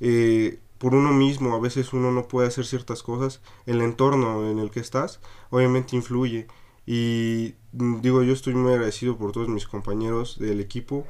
eh, 0.00 0.58
por 0.78 0.94
uno 0.94 1.12
mismo 1.12 1.54
a 1.54 1.60
veces 1.60 1.92
uno 1.92 2.12
no 2.12 2.28
puede 2.28 2.48
hacer 2.48 2.66
ciertas 2.66 3.02
cosas, 3.02 3.40
el 3.64 3.80
entorno 3.80 4.50
en 4.50 4.58
el 4.58 4.70
que 4.70 4.80
estás 4.80 5.20
obviamente 5.50 5.96
influye. 5.96 6.48
Y 6.84 7.54
mm, 7.72 8.00
digo, 8.00 8.22
yo 8.22 8.32
estoy 8.32 8.54
muy 8.54 8.72
agradecido 8.72 9.16
por 9.16 9.32
todos 9.32 9.48
mis 9.48 9.66
compañeros 9.66 10.38
del 10.38 10.60
equipo 10.60 11.06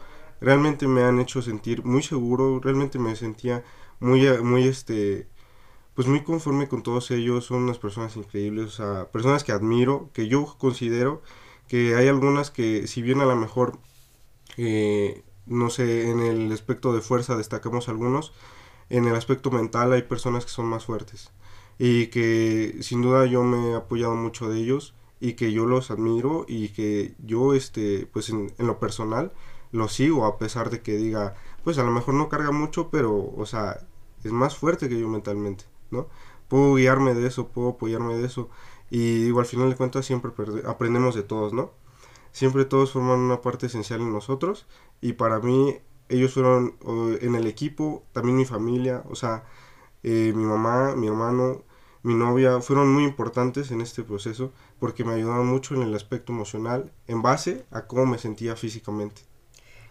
realmente 0.46 0.86
me 0.86 1.02
han 1.02 1.18
hecho 1.18 1.42
sentir 1.42 1.84
muy 1.84 2.04
seguro, 2.04 2.60
realmente 2.60 3.00
me 3.00 3.16
sentía 3.16 3.64
muy, 3.98 4.28
muy, 4.44 4.62
este, 4.68 5.26
pues 5.94 6.06
muy 6.06 6.22
conforme 6.22 6.68
con 6.68 6.84
todos 6.84 7.10
ellos, 7.10 7.46
son 7.46 7.64
unas 7.64 7.78
personas 7.78 8.16
increíbles, 8.16 8.80
personas 9.12 9.42
que 9.42 9.50
admiro, 9.50 10.08
que 10.12 10.28
yo 10.28 10.56
considero 10.56 11.20
que 11.66 11.96
hay 11.96 12.06
algunas 12.06 12.52
que 12.52 12.86
si 12.86 13.02
bien 13.02 13.20
a 13.20 13.24
lo 13.24 13.34
mejor, 13.34 13.80
eh, 14.56 15.24
no 15.46 15.68
sé, 15.68 16.10
en 16.12 16.20
el 16.20 16.52
aspecto 16.52 16.92
de 16.92 17.00
fuerza 17.00 17.36
destacamos 17.36 17.88
algunos, 17.88 18.32
en 18.88 19.06
el 19.06 19.16
aspecto 19.16 19.50
mental 19.50 19.92
hay 19.92 20.02
personas 20.02 20.44
que 20.44 20.52
son 20.52 20.66
más 20.66 20.84
fuertes 20.84 21.32
y 21.76 22.06
que 22.06 22.76
sin 22.82 23.02
duda 23.02 23.26
yo 23.26 23.42
me 23.42 23.72
he 23.72 23.74
apoyado 23.74 24.14
mucho 24.14 24.48
de 24.48 24.60
ellos 24.60 24.94
y 25.18 25.32
que 25.32 25.52
yo 25.52 25.66
los 25.66 25.90
admiro 25.90 26.44
y 26.46 26.68
que 26.68 27.16
yo 27.18 27.52
este 27.54 28.06
pues 28.06 28.30
en 28.30 28.52
lo 28.58 28.78
personal 28.78 29.32
lo 29.76 29.88
sigo 29.88 30.24
a 30.26 30.38
pesar 30.38 30.70
de 30.70 30.82
que 30.82 30.96
diga, 30.96 31.34
pues 31.64 31.78
a 31.78 31.84
lo 31.84 31.90
mejor 31.90 32.14
no 32.14 32.28
carga 32.28 32.50
mucho, 32.50 32.90
pero, 32.90 33.32
o 33.36 33.46
sea, 33.46 33.80
es 34.24 34.32
más 34.32 34.56
fuerte 34.56 34.88
que 34.88 34.98
yo 34.98 35.08
mentalmente, 35.08 35.64
¿no? 35.90 36.08
Puedo 36.48 36.74
guiarme 36.74 37.14
de 37.14 37.26
eso, 37.26 37.48
puedo 37.48 37.70
apoyarme 37.70 38.16
de 38.16 38.26
eso. 38.26 38.48
Y 38.90 39.24
digo, 39.24 39.40
al 39.40 39.46
final 39.46 39.70
de 39.70 39.76
cuentas 39.76 40.06
siempre 40.06 40.30
aprendemos 40.66 41.14
de 41.14 41.22
todos, 41.22 41.52
¿no? 41.52 41.72
Siempre 42.32 42.64
todos 42.64 42.92
forman 42.92 43.18
una 43.18 43.40
parte 43.40 43.66
esencial 43.66 44.00
en 44.00 44.12
nosotros. 44.12 44.66
Y 45.00 45.14
para 45.14 45.40
mí, 45.40 45.76
ellos 46.08 46.34
fueron 46.34 46.76
en 47.20 47.34
el 47.34 47.46
equipo, 47.46 48.04
también 48.12 48.36
mi 48.36 48.44
familia, 48.44 49.02
o 49.10 49.16
sea, 49.16 49.44
eh, 50.02 50.32
mi 50.36 50.44
mamá, 50.44 50.94
mi 50.96 51.08
hermano, 51.08 51.64
mi 52.02 52.14
novia, 52.14 52.60
fueron 52.60 52.92
muy 52.92 53.04
importantes 53.04 53.72
en 53.72 53.80
este 53.80 54.04
proceso 54.04 54.52
porque 54.78 55.04
me 55.04 55.14
ayudaron 55.14 55.48
mucho 55.48 55.74
en 55.74 55.82
el 55.82 55.94
aspecto 55.94 56.32
emocional 56.32 56.92
en 57.08 57.22
base 57.22 57.66
a 57.72 57.86
cómo 57.88 58.06
me 58.06 58.18
sentía 58.18 58.54
físicamente. 58.54 59.22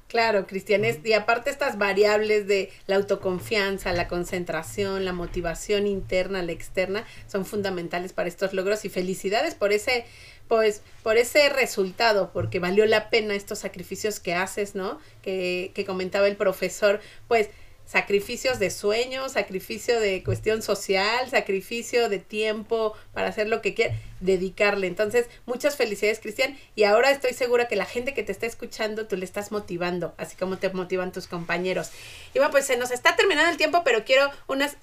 Claro, 0.07 0.45
Cristian, 0.45 0.83
y 1.03 1.13
aparte 1.13 1.49
estas 1.49 1.79
variables 1.79 2.47
de 2.47 2.71
la 2.85 2.95
autoconfianza, 2.95 3.91
la 3.91 4.07
concentración, 4.07 5.03
la 5.03 5.13
motivación 5.13 5.87
interna, 5.87 6.43
la 6.43 6.51
externa, 6.51 7.05
son 7.27 7.43
fundamentales 7.43 8.13
para 8.13 8.29
estos 8.29 8.53
logros 8.53 8.85
y 8.85 8.89
felicidades 8.89 9.55
por 9.55 9.73
ese, 9.73 10.05
pues, 10.47 10.83
por 11.01 11.17
ese 11.17 11.49
resultado, 11.49 12.29
porque 12.31 12.59
valió 12.59 12.85
la 12.85 13.09
pena 13.09 13.33
estos 13.33 13.59
sacrificios 13.59 14.19
que 14.19 14.35
haces, 14.35 14.75
¿no? 14.75 14.99
Que, 15.23 15.71
que 15.73 15.85
comentaba 15.85 16.27
el 16.27 16.37
profesor, 16.37 17.01
pues, 17.27 17.49
sacrificios 17.85 18.59
de 18.59 18.71
sueño, 18.71 19.29
sacrificio 19.29 19.99
de 19.99 20.23
cuestión 20.23 20.61
social, 20.61 21.29
sacrificio 21.29 22.09
de 22.09 22.19
tiempo 22.19 22.93
para 23.13 23.27
hacer 23.27 23.47
lo 23.47 23.61
que 23.61 23.73
quiera, 23.73 23.95
dedicarle. 24.19 24.87
Entonces, 24.87 25.27
muchas 25.45 25.75
felicidades, 25.75 26.19
Cristian. 26.19 26.57
Y 26.75 26.83
ahora 26.83 27.11
estoy 27.11 27.33
segura 27.33 27.67
que 27.67 27.75
la 27.75 27.85
gente 27.85 28.13
que 28.13 28.23
te 28.23 28.31
está 28.31 28.45
escuchando, 28.45 29.07
tú 29.07 29.15
le 29.17 29.25
estás 29.25 29.51
motivando, 29.51 30.13
así 30.17 30.35
como 30.35 30.57
te 30.57 30.69
motivan 30.69 31.11
tus 31.11 31.27
compañeros. 31.27 31.91
Y 32.33 32.39
bueno, 32.39 32.51
pues 32.51 32.65
se 32.65 32.77
nos 32.77 32.91
está 32.91 33.15
terminando 33.15 33.51
el 33.51 33.57
tiempo, 33.57 33.83
pero 33.85 34.03
quiero 34.03 34.29
unas 34.47 34.77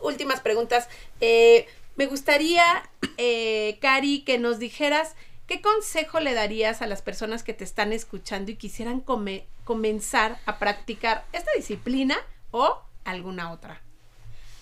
últimas 0.00 0.40
preguntas. 0.40 0.88
Eh, 1.20 1.66
me 1.96 2.06
gustaría, 2.06 2.64
eh, 3.18 3.78
Cari, 3.80 4.22
que 4.24 4.38
nos 4.38 4.58
dijeras 4.58 5.14
¿Qué 5.46 5.60
consejo 5.60 6.18
le 6.18 6.34
darías 6.34 6.82
a 6.82 6.88
las 6.88 7.02
personas 7.02 7.44
que 7.44 7.54
te 7.54 7.62
están 7.62 7.92
escuchando 7.92 8.50
y 8.50 8.56
quisieran 8.56 9.00
comenzar 9.64 10.40
a 10.44 10.58
practicar 10.58 11.24
esta 11.32 11.52
disciplina 11.56 12.16
o 12.50 12.78
alguna 13.04 13.52
otra? 13.52 13.80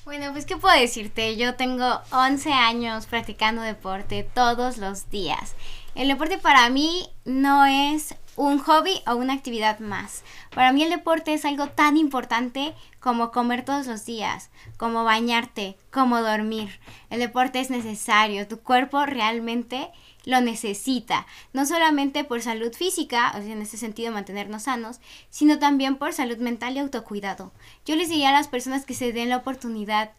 Bueno, 0.04 0.32
pues 0.32 0.44
qué 0.44 0.56
puedo 0.56 0.78
decirte, 0.78 1.36
yo 1.36 1.54
tengo 1.54 2.00
11 2.12 2.52
años 2.52 3.06
practicando 3.06 3.62
deporte 3.62 4.28
todos 4.34 4.76
los 4.76 5.08
días. 5.08 5.54
El 5.94 6.08
deporte 6.08 6.36
para 6.36 6.68
mí 6.68 7.08
no 7.24 7.64
es 7.64 8.14
un 8.36 8.58
hobby 8.58 9.00
o 9.06 9.14
una 9.14 9.32
actividad 9.32 9.78
más. 9.78 10.22
Para 10.54 10.72
mí 10.72 10.82
el 10.82 10.90
deporte 10.90 11.32
es 11.32 11.44
algo 11.44 11.68
tan 11.68 11.96
importante 11.96 12.74
como 13.00 13.30
comer 13.30 13.64
todos 13.64 13.86
los 13.86 14.04
días, 14.04 14.50
como 14.76 15.04
bañarte, 15.04 15.78
como 15.90 16.20
dormir. 16.20 16.80
El 17.10 17.20
deporte 17.20 17.60
es 17.60 17.70
necesario, 17.70 18.48
tu 18.48 18.60
cuerpo 18.60 19.06
realmente 19.06 19.90
lo 20.24 20.40
necesita, 20.40 21.26
no 21.52 21.66
solamente 21.66 22.24
por 22.24 22.42
salud 22.42 22.72
física, 22.72 23.32
o 23.36 23.42
sea, 23.42 23.52
en 23.52 23.62
ese 23.62 23.76
sentido 23.76 24.12
mantenernos 24.12 24.64
sanos, 24.64 25.00
sino 25.30 25.58
también 25.58 25.96
por 25.96 26.12
salud 26.12 26.38
mental 26.38 26.76
y 26.76 26.78
autocuidado. 26.78 27.52
Yo 27.84 27.96
les 27.96 28.08
diría 28.08 28.30
a 28.30 28.32
las 28.32 28.48
personas 28.48 28.84
que 28.84 28.94
se 28.94 29.12
den 29.12 29.28
la 29.28 29.38
oportunidad 29.38 30.12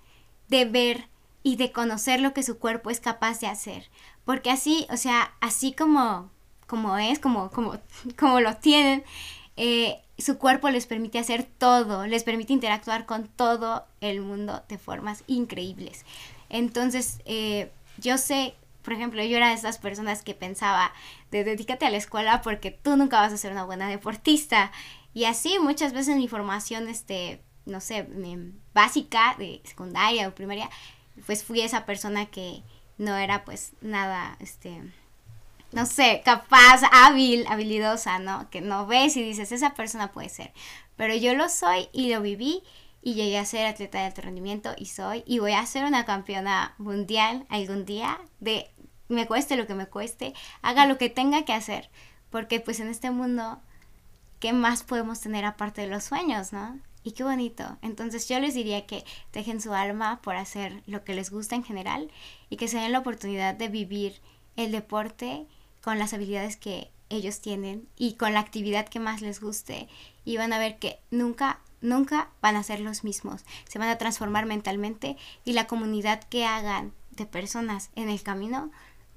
de 0.47 0.65
ver 0.65 1.07
y 1.43 1.55
de 1.57 1.71
conocer 1.71 2.21
lo 2.21 2.33
que 2.33 2.43
su 2.43 2.57
cuerpo 2.57 2.89
es 2.89 2.99
capaz 2.99 3.39
de 3.39 3.47
hacer, 3.47 3.89
porque 4.25 4.51
así, 4.51 4.87
o 4.89 4.97
sea, 4.97 5.33
así 5.41 5.73
como, 5.73 6.29
como 6.67 6.97
es, 6.97 7.19
como, 7.19 7.49
como, 7.51 7.79
como 8.17 8.39
lo 8.39 8.55
tienen, 8.57 9.03
eh, 9.57 10.01
su 10.17 10.37
cuerpo 10.37 10.69
les 10.69 10.87
permite 10.87 11.19
hacer 11.19 11.47
todo, 11.57 12.05
les 12.07 12.23
permite 12.23 12.53
interactuar 12.53 13.05
con 13.05 13.27
todo 13.27 13.85
el 14.01 14.21
mundo 14.21 14.63
de 14.69 14.77
formas 14.77 15.23
increíbles. 15.27 16.05
Entonces, 16.49 17.19
eh, 17.25 17.71
yo 17.97 18.17
sé 18.17 18.55
por 18.85 18.93
ejemplo, 18.93 19.23
yo 19.23 19.35
era 19.35 19.49
de 19.49 19.55
esas 19.55 19.79
personas 19.79 20.21
que 20.21 20.35
pensaba 20.35 20.93
de 21.31 21.43
dedícate 21.43 21.85
a 21.85 21.89
la 21.89 21.97
escuela 21.97 22.41
porque 22.43 22.69
tú 22.71 22.95
nunca 22.95 23.19
vas 23.19 23.33
a 23.33 23.37
ser 23.37 23.51
una 23.51 23.65
buena 23.65 23.89
deportista. 23.89 24.71
Y 25.13 25.25
así 25.25 25.57
muchas 25.59 25.91
veces 25.91 26.15
mi 26.15 26.27
formación, 26.27 26.87
este, 26.87 27.41
no 27.65 27.81
sé, 27.81 28.07
básica, 28.73 29.35
de 29.39 29.61
secundaria 29.65 30.27
o 30.27 30.35
primaria, 30.35 30.69
pues 31.25 31.43
fui 31.43 31.61
esa 31.61 31.85
persona 31.85 32.27
que 32.27 32.61
no 32.97 33.15
era 33.17 33.43
pues 33.43 33.71
nada, 33.81 34.37
este, 34.39 34.81
no 35.71 35.85
sé, 35.87 36.21
capaz, 36.23 36.81
hábil, 36.91 37.45
habilidosa, 37.47 38.19
¿no? 38.19 38.49
Que 38.51 38.61
no 38.61 38.85
ves 38.85 39.17
y 39.17 39.23
dices, 39.23 39.51
esa 39.51 39.73
persona 39.73 40.11
puede 40.11 40.29
ser. 40.29 40.53
Pero 40.95 41.15
yo 41.15 41.33
lo 41.33 41.49
soy 41.49 41.89
y 41.91 42.13
lo 42.13 42.21
viví 42.21 42.61
y 43.05 43.13
llegué 43.13 43.37
a 43.37 43.45
ser 43.45 43.67
atleta 43.67 43.99
de 43.99 44.05
alto 44.05 44.21
rendimiento 44.21 44.73
y 44.77 44.87
soy 44.87 45.23
y 45.27 45.37
voy 45.37 45.53
a 45.53 45.65
ser 45.67 45.85
una 45.85 46.05
campeona 46.05 46.73
mundial 46.79 47.45
algún 47.49 47.85
día 47.85 48.19
de 48.39 48.71
me 49.07 49.27
cueste 49.27 49.57
lo 49.57 49.67
que 49.67 49.75
me 49.75 49.87
cueste, 49.87 50.33
haga 50.61 50.85
lo 50.85 50.97
que 50.97 51.09
tenga 51.09 51.45
que 51.45 51.53
hacer, 51.53 51.89
porque 52.29 52.59
pues 52.59 52.79
en 52.79 52.87
este 52.87 53.11
mundo, 53.11 53.59
¿qué 54.39 54.53
más 54.53 54.83
podemos 54.83 55.21
tener 55.21 55.45
aparte 55.45 55.81
de 55.81 55.87
los 55.87 56.03
sueños, 56.03 56.53
no? 56.53 56.79
Y 57.03 57.11
qué 57.11 57.23
bonito. 57.23 57.77
Entonces 57.83 58.27
yo 58.27 58.39
les 58.39 58.55
diría 58.55 58.87
que 58.87 59.05
dejen 59.31 59.61
su 59.61 59.73
alma 59.73 60.21
por 60.23 60.35
hacer 60.35 60.81
lo 60.87 61.03
que 61.03 61.13
les 61.13 61.29
gusta 61.29 61.53
en 61.55 61.63
general 61.63 62.09
y 62.49 62.57
que 62.57 62.67
se 62.67 62.77
den 62.77 62.91
la 62.91 62.99
oportunidad 62.99 63.53
de 63.53 63.69
vivir 63.69 64.21
el 64.55 64.71
deporte 64.71 65.45
con 65.83 65.99
las 65.99 66.13
habilidades 66.13 66.57
que 66.57 66.89
ellos 67.09 67.41
tienen 67.41 67.87
y 67.95 68.13
con 68.15 68.33
la 68.33 68.39
actividad 68.39 68.87
que 68.87 68.99
más 68.99 69.21
les 69.21 69.39
guste 69.39 69.87
y 70.23 70.37
van 70.37 70.51
a 70.51 70.57
ver 70.57 70.79
que 70.79 70.99
nunca, 71.11 71.59
nunca 71.81 72.29
van 72.41 72.55
a 72.55 72.63
ser 72.63 72.79
los 72.79 73.03
mismos. 73.03 73.43
Se 73.69 73.77
van 73.77 73.89
a 73.89 73.99
transformar 73.99 74.47
mentalmente 74.47 75.15
y 75.43 75.53
la 75.53 75.67
comunidad 75.67 76.23
que 76.23 76.45
hagan 76.45 76.91
de 77.11 77.27
personas 77.27 77.91
en 77.95 78.09
el 78.09 78.23
camino 78.23 78.71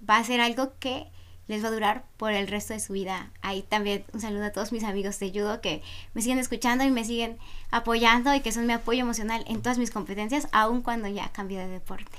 va 0.09 0.19
a 0.19 0.25
ser 0.25 0.41
algo 0.41 0.73
que 0.79 1.07
les 1.49 1.65
va 1.65 1.69
a 1.69 1.73
durar 1.73 2.05
por 2.19 2.33
el 2.33 2.47
resto 2.47 2.75
de 2.75 2.81
su 2.81 2.93
vida. 2.93 3.31
Ahí 3.41 3.63
también 3.63 4.05
un 4.13 4.21
saludo 4.21 4.45
a 4.45 4.53
todos 4.53 4.71
mis 4.71 4.85
amigos 4.85 5.19
de 5.19 5.31
judo 5.31 5.61
que 5.61 5.83
me 6.15 6.23
siguen 6.23 6.39
escuchando 6.39 6.85
y 6.85 6.91
me 6.91 7.05
siguen 7.05 7.39
apoyando 7.71 8.35
y 8.35 8.41
que 8.41 8.53
son 8.53 8.67
mi 8.67 8.75
apoyo 8.75 9.01
emocional 9.01 9.45
en 9.49 9.63
todas 9.63 9.79
mis 9.79 9.91
competencias, 9.91 10.47
aun 10.53 10.83
cuando 10.83 11.09
ya 11.09 11.31
cambio 11.31 11.59
de 11.59 11.69
deporte. 11.69 12.19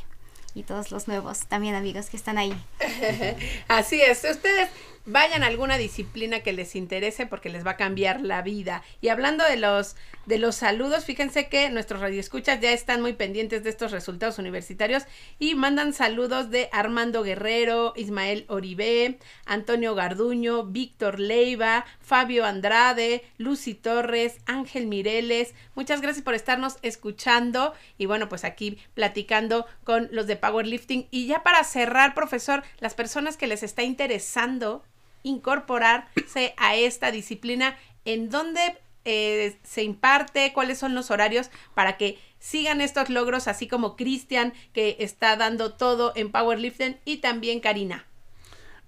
Y 0.55 0.63
todos 0.63 0.91
los 0.91 1.07
nuevos 1.07 1.45
también 1.45 1.75
amigos 1.75 2.07
que 2.09 2.17
están 2.17 2.39
ahí. 2.39 2.59
Así 3.67 4.01
es, 4.01 4.23
ustedes 4.29 4.69
vayan 5.09 5.43
a 5.43 5.47
alguna 5.47 5.77
disciplina 5.77 6.41
que 6.41 6.53
les 6.53 6.75
interese 6.75 7.25
porque 7.25 7.49
les 7.49 7.65
va 7.65 7.71
a 7.71 7.77
cambiar 7.77 8.21
la 8.21 8.41
vida. 8.41 8.83
Y 9.01 9.09
hablando 9.09 9.43
de 9.43 9.57
los 9.57 9.95
de 10.25 10.37
los 10.37 10.57
saludos, 10.57 11.05
fíjense 11.05 11.49
que 11.49 11.71
nuestros 11.71 12.01
radioescuchas 12.01 12.59
ya 12.59 12.71
están 12.71 13.01
muy 13.01 13.13
pendientes 13.13 13.63
de 13.63 13.71
estos 13.71 13.91
resultados 13.91 14.37
universitarios 14.37 15.03
y 15.39 15.55
mandan 15.55 15.91
saludos 15.91 16.51
de 16.51 16.69
Armando 16.71 17.23
Guerrero, 17.23 17.93
Ismael 17.95 18.45
Oribe, 18.47 19.17
Antonio 19.45 19.95
Garduño, 19.95 20.65
Víctor 20.65 21.19
Leiva, 21.19 21.83
Fabio 21.99 22.45
Andrade, 22.45 23.23
Lucy 23.37 23.73
Torres, 23.73 24.37
Ángel 24.45 24.85
Mireles. 24.85 25.55
Muchas 25.73 25.99
gracias 25.99 26.23
por 26.23 26.35
estarnos 26.35 26.77
escuchando 26.83 27.73
y 27.97 28.05
bueno, 28.05 28.29
pues 28.29 28.43
aquí 28.43 28.77
platicando 28.93 29.65
con 29.83 30.09
los 30.11 30.27
de 30.27 30.35
Powerlifting. 30.35 31.07
Y 31.09 31.25
ya 31.25 31.41
para 31.41 31.63
cerrar, 31.63 32.13
profesor, 32.13 32.61
las 32.79 32.93
personas 32.93 33.35
que 33.35 33.47
les 33.47 33.63
está 33.63 33.81
interesando 33.81 34.83
incorporarse 35.23 36.53
a 36.57 36.75
esta 36.75 37.11
disciplina, 37.11 37.77
¿en 38.05 38.29
dónde 38.29 38.59
eh, 39.05 39.57
se 39.63 39.83
imparte? 39.83 40.51
¿Cuáles 40.53 40.77
son 40.77 40.95
los 40.95 41.11
horarios 41.11 41.49
para 41.73 41.97
que 41.97 42.19
sigan 42.39 42.81
estos 42.81 43.09
logros, 43.09 43.47
así 43.47 43.67
como 43.67 43.95
Cristian, 43.95 44.53
que 44.73 44.97
está 44.99 45.35
dando 45.35 45.73
todo 45.73 46.13
en 46.15 46.31
Powerlifting, 46.31 46.97
y 47.05 47.17
también 47.17 47.59
Karina? 47.59 48.05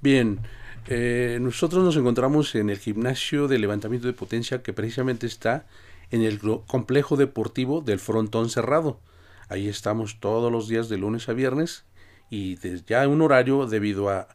Bien, 0.01 0.39
eh, 0.87 1.37
nosotros 1.41 1.83
nos 1.83 1.95
encontramos 1.95 2.55
en 2.55 2.69
el 2.69 2.79
gimnasio 2.79 3.47
de 3.47 3.59
levantamiento 3.59 4.07
de 4.07 4.13
potencia 4.13 4.63
que 4.63 4.73
precisamente 4.73 5.27
está 5.27 5.65
en 6.09 6.23
el 6.23 6.39
complejo 6.39 7.17
deportivo 7.17 7.81
del 7.81 7.99
frontón 7.99 8.49
cerrado. 8.49 8.99
Ahí 9.47 9.67
estamos 9.67 10.19
todos 10.19 10.51
los 10.51 10.67
días 10.67 10.89
de 10.89 10.97
lunes 10.97 11.29
a 11.29 11.33
viernes 11.33 11.85
y 12.29 12.57
ya 12.85 13.07
un 13.07 13.21
horario 13.21 13.65
debido 13.65 14.09
a, 14.09 14.27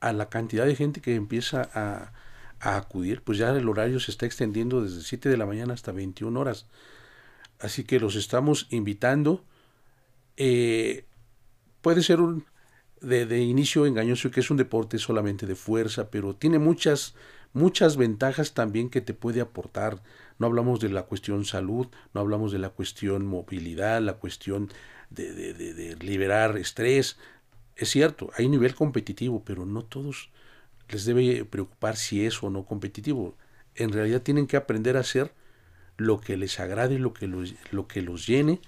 a 0.00 0.12
la 0.12 0.28
cantidad 0.28 0.66
de 0.66 0.76
gente 0.76 1.00
que 1.00 1.14
empieza 1.14 1.68
a, 1.72 2.12
a, 2.60 2.76
acudir, 2.76 3.22
pues 3.22 3.38
ya 3.38 3.50
el 3.50 3.68
horario 3.68 4.00
se 4.00 4.10
está 4.10 4.26
extendiendo 4.26 4.82
desde 4.82 5.02
7 5.02 5.28
de 5.28 5.36
la 5.36 5.46
mañana 5.46 5.74
hasta 5.74 5.92
21 5.92 6.38
horas. 6.38 6.66
Así 7.58 7.84
que 7.84 8.00
los 8.00 8.16
estamos 8.16 8.66
invitando. 8.70 9.44
Eh, 10.36 11.04
puede 11.80 12.02
ser 12.02 12.20
un 12.20 12.44
de, 13.00 13.40
inicio 13.40 13.86
engañoso 13.86 14.30
que 14.30 14.40
es 14.40 14.50
un 14.50 14.56
deporte 14.56 14.98
solamente 14.98 15.46
de 15.46 15.54
fuerza, 15.54 16.10
pero 16.10 16.34
tiene 16.34 16.58
muchas, 16.58 17.14
muchas 17.52 17.96
ventajas 17.96 18.54
también 18.54 18.90
que 18.90 19.00
te 19.00 19.14
puede 19.14 19.40
aportar. 19.40 20.02
No 20.38 20.46
hablamos 20.46 20.80
de 20.80 20.88
la 20.88 21.02
cuestión 21.02 21.44
salud, 21.44 21.88
no 22.14 22.20
hablamos 22.20 22.52
de 22.52 22.58
la 22.58 22.70
cuestión 22.70 23.26
movilidad, 23.26 24.00
la 24.00 24.14
cuestión 24.14 24.68
de, 25.10 25.32
de 25.32 25.96
liberar 25.96 26.56
estrés, 26.58 27.16
es 27.78 27.90
cierto, 27.90 28.30
hay 28.36 28.48
nivel 28.48 28.74
competitivo, 28.74 29.42
pero 29.44 29.64
no 29.64 29.82
todos 29.82 30.30
les 30.88 31.04
debe 31.04 31.44
preocupar 31.44 31.96
si 31.96 32.26
es 32.26 32.42
o 32.42 32.50
no 32.50 32.64
competitivo. 32.64 33.36
En 33.76 33.92
realidad 33.92 34.20
tienen 34.20 34.48
que 34.48 34.56
aprender 34.56 34.96
a 34.96 35.00
hacer 35.00 35.32
lo 35.96 36.20
que 36.20 36.36
les 36.36 36.58
agrade, 36.58 36.98
lo 36.98 37.12
que 37.12 37.28
los, 37.28 37.54
lo 37.70 37.86
que 37.86 38.02
los 38.02 38.26
llene 38.26 38.60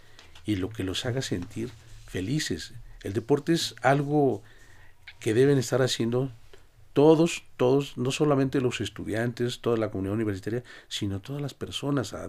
y 0.46 0.56
lo 0.56 0.70
que 0.70 0.84
los 0.84 1.04
haga 1.06 1.22
sentir 1.22 1.70
felices. 2.06 2.72
El 3.02 3.12
deporte 3.12 3.52
es 3.52 3.74
algo 3.82 4.42
que 5.18 5.34
deben 5.34 5.58
estar 5.58 5.82
haciendo 5.82 6.30
todos, 6.92 7.42
todos, 7.56 7.98
no 7.98 8.12
solamente 8.12 8.60
los 8.60 8.80
estudiantes, 8.80 9.60
toda 9.60 9.76
la 9.76 9.90
comunidad 9.90 10.14
universitaria, 10.14 10.62
sino 10.86 11.20
todas 11.20 11.42
las 11.42 11.54
personas, 11.54 12.14
a, 12.14 12.28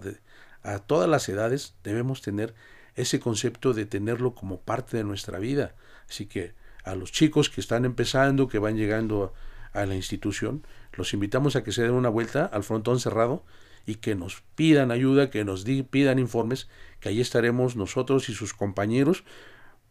a 0.64 0.78
todas 0.80 1.08
las 1.08 1.28
edades, 1.28 1.74
debemos 1.84 2.22
tener 2.22 2.54
ese 2.96 3.20
concepto 3.20 3.72
de 3.72 3.86
tenerlo 3.86 4.34
como 4.34 4.60
parte 4.60 4.96
de 4.96 5.04
nuestra 5.04 5.38
vida. 5.38 5.76
Así 6.08 6.26
que 6.26 6.54
a 6.84 6.94
los 6.94 7.12
chicos 7.12 7.50
que 7.50 7.60
están 7.60 7.84
empezando, 7.84 8.48
que 8.48 8.58
van 8.58 8.76
llegando 8.76 9.32
a, 9.72 9.86
la 9.86 9.94
institución, 9.94 10.66
los 10.92 11.14
invitamos 11.14 11.56
a 11.56 11.64
que 11.64 11.72
se 11.72 11.82
den 11.82 11.92
una 11.92 12.08
vuelta 12.08 12.44
al 12.44 12.62
frontón 12.62 13.00
cerrado 13.00 13.42
y 13.86 13.96
que 13.96 14.14
nos 14.14 14.42
pidan 14.54 14.90
ayuda, 14.90 15.30
que 15.30 15.44
nos 15.44 15.64
pidan 15.90 16.18
informes, 16.18 16.68
que 17.00 17.08
ahí 17.08 17.20
estaremos 17.20 17.74
nosotros 17.76 18.28
y 18.28 18.34
sus 18.34 18.52
compañeros 18.52 19.24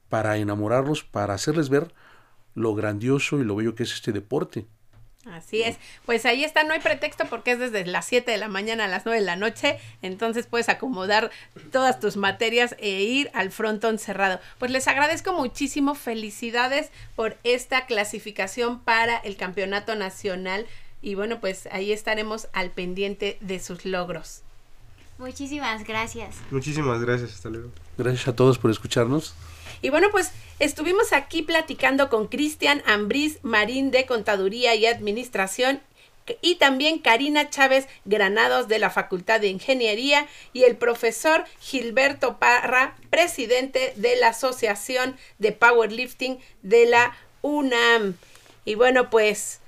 para 0.10 0.38
enamorarlos, 0.38 1.04
para 1.04 1.34
hacerles 1.34 1.70
ver 1.70 1.94
lo 2.54 2.76
grandioso 2.76 3.40
y 3.40 3.44
lo 3.44 3.56
bello 3.56 3.76
que 3.76 3.84
es 3.84 3.94
este 3.94 4.12
deporte. 4.12 4.68
Así 5.26 5.62
es, 5.62 5.78
pues 6.08 6.26
ahí 6.26 6.44
está, 6.44 6.64
no 6.64 6.74
hay 6.74 6.80
pretexto 6.80 7.26
porque 7.26 7.52
es 7.52 7.60
desde 7.60 7.86
las 7.86 8.08
7 8.08 8.32
de 8.32 8.38
la 8.38 8.48
mañana 8.48 8.86
a 8.86 8.88
las 8.88 9.06
9 9.06 9.20
de 9.20 9.26
la 9.26 9.36
noche, 9.36 9.78
entonces 10.02 10.48
puedes 10.48 10.68
acomodar 10.68 11.30
todas 11.72 12.00
tus 12.00 12.18
materias 12.18 12.76
e 12.80 13.04
ir 13.04 13.30
al 13.36 13.52
frontón 13.52 14.00
cerrado. 14.00 14.40
Pues 14.58 14.72
les 14.72 14.88
agradezco 14.88 15.34
muchísimo, 15.34 15.94
felicidades 15.94 16.90
por 17.16 17.38
esta 17.44 17.86
clasificación 17.86 18.80
para 18.80 19.18
el 19.18 19.38
campeonato 19.38 19.96
nacional 19.96 20.66
y 21.04 21.14
bueno, 21.14 21.40
pues 21.40 21.68
ahí 21.72 21.92
estaremos 21.92 22.48
al 22.54 22.72
pendiente 22.72 23.38
de 23.42 23.60
sus 23.60 23.86
logros. 23.86 24.42
Muchísimas 25.20 25.84
gracias. 25.84 26.36
Muchísimas 26.50 27.00
gracias, 27.00 27.36
hasta 27.36 27.50
luego. 27.50 27.70
Gracias 27.96 28.28
a 28.28 28.36
todos 28.36 28.58
por 28.58 28.72
escucharnos. 28.72 29.36
Y 29.82 29.90
bueno, 29.90 30.10
pues 30.12 30.32
estuvimos 30.60 31.14
aquí 31.14 31.42
platicando 31.42 32.10
con 32.10 32.28
Cristian 32.28 32.84
Ambriz 32.86 33.40
Marín 33.42 33.92
de 33.92 34.06
Contaduría 34.06 34.76
y 34.76 34.86
Administración 34.86 35.82
y 36.42 36.56
también 36.56 37.00
Karina 37.00 37.50
Chávez 37.50 37.88
Granados 38.06 38.68
de 38.68 38.80
la 38.80 38.90
Facultad 38.90 39.42
de 39.42 39.48
Ingeniería 39.48 40.28
y 40.54 40.64
el 40.64 40.78
profesor 40.78 41.46
Gilberto 41.60 42.38
Parra, 42.38 42.96
presidente 43.10 43.94
de 43.96 44.16
la 44.18 44.30
Asociación 44.30 45.18
de 45.40 45.52
Powerlifting 45.52 46.40
de 46.62 46.86
la 46.86 47.18
UNAM. 47.42 48.16
Y 48.66 48.76
bueno, 48.76 49.10
pues 49.10 49.60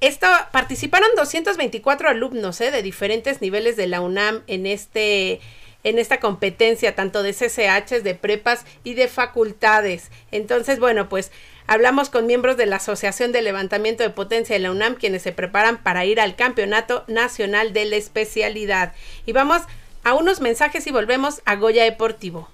esto 0.00 0.26
participaron 0.52 1.08
224 1.16 2.08
alumnos 2.08 2.60
¿eh? 2.60 2.70
de 2.70 2.82
diferentes 2.82 3.40
niveles 3.40 3.76
de 3.76 3.86
la 3.86 4.00
UNAM 4.00 4.42
en 4.48 4.66
este 4.66 5.40
en 5.84 5.98
esta 5.98 6.18
competencia, 6.18 6.94
tanto 6.94 7.22
de 7.22 7.32
CCH, 7.32 8.02
de 8.02 8.14
prepas 8.14 8.64
y 8.82 8.94
de 8.94 9.06
facultades. 9.06 10.10
Entonces, 10.32 10.80
bueno, 10.80 11.08
pues 11.08 11.30
hablamos 11.66 12.10
con 12.10 12.26
miembros 12.26 12.56
de 12.56 12.66
la 12.66 12.76
Asociación 12.76 13.30
de 13.32 13.42
Levantamiento 13.42 14.02
de 14.02 14.10
Potencia 14.10 14.54
de 14.54 14.60
la 14.60 14.70
UNAM, 14.70 14.96
quienes 14.96 15.22
se 15.22 15.32
preparan 15.32 15.82
para 15.82 16.04
ir 16.04 16.20
al 16.20 16.36
Campeonato 16.36 17.04
Nacional 17.06 17.72
de 17.72 17.84
la 17.84 17.96
Especialidad. 17.96 18.92
Y 19.26 19.32
vamos 19.32 19.62
a 20.02 20.14
unos 20.14 20.40
mensajes 20.40 20.86
y 20.86 20.90
volvemos 20.90 21.42
a 21.44 21.56
Goya 21.56 21.84
Deportivo. 21.84 22.48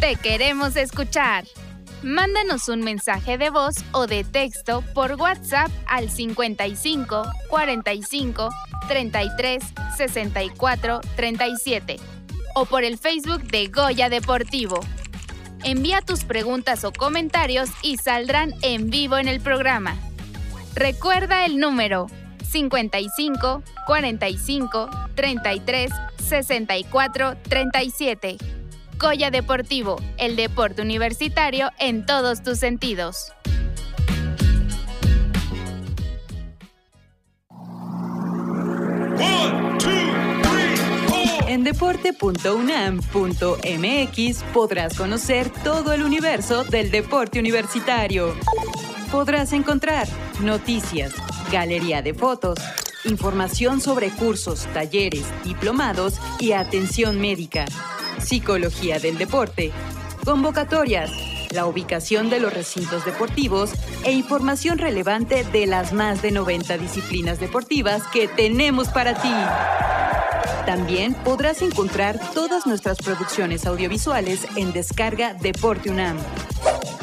Te 0.00 0.16
queremos 0.16 0.76
escuchar. 0.76 1.44
Mándanos 2.02 2.68
un 2.68 2.80
mensaje 2.80 3.38
de 3.38 3.50
voz 3.50 3.76
o 3.92 4.08
de 4.08 4.24
texto 4.24 4.82
por 4.92 5.12
WhatsApp 5.14 5.70
al 5.86 6.10
55 6.10 7.22
45 7.48 8.48
33 8.88 9.62
64 9.96 11.00
37 11.14 11.96
o 12.56 12.64
por 12.64 12.82
el 12.82 12.98
Facebook 12.98 13.44
de 13.44 13.68
Goya 13.68 14.08
Deportivo. 14.08 14.80
Envía 15.62 16.00
tus 16.00 16.24
preguntas 16.24 16.82
o 16.82 16.92
comentarios 16.92 17.70
y 17.82 17.98
saldrán 17.98 18.52
en 18.62 18.90
vivo 18.90 19.16
en 19.16 19.28
el 19.28 19.40
programa. 19.40 19.96
Recuerda 20.74 21.46
el 21.46 21.58
número 21.60 22.08
55 22.42 23.62
45 23.86 24.90
33 25.14 25.92
64 26.18 27.36
37. 27.48 28.61
Goya 29.02 29.30
Deportivo, 29.32 30.00
el 30.16 30.36
deporte 30.36 30.80
universitario 30.80 31.70
en 31.80 32.06
todos 32.06 32.44
tus 32.44 32.60
sentidos. 32.60 33.32
En 41.48 41.64
deporte.unam.mx 41.64 44.42
podrás 44.54 44.96
conocer 44.96 45.50
todo 45.64 45.92
el 45.92 46.04
universo 46.04 46.62
del 46.62 46.92
deporte 46.92 47.40
universitario. 47.40 48.36
Podrás 49.10 49.52
encontrar 49.52 50.06
noticias, 50.40 51.12
galería 51.50 52.02
de 52.02 52.14
fotos, 52.14 52.60
información 53.04 53.80
sobre 53.80 54.10
cursos, 54.10 54.66
talleres, 54.72 55.24
diplomados 55.44 56.14
y 56.38 56.52
atención 56.52 57.20
médica 57.20 57.64
Psicología 58.20 58.98
del 58.98 59.18
Deporte, 59.18 59.72
convocatorias, 60.24 61.10
la 61.50 61.66
ubicación 61.66 62.30
de 62.30 62.40
los 62.40 62.54
recintos 62.54 63.04
deportivos 63.04 63.72
e 64.04 64.12
información 64.12 64.78
relevante 64.78 65.44
de 65.44 65.66
las 65.66 65.92
más 65.92 66.22
de 66.22 66.30
90 66.30 66.78
disciplinas 66.78 67.38
deportivas 67.40 68.04
que 68.12 68.28
tenemos 68.28 68.88
para 68.88 69.14
ti. 69.14 69.32
También 70.66 71.14
podrás 71.14 71.62
encontrar 71.62 72.20
todas 72.32 72.66
nuestras 72.66 72.98
producciones 72.98 73.66
audiovisuales 73.66 74.46
en 74.56 74.72
descarga 74.72 75.34
Deporte 75.34 75.90
UNAM. 75.90 76.16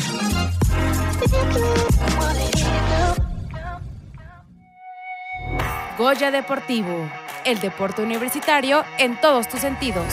Goya 6.00 6.32
Deportivo, 6.32 7.08
el 7.46 7.60
deporte 7.60 8.02
universitario 8.02 8.84
en 8.98 9.22
todos 9.22 9.48
tus 9.48 9.60
sentidos. 9.60 10.06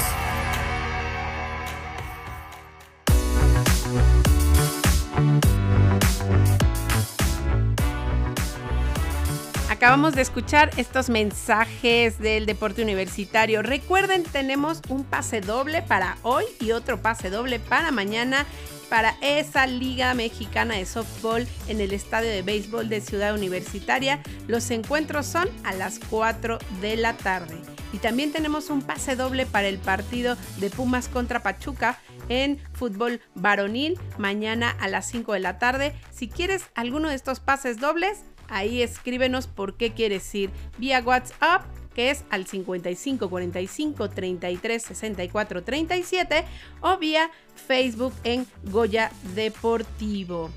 Acabamos 9.86 10.16
de 10.16 10.22
escuchar 10.22 10.72
estos 10.78 11.08
mensajes 11.08 12.18
del 12.18 12.44
deporte 12.44 12.82
universitario. 12.82 13.62
Recuerden, 13.62 14.24
tenemos 14.24 14.82
un 14.88 15.04
pase 15.04 15.40
doble 15.40 15.80
para 15.80 16.18
hoy 16.22 16.42
y 16.58 16.72
otro 16.72 17.00
pase 17.00 17.30
doble 17.30 17.60
para 17.60 17.92
mañana 17.92 18.46
para 18.90 19.14
esa 19.20 19.68
Liga 19.68 20.12
Mexicana 20.14 20.74
de 20.74 20.86
Softball 20.86 21.46
en 21.68 21.80
el 21.80 21.92
Estadio 21.92 22.30
de 22.30 22.42
Béisbol 22.42 22.88
de 22.88 23.00
Ciudad 23.00 23.32
Universitaria. 23.32 24.24
Los 24.48 24.72
encuentros 24.72 25.24
son 25.24 25.48
a 25.62 25.72
las 25.72 26.00
4 26.10 26.58
de 26.80 26.96
la 26.96 27.16
tarde. 27.16 27.54
Y 27.92 27.98
también 27.98 28.32
tenemos 28.32 28.70
un 28.70 28.82
pase 28.82 29.14
doble 29.14 29.46
para 29.46 29.68
el 29.68 29.78
partido 29.78 30.36
de 30.58 30.68
Pumas 30.68 31.06
contra 31.06 31.44
Pachuca 31.44 32.00
en 32.28 32.58
fútbol 32.72 33.20
varonil 33.36 34.00
mañana 34.18 34.76
a 34.80 34.88
las 34.88 35.06
5 35.06 35.32
de 35.34 35.38
la 35.38 35.60
tarde. 35.60 35.94
Si 36.12 36.28
quieres 36.28 36.64
alguno 36.74 37.08
de 37.08 37.14
estos 37.14 37.38
pases 37.38 37.78
dobles, 37.78 38.24
Ahí 38.48 38.82
escríbenos 38.82 39.46
por 39.46 39.76
qué 39.76 39.92
quieres 39.92 40.34
ir 40.34 40.50
vía 40.78 41.00
WhatsApp 41.04 41.64
que 41.96 42.10
es 42.10 42.24
al 42.28 42.46
55 42.46 43.30
45 43.30 44.10
33 44.10 44.82
64 44.82 45.64
37 45.64 46.44
o 46.82 46.98
vía 46.98 47.30
Facebook 47.66 48.12
en 48.22 48.46
Goya 48.64 49.10
Deportivo. 49.34 50.50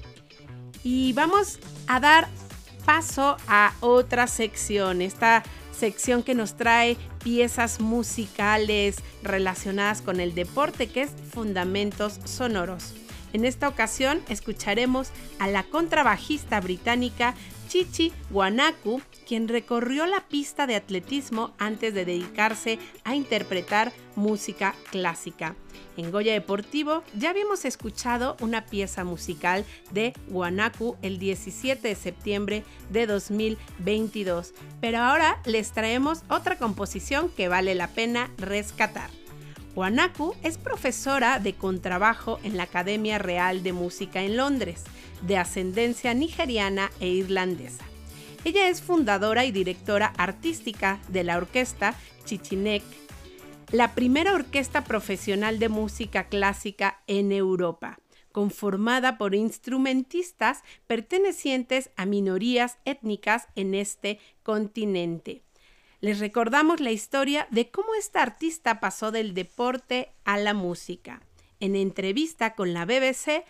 Y 0.83 1.13
vamos 1.13 1.59
a 1.87 2.01
dar 2.01 2.27
paso 2.85 3.37
a 3.47 3.73
otra 3.79 4.27
sección, 4.27 5.01
esta 5.01 5.43
sección 5.71 6.23
que 6.23 6.35
nos 6.35 6.57
trae 6.57 6.97
piezas 7.23 7.79
musicales 7.79 8.97
relacionadas 9.23 10.01
con 10.01 10.19
el 10.19 10.35
deporte, 10.35 10.87
que 10.87 11.03
es 11.03 11.11
Fundamentos 11.31 12.19
Sonoros. 12.25 12.93
En 13.31 13.45
esta 13.45 13.67
ocasión 13.67 14.21
escucharemos 14.27 15.11
a 15.37 15.47
la 15.47 15.63
contrabajista 15.63 16.59
británica 16.59 17.35
Chichi 17.69 18.11
Guanaku, 18.31 18.99
quien 19.27 19.47
recorrió 19.47 20.07
la 20.07 20.21
pista 20.27 20.65
de 20.65 20.75
atletismo 20.75 21.53
antes 21.59 21.93
de 21.93 22.03
dedicarse 22.03 22.79
a 23.03 23.13
interpretar 23.13 23.93
música 24.15 24.73
clásica. 24.89 25.55
En 25.95 26.11
Goya 26.11 26.33
Deportivo 26.33 27.03
ya 27.15 27.29
habíamos 27.29 27.65
escuchado 27.65 28.37
una 28.41 28.65
pieza 28.65 29.03
musical 29.03 29.65
de 29.91 30.13
Guanaku 30.29 30.97
el 31.03 31.19
17 31.19 31.87
de 31.87 31.93
septiembre 31.93 32.63
de 32.89 33.05
2022, 33.05 34.55
pero 34.81 34.97
ahora 34.97 35.39
les 35.45 35.71
traemos 35.71 36.23
otra 36.27 36.57
composición 36.57 37.29
que 37.29 37.49
vale 37.49 37.75
la 37.75 37.89
pena 37.89 38.31
rescatar. 38.37 39.11
Guanaku 39.75 40.33
es 40.41 40.57
profesora 40.57 41.37
de 41.37 41.53
contrabajo 41.53 42.39
en 42.43 42.57
la 42.57 42.63
Academia 42.63 43.19
Real 43.19 43.61
de 43.61 43.73
Música 43.73 44.23
en 44.23 44.37
Londres 44.37 44.85
de 45.21 45.37
ascendencia 45.37 46.13
nigeriana 46.13 46.91
e 46.99 47.07
irlandesa. 47.07 47.83
Ella 48.45 48.69
es 48.69 48.81
fundadora 48.81 49.45
y 49.45 49.51
directora 49.51 50.13
artística 50.17 50.99
de 51.09 51.23
la 51.23 51.37
orquesta 51.37 51.95
Chichinek, 52.25 52.83
la 53.71 53.93
primera 53.93 54.33
orquesta 54.33 54.83
profesional 54.83 55.59
de 55.59 55.69
música 55.69 56.27
clásica 56.27 57.01
en 57.07 57.31
Europa, 57.31 57.99
conformada 58.31 59.17
por 59.17 59.35
instrumentistas 59.35 60.63
pertenecientes 60.87 61.91
a 61.95 62.05
minorías 62.05 62.77
étnicas 62.85 63.47
en 63.55 63.75
este 63.75 64.19
continente. 64.43 65.43
Les 66.01 66.19
recordamos 66.19 66.79
la 66.79 66.91
historia 66.91 67.47
de 67.51 67.69
cómo 67.69 67.93
esta 67.93 68.21
artista 68.21 68.79
pasó 68.79 69.11
del 69.11 69.33
deporte 69.33 70.13
a 70.23 70.37
la 70.37 70.53
música. 70.53 71.21
En 71.59 71.75
entrevista 71.75 72.55
con 72.55 72.73
la 72.73 72.85
BBC, 72.85 73.43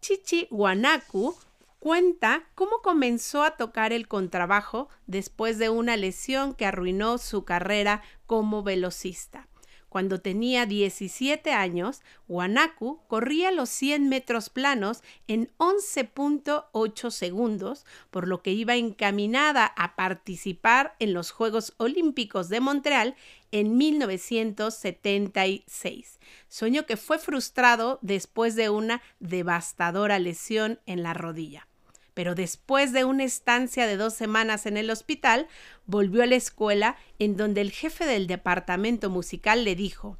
Chichi 0.00 0.48
Wanaku 0.50 1.36
cuenta 1.78 2.44
cómo 2.54 2.80
comenzó 2.82 3.42
a 3.42 3.56
tocar 3.56 3.92
el 3.92 4.08
contrabajo 4.08 4.88
después 5.06 5.58
de 5.58 5.70
una 5.70 5.96
lesión 5.96 6.54
que 6.54 6.66
arruinó 6.66 7.18
su 7.18 7.44
carrera 7.44 8.02
como 8.26 8.62
velocista. 8.62 9.48
Cuando 9.88 10.20
tenía 10.20 10.66
17 10.66 11.52
años, 11.52 12.02
Wanaku 12.28 13.00
corría 13.06 13.50
los 13.50 13.70
100 13.70 14.08
metros 14.08 14.50
planos 14.50 15.02
en 15.26 15.50
11.8 15.56 17.10
segundos, 17.10 17.86
por 18.10 18.28
lo 18.28 18.42
que 18.42 18.52
iba 18.52 18.76
encaminada 18.76 19.64
a 19.64 19.96
participar 19.96 20.96
en 20.98 21.14
los 21.14 21.30
Juegos 21.30 21.72
Olímpicos 21.78 22.48
de 22.48 22.60
Montreal 22.60 23.14
en 23.60 23.76
1976. 23.76 26.18
Sueño 26.48 26.86
que 26.86 26.96
fue 26.96 27.18
frustrado 27.18 27.98
después 28.02 28.56
de 28.56 28.70
una 28.70 29.02
devastadora 29.18 30.18
lesión 30.18 30.80
en 30.86 31.02
la 31.02 31.12
rodilla 31.14 31.68
pero 32.12 32.34
después 32.34 32.92
de 32.94 33.04
una 33.04 33.24
estancia 33.24 33.86
de 33.86 33.96
dos 33.98 34.14
semanas 34.14 34.64
en 34.64 34.78
el 34.78 34.88
hospital, 34.88 35.48
volvió 35.84 36.22
a 36.22 36.26
la 36.26 36.36
escuela 36.36 36.96
en 37.18 37.36
donde 37.36 37.60
el 37.60 37.70
jefe 37.70 38.06
del 38.06 38.26
departamento 38.26 39.10
musical 39.10 39.66
le 39.66 39.76
dijo, 39.76 40.16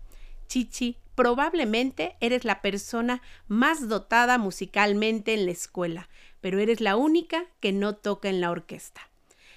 Chichi, 0.47 0.99
probablemente 1.14 2.16
eres 2.20 2.45
la 2.45 2.61
persona 2.61 3.22
más 3.49 3.89
dotada 3.89 4.37
musicalmente 4.37 5.32
en 5.32 5.47
la 5.47 5.53
escuela, 5.53 6.11
pero 6.43 6.59
eres 6.59 6.82
la 6.82 6.97
única 6.97 7.47
que 7.61 7.72
no 7.72 7.97
toca 7.97 8.28
en 8.28 8.43
la 8.43 8.51
orquesta. 8.51 9.09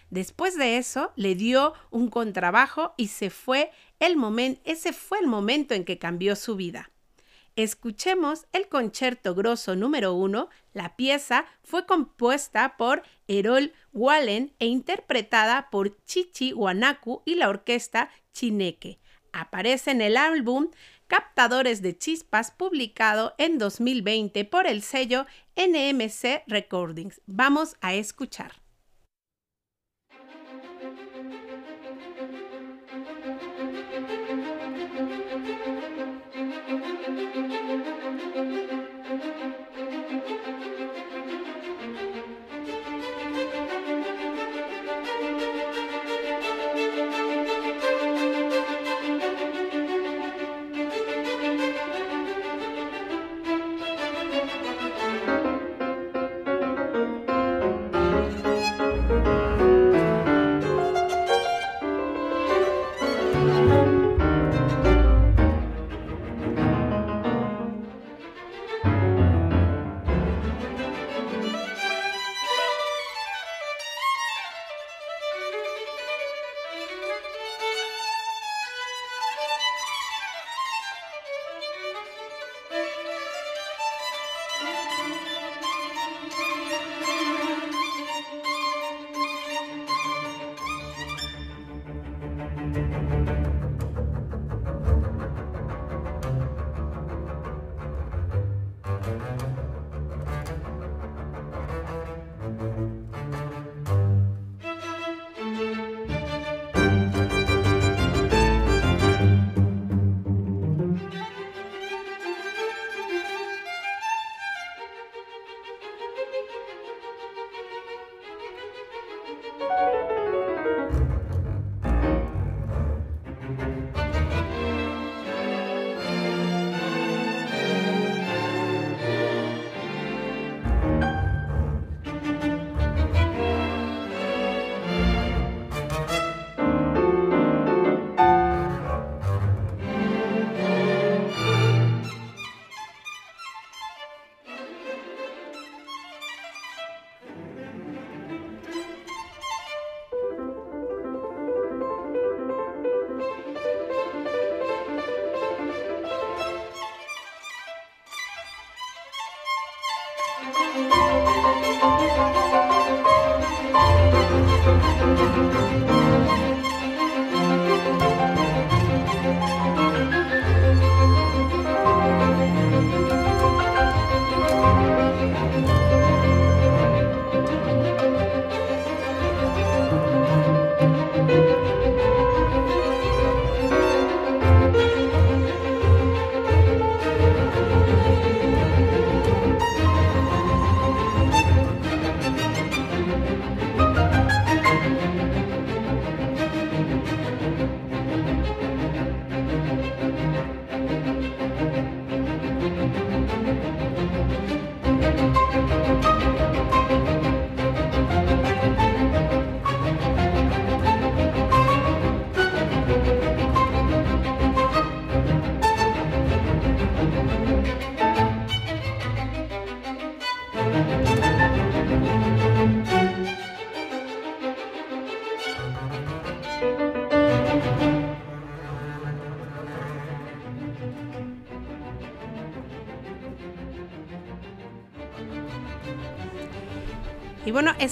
Después 0.09 0.57
de 0.57 0.77
eso, 0.77 1.11
le 1.15 1.35
dio 1.35 1.73
un 1.91 2.09
contrabajo 2.09 2.93
y 2.97 3.07
se 3.07 3.29
fue 3.29 3.71
el 3.99 4.15
momento, 4.17 4.61
ese 4.65 4.93
fue 4.93 5.19
el 5.19 5.27
momento 5.27 5.73
en 5.73 5.85
que 5.85 5.99
cambió 5.99 6.35
su 6.35 6.55
vida. 6.55 6.91
Escuchemos 7.55 8.45
el 8.53 8.69
concierto 8.69 9.35
grosso 9.35 9.75
número 9.75 10.13
uno. 10.13 10.47
La 10.73 10.95
pieza 10.95 11.45
fue 11.61 11.85
compuesta 11.85 12.77
por 12.77 13.03
Erol 13.27 13.73
Wallen 13.91 14.53
e 14.59 14.67
interpretada 14.67 15.69
por 15.69 16.01
Chichi 16.05 16.53
Wanaku 16.53 17.21
y 17.25 17.35
la 17.35 17.49
orquesta 17.49 18.09
Chineque. 18.31 18.99
Aparece 19.33 19.91
en 19.91 20.01
el 20.01 20.15
álbum 20.15 20.69
Captadores 21.07 21.81
de 21.81 21.97
Chispas, 21.97 22.51
publicado 22.51 23.33
en 23.37 23.57
2020 23.57 24.45
por 24.45 24.65
el 24.65 24.81
sello 24.81 25.25
NMC 25.57 26.43
Recordings. 26.47 27.19
Vamos 27.25 27.75
a 27.81 27.93
escuchar. 27.93 28.53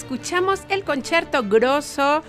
Escuchamos 0.08 0.62
el 0.70 0.84
concierto 0.84 1.42
grosso 1.42 2.22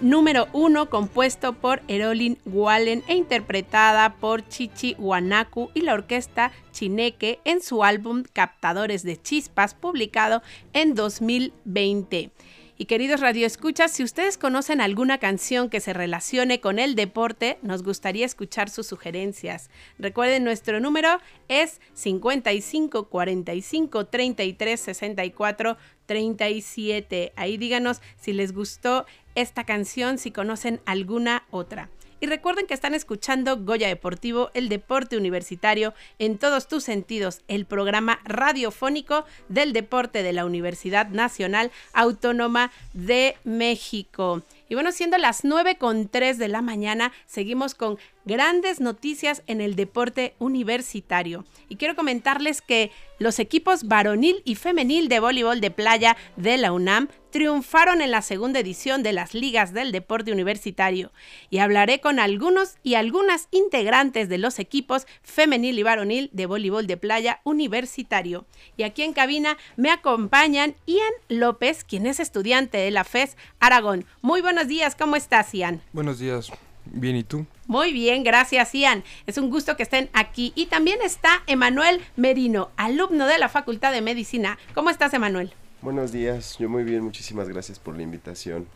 número 0.00 0.48
uno 0.54 0.88
compuesto 0.88 1.52
por 1.52 1.82
Erolin 1.86 2.38
Wallen 2.46 3.04
e 3.08 3.14
interpretada 3.14 4.14
por 4.14 4.48
Chichi 4.48 4.96
Wanaku 4.98 5.70
y 5.74 5.82
la 5.82 5.92
orquesta 5.92 6.50
Chineque 6.72 7.38
en 7.44 7.60
su 7.60 7.84
álbum 7.84 8.22
Captadores 8.32 9.02
de 9.02 9.20
Chispas 9.20 9.74
publicado 9.74 10.40
en 10.72 10.94
2020. 10.94 12.32
Y 12.80 12.86
queridos 12.86 13.20
radioescuchas, 13.20 13.90
si 13.90 14.02
ustedes 14.02 14.38
conocen 14.38 14.80
alguna 14.80 15.18
canción 15.18 15.68
que 15.68 15.80
se 15.80 15.92
relacione 15.92 16.62
con 16.62 16.78
el 16.78 16.94
deporte, 16.94 17.58
nos 17.60 17.82
gustaría 17.82 18.24
escuchar 18.24 18.70
sus 18.70 18.86
sugerencias. 18.86 19.68
Recuerden, 19.98 20.44
nuestro 20.44 20.80
número 20.80 21.20
es 21.48 21.78
55 21.92 23.10
45 23.10 24.06
33 24.06 24.80
64 24.80 25.76
37. 26.10 27.32
Ahí 27.36 27.56
díganos 27.56 28.00
si 28.16 28.32
les 28.32 28.52
gustó 28.52 29.06
esta 29.36 29.62
canción, 29.62 30.18
si 30.18 30.32
conocen 30.32 30.80
alguna 30.84 31.44
otra. 31.52 31.88
Y 32.18 32.26
recuerden 32.26 32.66
que 32.66 32.74
están 32.74 32.96
escuchando 32.96 33.56
Goya 33.58 33.86
Deportivo, 33.86 34.50
el 34.52 34.68
deporte 34.68 35.16
universitario 35.16 35.94
en 36.18 36.36
todos 36.36 36.66
tus 36.66 36.82
sentidos, 36.82 37.42
el 37.46 37.64
programa 37.64 38.18
radiofónico 38.24 39.24
del 39.48 39.72
deporte 39.72 40.24
de 40.24 40.32
la 40.32 40.44
Universidad 40.44 41.10
Nacional 41.10 41.70
Autónoma 41.92 42.72
de 42.92 43.36
México. 43.44 44.42
Y 44.70 44.74
bueno, 44.74 44.92
siendo 44.92 45.18
las 45.18 45.42
9 45.42 45.76
con 45.78 46.08
3 46.08 46.38
de 46.38 46.46
la 46.46 46.62
mañana, 46.62 47.10
seguimos 47.26 47.74
con 47.74 47.98
grandes 48.24 48.80
noticias 48.80 49.42
en 49.48 49.60
el 49.60 49.74
deporte 49.74 50.34
universitario. 50.38 51.44
Y 51.68 51.74
quiero 51.74 51.96
comentarles 51.96 52.62
que 52.62 52.92
los 53.18 53.38
equipos 53.38 53.88
varonil 53.88 54.42
y 54.44 54.54
femenil 54.54 55.08
de 55.08 55.20
voleibol 55.20 55.60
de 55.60 55.70
playa 55.70 56.16
de 56.36 56.56
la 56.56 56.72
UNAM 56.72 57.08
triunfaron 57.30 58.00
en 58.00 58.10
la 58.10 58.22
segunda 58.22 58.58
edición 58.58 59.02
de 59.02 59.12
las 59.12 59.34
ligas 59.34 59.72
del 59.72 59.92
deporte 59.92 60.32
universitario. 60.32 61.12
Y 61.48 61.58
hablaré 61.58 62.00
con 62.00 62.18
algunos 62.18 62.76
y 62.82 62.94
algunas 62.94 63.48
integrantes 63.50 64.28
de 64.28 64.38
los 64.38 64.58
equipos 64.58 65.06
femenil 65.22 65.78
y 65.78 65.82
varonil 65.82 66.30
de 66.32 66.46
voleibol 66.46 66.86
de 66.86 66.96
playa 66.96 67.40
universitario. 67.44 68.46
Y 68.76 68.82
aquí 68.82 69.02
en 69.02 69.12
cabina 69.12 69.58
me 69.76 69.90
acompañan 69.90 70.74
Ian 70.86 71.12
López, 71.28 71.84
quien 71.84 72.06
es 72.06 72.20
estudiante 72.20 72.78
de 72.78 72.90
la 72.90 73.04
FES 73.04 73.36
Aragón. 73.60 74.06
Muy 74.22 74.40
buenos 74.40 74.59
días, 74.68 74.94
¿cómo 74.94 75.16
estás, 75.16 75.52
Ian? 75.52 75.82
Buenos 75.92 76.18
días, 76.18 76.50
bien, 76.86 77.16
¿y 77.16 77.24
tú? 77.24 77.46
Muy 77.66 77.92
bien, 77.92 78.24
gracias 78.24 78.72
Ian. 78.74 79.04
Es 79.26 79.38
un 79.38 79.50
gusto 79.50 79.76
que 79.76 79.82
estén 79.82 80.10
aquí. 80.12 80.52
Y 80.56 80.66
también 80.66 80.98
está 81.04 81.42
Emanuel 81.46 82.00
Merino, 82.16 82.70
alumno 82.76 83.26
de 83.26 83.38
la 83.38 83.48
Facultad 83.48 83.92
de 83.92 84.00
Medicina. 84.00 84.58
¿Cómo 84.74 84.90
estás, 84.90 85.14
Emanuel? 85.14 85.52
Buenos 85.82 86.12
días, 86.12 86.56
yo 86.58 86.68
muy 86.68 86.84
bien, 86.84 87.02
muchísimas 87.02 87.48
gracias 87.48 87.78
por 87.78 87.96
la 87.96 88.02
invitación. 88.02 88.66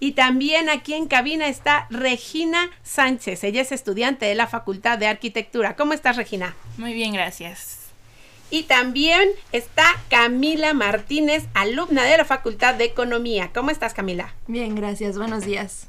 Y 0.00 0.12
también 0.12 0.70
aquí 0.70 0.94
en 0.94 1.06
cabina 1.06 1.46
está 1.46 1.86
Regina 1.90 2.70
Sánchez. 2.82 3.44
Ella 3.44 3.60
es 3.60 3.70
estudiante 3.70 4.24
de 4.26 4.34
la 4.34 4.46
Facultad 4.46 4.96
de 4.96 5.06
Arquitectura. 5.06 5.76
¿Cómo 5.76 5.92
estás, 5.92 6.16
Regina? 6.16 6.54
Muy 6.78 6.94
bien, 6.94 7.12
gracias. 7.12 7.79
Y 8.50 8.64
también 8.64 9.28
está 9.52 9.84
Camila 10.08 10.74
Martínez, 10.74 11.44
alumna 11.54 12.04
de 12.04 12.16
la 12.16 12.24
Facultad 12.24 12.74
de 12.74 12.84
Economía. 12.84 13.50
¿Cómo 13.54 13.70
estás, 13.70 13.94
Camila? 13.94 14.34
Bien, 14.48 14.74
gracias. 14.74 15.16
Buenos 15.16 15.44
días. 15.44 15.86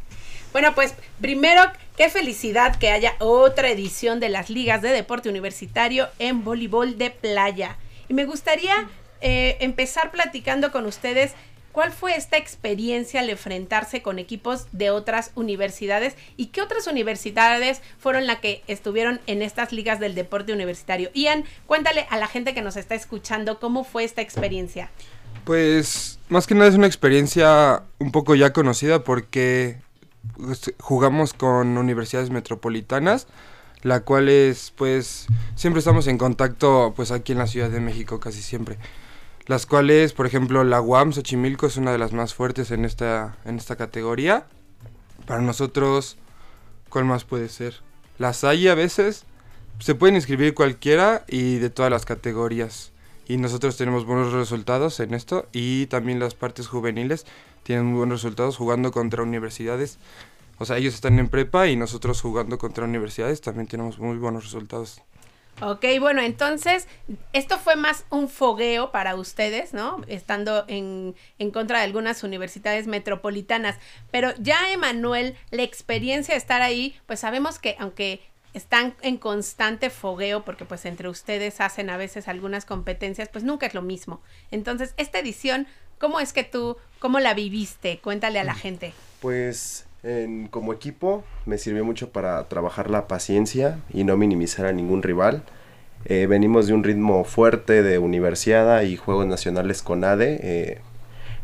Bueno, 0.51 0.75
pues 0.75 0.93
primero, 1.19 1.61
qué 1.97 2.09
felicidad 2.09 2.77
que 2.77 2.91
haya 2.91 3.15
otra 3.19 3.69
edición 3.69 4.19
de 4.19 4.29
las 4.29 4.49
ligas 4.49 4.81
de 4.81 4.89
deporte 4.89 5.29
universitario 5.29 6.09
en 6.19 6.43
voleibol 6.43 6.97
de 6.97 7.09
playa. 7.09 7.77
Y 8.09 8.13
me 8.13 8.25
gustaría 8.25 8.89
eh, 9.21 9.57
empezar 9.61 10.11
platicando 10.11 10.71
con 10.71 10.85
ustedes 10.85 11.33
cuál 11.71 11.91
fue 11.91 12.15
esta 12.15 12.37
experiencia 12.37 13.19
al 13.19 13.29
enfrentarse 13.29 14.01
con 14.01 14.19
equipos 14.19 14.67
de 14.71 14.89
otras 14.89 15.31
universidades 15.35 16.15
y 16.37 16.47
qué 16.47 16.61
otras 16.61 16.87
universidades 16.87 17.81
fueron 17.99 18.27
las 18.27 18.39
que 18.39 18.63
estuvieron 18.67 19.19
en 19.27 19.41
estas 19.41 19.71
ligas 19.71 19.99
del 19.99 20.15
deporte 20.15 20.53
universitario. 20.53 21.09
Ian, 21.13 21.45
cuéntale 21.67 22.07
a 22.09 22.17
la 22.17 22.27
gente 22.27 22.53
que 22.53 22.61
nos 22.61 22.77
está 22.77 22.95
escuchando 22.95 23.59
cómo 23.59 23.83
fue 23.83 24.03
esta 24.03 24.21
experiencia. 24.21 24.89
Pues 25.45 26.19
más 26.29 26.47
que 26.47 26.55
nada 26.55 26.69
es 26.69 26.75
una 26.75 26.87
experiencia 26.87 27.83
un 27.99 28.11
poco 28.11 28.35
ya 28.35 28.53
conocida 28.53 29.03
porque 29.03 29.77
pues, 30.35 30.73
jugamos 30.79 31.33
con 31.33 31.77
universidades 31.77 32.29
metropolitanas, 32.29 33.27
la 33.81 34.01
cual 34.01 34.29
es 34.29 34.71
pues 34.75 35.27
siempre 35.55 35.79
estamos 35.79 36.07
en 36.07 36.17
contacto 36.17 36.93
pues 36.95 37.11
aquí 37.11 37.31
en 37.31 37.39
la 37.39 37.47
Ciudad 37.47 37.69
de 37.69 37.79
México 37.79 38.19
casi 38.19 38.41
siempre. 38.41 38.77
Las 39.51 39.65
cuales, 39.65 40.13
por 40.13 40.25
ejemplo, 40.25 40.63
la 40.63 40.79
UAM 40.79 41.11
Xochimilco 41.11 41.67
es 41.67 41.75
una 41.75 41.91
de 41.91 41.97
las 41.97 42.13
más 42.13 42.33
fuertes 42.33 42.71
en 42.71 42.85
esta, 42.85 43.35
en 43.43 43.57
esta 43.57 43.75
categoría. 43.75 44.45
Para 45.27 45.41
nosotros, 45.41 46.15
¿cuál 46.87 47.03
más 47.03 47.25
puede 47.25 47.49
ser? 47.49 47.81
Las 48.17 48.45
hay 48.45 48.69
a 48.69 48.75
veces, 48.75 49.25
se 49.79 49.93
pueden 49.93 50.15
inscribir 50.15 50.53
cualquiera 50.53 51.25
y 51.27 51.57
de 51.57 51.69
todas 51.69 51.91
las 51.91 52.05
categorías. 52.05 52.93
Y 53.27 53.35
nosotros 53.35 53.75
tenemos 53.75 54.05
buenos 54.05 54.31
resultados 54.31 55.01
en 55.01 55.13
esto 55.13 55.45
y 55.51 55.87
también 55.87 56.21
las 56.21 56.33
partes 56.33 56.69
juveniles 56.69 57.25
tienen 57.63 57.87
muy 57.87 57.97
buenos 57.97 58.23
resultados 58.23 58.55
jugando 58.55 58.93
contra 58.93 59.21
universidades. 59.21 59.97
O 60.59 60.65
sea, 60.65 60.77
ellos 60.77 60.93
están 60.93 61.19
en 61.19 61.27
prepa 61.27 61.67
y 61.67 61.75
nosotros 61.75 62.21
jugando 62.21 62.57
contra 62.57 62.85
universidades 62.85 63.41
también 63.41 63.67
tenemos 63.67 63.99
muy 63.99 64.15
buenos 64.15 64.45
resultados. 64.45 65.01
Ok, 65.59 65.85
bueno, 65.99 66.21
entonces 66.21 66.87
esto 67.33 67.59
fue 67.59 67.75
más 67.75 68.05
un 68.09 68.29
fogueo 68.29 68.91
para 68.91 69.15
ustedes, 69.15 69.73
¿no? 69.73 70.01
Estando 70.07 70.65
en, 70.67 71.15
en, 71.37 71.51
contra 71.51 71.79
de 71.79 71.83
algunas 71.83 72.23
universidades 72.23 72.87
metropolitanas. 72.87 73.77
Pero 74.09 74.33
ya, 74.39 74.71
Emanuel, 74.71 75.35
la 75.51 75.61
experiencia 75.61 76.33
de 76.33 76.39
estar 76.39 76.63
ahí, 76.63 76.95
pues 77.05 77.19
sabemos 77.19 77.59
que 77.59 77.75
aunque 77.77 78.21
están 78.53 78.95
en 79.01 79.17
constante 79.17 79.89
fogueo, 79.89 80.43
porque 80.43 80.65
pues 80.65 80.85
entre 80.85 81.09
ustedes 81.09 81.61
hacen 81.61 81.89
a 81.89 81.97
veces 81.97 82.27
algunas 82.27 82.65
competencias, 82.65 83.29
pues 83.29 83.43
nunca 83.43 83.65
es 83.65 83.73
lo 83.73 83.81
mismo. 83.81 84.21
Entonces, 84.51 84.93
esta 84.97 85.19
edición, 85.19 85.67
¿cómo 85.99 86.19
es 86.19 86.33
que 86.33 86.43
tú, 86.43 86.77
cómo 86.99 87.19
la 87.19 87.33
viviste? 87.33 87.99
Cuéntale 87.99 88.39
a 88.39 88.43
la 88.43 88.55
gente. 88.55 88.93
Pues 89.21 89.85
como 90.49 90.73
equipo 90.73 91.23
me 91.45 91.59
sirvió 91.59 91.85
mucho 91.85 92.09
para 92.09 92.43
trabajar 92.49 92.89
la 92.89 93.07
paciencia 93.07 93.79
y 93.93 94.03
no 94.03 94.17
minimizar 94.17 94.65
a 94.65 94.71
ningún 94.71 95.03
rival. 95.03 95.43
Eh, 96.05 96.25
venimos 96.27 96.65
de 96.65 96.73
un 96.73 96.83
ritmo 96.83 97.23
fuerte 97.23 97.83
de 97.83 97.99
universidad 97.99 98.81
y 98.81 98.97
Juegos 98.97 99.27
Nacionales 99.27 99.83
con 99.83 100.03
ADE 100.03 100.39
eh, 100.41 100.81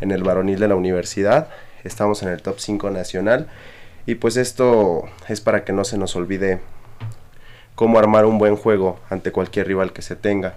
en 0.01 0.12
el 0.12 0.24
varonil 0.24 0.60
de 0.60 0.68
la 0.68 0.76
universidad. 0.76 1.49
Estamos 1.84 2.24
en 2.24 2.30
el 2.30 2.41
top 2.41 2.58
5 2.58 2.89
nacional 2.89 3.47
y 4.08 4.16
pues 4.16 4.38
esto 4.38 5.03
es 5.30 5.41
para 5.41 5.64
que 5.64 5.74
no 5.74 5.84
se 5.84 5.99
nos 5.99 6.16
olvide 6.16 6.60
cómo 7.76 7.99
armar 7.99 8.26
un 8.26 8.39
buen 8.39 8.55
juego 8.55 8.99
ante 9.12 9.32
cualquier 9.32 9.68
rival 9.68 9.93
que 9.93 10.01
se 10.01 10.16
tenga. 10.16 10.55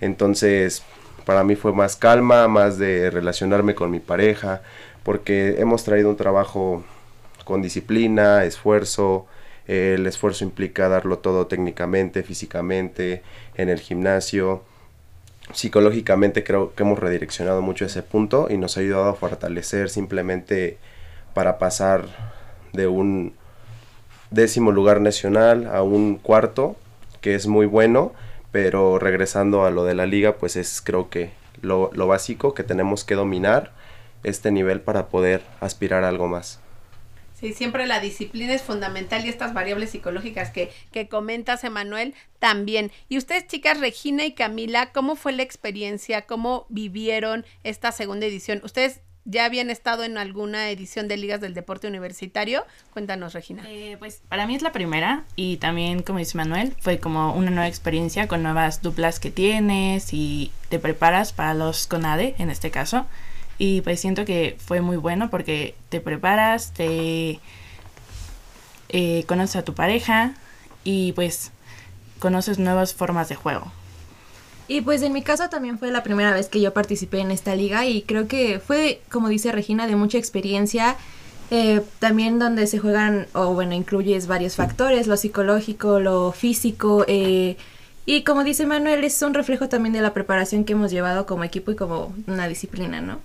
Entonces, 0.00 0.82
para 1.26 1.44
mí 1.44 1.54
fue 1.54 1.74
más 1.74 1.96
calma, 1.96 2.48
más 2.48 2.78
de 2.78 3.10
relacionarme 3.10 3.74
con 3.74 3.90
mi 3.90 4.00
pareja, 4.00 4.62
porque 5.02 5.60
hemos 5.60 5.84
traído 5.84 6.08
un 6.08 6.16
trabajo 6.16 6.82
con 7.44 7.62
disciplina, 7.62 8.44
esfuerzo, 8.44 9.26
el 9.66 10.06
esfuerzo 10.06 10.44
implica 10.44 10.88
darlo 10.88 11.18
todo 11.18 11.46
técnicamente, 11.46 12.22
físicamente, 12.22 13.22
en 13.54 13.68
el 13.68 13.80
gimnasio. 13.80 14.62
Psicológicamente 15.52 16.44
creo 16.44 16.74
que 16.74 16.82
hemos 16.82 16.98
redireccionado 16.98 17.62
mucho 17.62 17.84
ese 17.84 18.02
punto 18.02 18.48
y 18.50 18.56
nos 18.56 18.76
ha 18.76 18.80
ayudado 18.80 19.08
a 19.08 19.14
fortalecer 19.14 19.90
simplemente 19.90 20.78
para 21.34 21.58
pasar 21.58 22.06
de 22.72 22.86
un 22.86 23.34
décimo 24.30 24.72
lugar 24.72 25.00
nacional 25.00 25.68
a 25.72 25.82
un 25.82 26.16
cuarto, 26.16 26.76
que 27.20 27.34
es 27.34 27.46
muy 27.46 27.66
bueno, 27.66 28.12
pero 28.50 28.98
regresando 28.98 29.64
a 29.64 29.70
lo 29.70 29.84
de 29.84 29.94
la 29.94 30.06
liga, 30.06 30.36
pues 30.36 30.56
es 30.56 30.80
creo 30.82 31.08
que 31.10 31.30
lo, 31.60 31.90
lo 31.92 32.06
básico 32.06 32.54
que 32.54 32.64
tenemos 32.64 33.04
que 33.04 33.14
dominar 33.14 33.72
este 34.24 34.50
nivel 34.50 34.80
para 34.80 35.06
poder 35.08 35.42
aspirar 35.60 36.04
a 36.04 36.08
algo 36.08 36.28
más. 36.28 36.60
Sí, 37.42 37.54
siempre 37.54 37.88
la 37.88 37.98
disciplina 37.98 38.54
es 38.54 38.62
fundamental 38.62 39.26
y 39.26 39.28
estas 39.28 39.52
variables 39.52 39.90
psicológicas 39.90 40.50
que, 40.50 40.70
que 40.92 41.08
comentas, 41.08 41.64
Emanuel, 41.64 42.14
también. 42.38 42.92
Y 43.08 43.18
ustedes, 43.18 43.48
chicas, 43.48 43.80
Regina 43.80 44.24
y 44.24 44.32
Camila, 44.32 44.92
¿cómo 44.92 45.16
fue 45.16 45.32
la 45.32 45.42
experiencia? 45.42 46.22
¿Cómo 46.22 46.66
vivieron 46.68 47.44
esta 47.64 47.90
segunda 47.90 48.26
edición? 48.26 48.60
Ustedes 48.62 49.00
ya 49.24 49.44
habían 49.44 49.70
estado 49.70 50.04
en 50.04 50.18
alguna 50.18 50.70
edición 50.70 51.08
de 51.08 51.16
Ligas 51.16 51.40
del 51.40 51.52
Deporte 51.52 51.88
Universitario. 51.88 52.64
Cuéntanos, 52.92 53.32
Regina. 53.32 53.64
Eh, 53.66 53.96
pues 53.98 54.22
para 54.28 54.46
mí 54.46 54.54
es 54.54 54.62
la 54.62 54.70
primera 54.70 55.24
y 55.34 55.56
también, 55.56 56.02
como 56.02 56.20
dice 56.20 56.36
Manuel, 56.36 56.76
fue 56.78 57.00
como 57.00 57.34
una 57.34 57.50
nueva 57.50 57.66
experiencia 57.66 58.28
con 58.28 58.44
nuevas 58.44 58.82
duplas 58.82 59.18
que 59.18 59.32
tienes 59.32 60.12
y 60.12 60.52
te 60.68 60.78
preparas 60.78 61.32
para 61.32 61.54
los 61.54 61.88
CONADE, 61.88 62.36
en 62.38 62.50
este 62.50 62.70
caso. 62.70 63.06
Y 63.64 63.80
pues 63.82 64.00
siento 64.00 64.24
que 64.24 64.56
fue 64.58 64.80
muy 64.80 64.96
bueno 64.96 65.30
porque 65.30 65.76
te 65.88 66.00
preparas, 66.00 66.72
te 66.72 67.38
eh, 68.88 69.24
conoces 69.28 69.54
a 69.54 69.62
tu 69.62 69.72
pareja 69.72 70.34
y 70.82 71.12
pues 71.12 71.52
conoces 72.18 72.58
nuevas 72.58 72.92
formas 72.92 73.28
de 73.28 73.36
juego. 73.36 73.70
Y 74.66 74.80
pues 74.80 75.02
en 75.02 75.12
mi 75.12 75.22
caso 75.22 75.48
también 75.48 75.78
fue 75.78 75.92
la 75.92 76.02
primera 76.02 76.32
vez 76.32 76.48
que 76.48 76.60
yo 76.60 76.74
participé 76.74 77.20
en 77.20 77.30
esta 77.30 77.54
liga 77.54 77.86
y 77.86 78.02
creo 78.02 78.26
que 78.26 78.58
fue, 78.58 79.00
como 79.12 79.28
dice 79.28 79.52
Regina, 79.52 79.86
de 79.86 79.94
mucha 79.94 80.18
experiencia. 80.18 80.96
Eh, 81.52 81.82
también 82.00 82.40
donde 82.40 82.66
se 82.66 82.80
juegan, 82.80 83.28
o 83.32 83.54
bueno, 83.54 83.74
incluyes 83.74 84.26
varios 84.26 84.56
factores, 84.56 85.06
lo 85.06 85.16
psicológico, 85.16 86.00
lo 86.00 86.32
físico. 86.32 87.04
Eh, 87.06 87.56
y 88.06 88.24
como 88.24 88.42
dice 88.42 88.66
Manuel, 88.66 89.04
es 89.04 89.22
un 89.22 89.34
reflejo 89.34 89.68
también 89.68 89.92
de 89.92 90.00
la 90.00 90.12
preparación 90.12 90.64
que 90.64 90.72
hemos 90.72 90.90
llevado 90.90 91.26
como 91.26 91.44
equipo 91.44 91.70
y 91.70 91.76
como 91.76 92.12
una 92.26 92.48
disciplina, 92.48 93.00
¿no? 93.00 93.20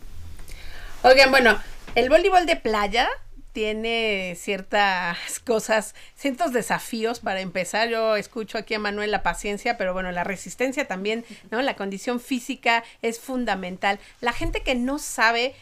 Oigan, 1.07 1.31
bueno, 1.31 1.57
el 1.95 2.09
voleibol 2.09 2.45
de 2.45 2.57
playa 2.57 3.07
tiene 3.53 4.35
ciertas 4.35 5.39
cosas, 5.45 5.95
ciertos 6.15 6.51
desafíos 6.51 7.21
para 7.21 7.39
empezar. 7.39 7.87
Yo 7.87 8.17
escucho 8.17 8.57
aquí 8.57 8.73
a 8.73 8.79
Manuel 8.79 9.11
la 9.11 9.23
paciencia, 9.23 9.77
pero 9.77 9.93
bueno, 9.93 10.11
la 10.11 10.25
resistencia 10.25 10.85
también, 10.85 11.23
¿no? 11.49 11.61
La 11.61 11.77
condición 11.77 12.19
física 12.19 12.83
es 13.01 13.21
fundamental. 13.21 13.99
La 14.19 14.33
gente 14.33 14.63
que 14.63 14.75
no 14.75 14.99
sabe 14.99 15.55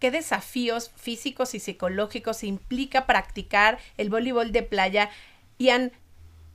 qué 0.00 0.10
desafíos 0.10 0.90
físicos 0.96 1.54
y 1.54 1.60
psicológicos 1.60 2.44
implica 2.44 3.06
practicar 3.06 3.78
el 3.96 4.10
voleibol 4.10 4.52
de 4.52 4.64
playa, 4.64 5.08
Ian, 5.58 5.92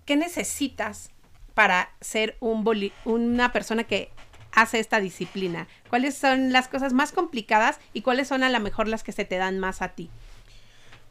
¿qué 0.05 0.17
necesitas 0.17 1.09
para 1.55 1.89
ser 1.99 2.37
un 2.41 2.91
una 3.05 3.51
persona 3.51 3.85
que 3.85 4.11
hace 4.55 4.79
esta 4.79 4.99
disciplina? 4.99 5.67
¿Cuáles 5.89 6.17
son 6.17 6.51
las 6.51 6.67
cosas 6.67 6.93
más 6.93 7.11
complicadas 7.11 7.79
y 7.93 8.01
cuáles 8.01 8.27
son 8.27 8.43
a 8.43 8.49
lo 8.49 8.59
mejor 8.59 8.87
las 8.87 9.03
que 9.03 9.11
se 9.11 9.25
te 9.25 9.37
dan 9.37 9.59
más 9.59 9.81
a 9.81 9.89
ti? 9.89 10.09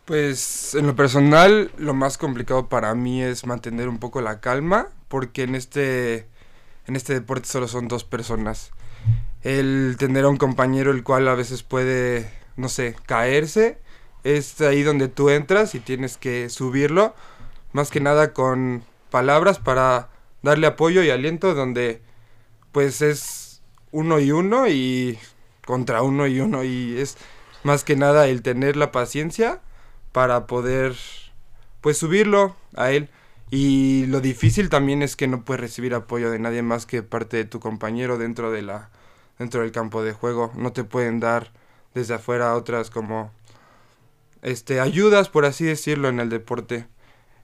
Pues 0.05 0.75
en 0.75 0.87
lo 0.87 0.97
personal 0.97 1.71
lo 1.79 1.95
más 1.95 2.19
complicado 2.19 2.69
para 2.69 2.95
mí 2.95 3.23
es 3.23 3.47
mantener 3.47 3.89
un 3.89 3.99
poco 3.99 4.21
la 4.21 4.41
calma 4.41 4.89
porque 5.09 5.45
en 5.45 5.55
este 5.55 6.27
en 6.87 6.97
este 6.97 7.15
deporte 7.15 7.49
solo 7.49 7.69
son 7.69 7.89
dos 7.89 8.05
personas. 8.05 8.71
El 9.43 9.97
tener 9.99 10.25
a 10.25 10.29
un 10.29 10.37
compañero 10.37 10.91
el 10.91 11.03
cual 11.03 11.29
a 11.29 11.35
veces 11.35 11.63
puede, 11.63 12.31
no 12.57 12.69
sé, 12.69 12.97
caerse, 13.07 13.79
es 14.23 14.61
ahí 14.61 14.83
donde 14.83 15.09
tú 15.09 15.31
entras 15.31 15.75
y 15.75 15.81
tienes 15.81 16.17
que 16.17 16.49
subirlo, 16.49 17.15
más 17.73 17.91
que 17.91 18.01
nada 18.01 18.33
con 18.33 18.85
palabras 19.11 19.59
para 19.59 20.09
darle 20.43 20.67
apoyo 20.67 21.03
y 21.03 21.11
aliento 21.11 21.55
donde 21.55 22.03
pues 22.75 23.03
es 23.03 23.63
uno 23.93 24.19
y 24.19 24.33
uno 24.33 24.67
y 24.67 25.17
contra 25.65 26.03
uno 26.03 26.27
y 26.27 26.41
uno. 26.41 26.65
Y 26.65 26.99
es 26.99 27.17
más 27.63 27.85
que 27.85 27.95
nada 27.95 28.27
el 28.27 28.43
tener 28.43 28.77
la 28.77 28.91
paciencia 28.91 29.61
para 30.11 30.49
poder 30.49 30.97
pues 31.81 31.97
subirlo 31.97 32.57
a 32.75 32.91
él. 32.91 33.09
Y 33.49 34.07
lo 34.07 34.21
difícil 34.21 34.71
también 34.71 35.03
es 35.03 35.15
que 35.15 35.29
no 35.29 35.45
puedes 35.45 35.61
recibir 35.61 35.95
apoyo 35.95 36.33
de 36.33 36.41
nadie 36.41 36.63
más 36.63 36.85
que 36.85 37.05
parte 37.05 37.37
de 37.37 37.45
tu 37.45 37.61
compañero 37.61 38.19
dentro 38.19 38.51
de 38.51 38.63
la 38.63 38.91
dentro 39.39 39.63
del 39.63 39.71
campo 39.71 40.03
de 40.03 40.13
juego. 40.13 40.53
No 40.57 40.73
te 40.73 40.83
pueden 40.83 41.21
dar 41.21 41.53
desde 41.95 42.15
afuera 42.15 42.57
otras 42.57 42.91
como 42.91 43.31
este 44.43 44.81
ayudas 44.81 45.29
por 45.29 45.45
así 45.47 45.65
decirlo 45.65 46.09
en 46.09 46.19
el 46.19 46.29
deporte. 46.29 46.89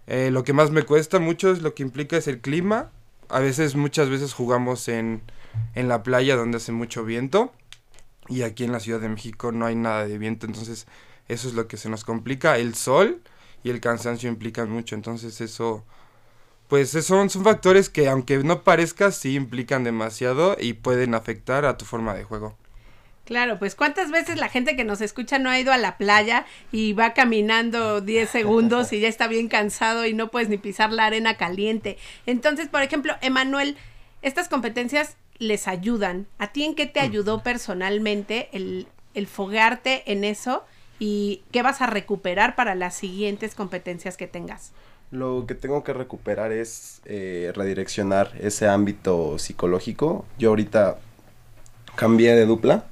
Eh, 0.08 0.32
lo 0.32 0.42
que 0.42 0.54
más 0.54 0.72
me 0.72 0.82
cuesta 0.82 1.20
mucho 1.20 1.52
es 1.52 1.62
lo 1.62 1.74
que 1.74 1.84
implica 1.84 2.16
es 2.16 2.26
el 2.26 2.40
clima 2.40 2.90
a 3.30 3.40
veces, 3.40 3.76
muchas 3.76 4.08
veces 4.08 4.34
jugamos 4.34 4.88
en, 4.88 5.22
en 5.74 5.88
la 5.88 6.02
playa 6.02 6.36
donde 6.36 6.58
hace 6.58 6.72
mucho 6.72 7.04
viento 7.04 7.52
y 8.28 8.42
aquí 8.42 8.64
en 8.64 8.72
la 8.72 8.80
Ciudad 8.80 9.00
de 9.00 9.08
México 9.08 9.52
no 9.52 9.66
hay 9.66 9.74
nada 9.74 10.06
de 10.06 10.18
viento, 10.18 10.46
entonces 10.46 10.86
eso 11.28 11.48
es 11.48 11.54
lo 11.54 11.68
que 11.68 11.76
se 11.76 11.88
nos 11.88 12.04
complica. 12.04 12.58
El 12.58 12.74
sol 12.74 13.22
y 13.64 13.70
el 13.70 13.80
cansancio 13.80 14.28
implican 14.28 14.70
mucho, 14.70 14.94
entonces 14.94 15.40
eso, 15.40 15.84
pues 16.68 16.90
son, 16.90 17.30
son 17.30 17.44
factores 17.44 17.88
que 17.88 18.08
aunque 18.08 18.38
no 18.38 18.62
parezca, 18.62 19.10
sí 19.12 19.34
implican 19.34 19.84
demasiado 19.84 20.56
y 20.58 20.74
pueden 20.74 21.14
afectar 21.14 21.64
a 21.64 21.76
tu 21.76 21.84
forma 21.84 22.14
de 22.14 22.24
juego. 22.24 22.56
Claro, 23.24 23.58
pues 23.58 23.76
cuántas 23.76 24.10
veces 24.10 24.38
la 24.38 24.48
gente 24.48 24.74
que 24.74 24.82
nos 24.82 25.00
escucha 25.00 25.38
no 25.38 25.50
ha 25.50 25.60
ido 25.60 25.72
a 25.72 25.78
la 25.78 25.96
playa 25.96 26.46
y 26.72 26.94
va 26.94 27.14
caminando 27.14 28.00
10 28.00 28.28
segundos 28.28 28.92
y 28.92 28.98
ya 29.00 29.08
está 29.08 29.28
bien 29.28 29.48
cansado 29.48 30.04
y 30.04 30.14
no 30.14 30.32
puedes 30.32 30.48
ni 30.48 30.58
pisar 30.58 30.92
la 30.92 31.06
arena 31.06 31.36
caliente. 31.36 31.96
Entonces, 32.26 32.68
por 32.68 32.82
ejemplo, 32.82 33.14
Emanuel, 33.20 33.76
estas 34.22 34.48
competencias 34.48 35.16
les 35.38 35.68
ayudan. 35.68 36.26
¿A 36.38 36.48
ti 36.48 36.64
en 36.64 36.74
qué 36.74 36.86
te 36.86 37.00
ayudó 37.00 37.42
personalmente 37.42 38.48
el, 38.52 38.88
el 39.14 39.26
fogarte 39.28 40.10
en 40.10 40.24
eso 40.24 40.64
y 40.98 41.42
qué 41.52 41.62
vas 41.62 41.80
a 41.80 41.86
recuperar 41.86 42.56
para 42.56 42.74
las 42.74 42.96
siguientes 42.96 43.54
competencias 43.54 44.16
que 44.16 44.26
tengas? 44.26 44.72
Lo 45.10 45.44
que 45.46 45.54
tengo 45.54 45.82
que 45.82 45.92
recuperar 45.92 46.52
es 46.52 47.00
eh, 47.04 47.52
redireccionar 47.54 48.32
ese 48.40 48.68
ámbito 48.68 49.38
psicológico. 49.38 50.24
Yo 50.38 50.50
ahorita 50.50 50.98
cambié 51.96 52.34
de 52.36 52.46
dupla 52.46 52.86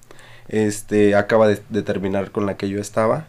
este 0.48 1.14
acaba 1.14 1.48
de, 1.48 1.82
terminar 1.82 2.30
con 2.30 2.46
la 2.46 2.56
que 2.56 2.68
yo 2.68 2.80
estaba. 2.80 3.26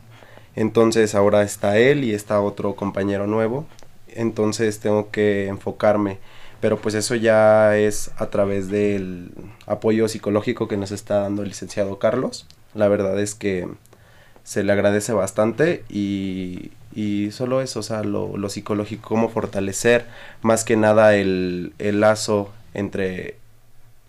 Entonces 0.55 1.15
ahora 1.15 1.43
está 1.43 1.77
él 1.77 2.03
y 2.03 2.13
está 2.13 2.41
otro 2.41 2.75
compañero 2.75 3.27
nuevo. 3.27 3.65
Entonces 4.07 4.79
tengo 4.79 5.11
que 5.11 5.47
enfocarme. 5.47 6.19
Pero 6.61 6.77
pues 6.77 6.95
eso 6.95 7.15
ya 7.15 7.77
es 7.77 8.11
a 8.17 8.29
través 8.29 8.69
del 8.69 9.31
apoyo 9.65 10.07
psicológico 10.09 10.67
que 10.67 10.77
nos 10.77 10.91
está 10.91 11.21
dando 11.21 11.43
el 11.43 11.49
licenciado 11.49 11.99
Carlos. 11.99 12.47
La 12.73 12.87
verdad 12.89 13.19
es 13.19 13.35
que 13.35 13.67
se 14.43 14.63
le 14.63 14.73
agradece 14.73 15.13
bastante 15.13 15.83
y, 15.89 16.71
y 16.93 17.31
solo 17.31 17.61
eso, 17.61 17.79
o 17.81 17.83
sea, 17.83 18.03
lo, 18.03 18.35
lo, 18.35 18.49
psicológico, 18.49 19.07
cómo 19.07 19.29
fortalecer 19.29 20.05
más 20.41 20.63
que 20.63 20.75
nada 20.75 21.15
el, 21.15 21.73
el 21.77 21.99
lazo 21.99 22.51
entre 22.73 23.37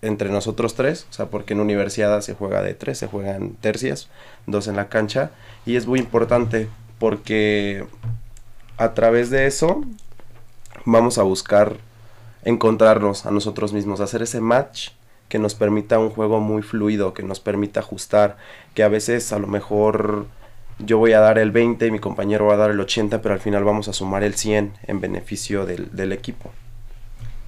entre 0.03 0.30
nosotros 0.30 0.74
tres, 0.74 1.07
o 1.11 1.12
sea, 1.12 1.26
porque 1.26 1.53
en 1.53 1.61
universidad 1.61 2.20
se 2.22 2.34
juega 2.34 2.62
de 2.62 2.74
tres, 2.74 2.98
se 2.98 3.07
juegan 3.07 3.51
tercias, 3.61 4.09
dos 4.46 4.66
en 4.66 4.76
la 4.76 4.88
cancha, 4.88 5.30
y 5.66 5.76
es 5.76 5.86
muy 5.86 5.98
importante 5.98 6.68
porque 6.98 7.84
a 8.76 8.94
través 8.94 9.30
de 9.30 9.46
eso 9.46 9.82
vamos 10.84 11.18
a 11.18 11.22
buscar 11.22 11.76
encontrarnos 12.44 13.26
a 13.26 13.30
nosotros 13.30 13.72
mismos, 13.72 14.01
hacer 14.01 14.22
ese 14.22 14.40
match 14.40 14.90
que 15.28 15.38
nos 15.38 15.55
permita 15.55 15.98
un 15.98 16.11
juego 16.11 16.40
muy 16.40 16.62
fluido, 16.62 17.14
que 17.14 17.22
nos 17.22 17.40
permita 17.40 17.80
ajustar, 17.80 18.36
que 18.74 18.82
a 18.82 18.88
veces 18.88 19.32
a 19.32 19.38
lo 19.38 19.46
mejor 19.46 20.26
yo 20.78 20.98
voy 20.98 21.12
a 21.12 21.20
dar 21.20 21.38
el 21.38 21.51
20 21.51 21.86
y 21.86 21.90
mi 21.90 21.98
compañero 21.98 22.46
va 22.46 22.55
a 22.55 22.57
dar 22.57 22.70
el 22.70 22.80
80, 22.80 23.22
pero 23.22 23.34
al 23.34 23.40
final 23.40 23.64
vamos 23.64 23.88
a 23.88 23.92
sumar 23.92 24.24
el 24.24 24.34
100 24.34 24.72
en 24.86 25.01
beneficio 25.01 25.66
del, 25.66 25.94
del 25.94 26.12
equipo. 26.12 26.51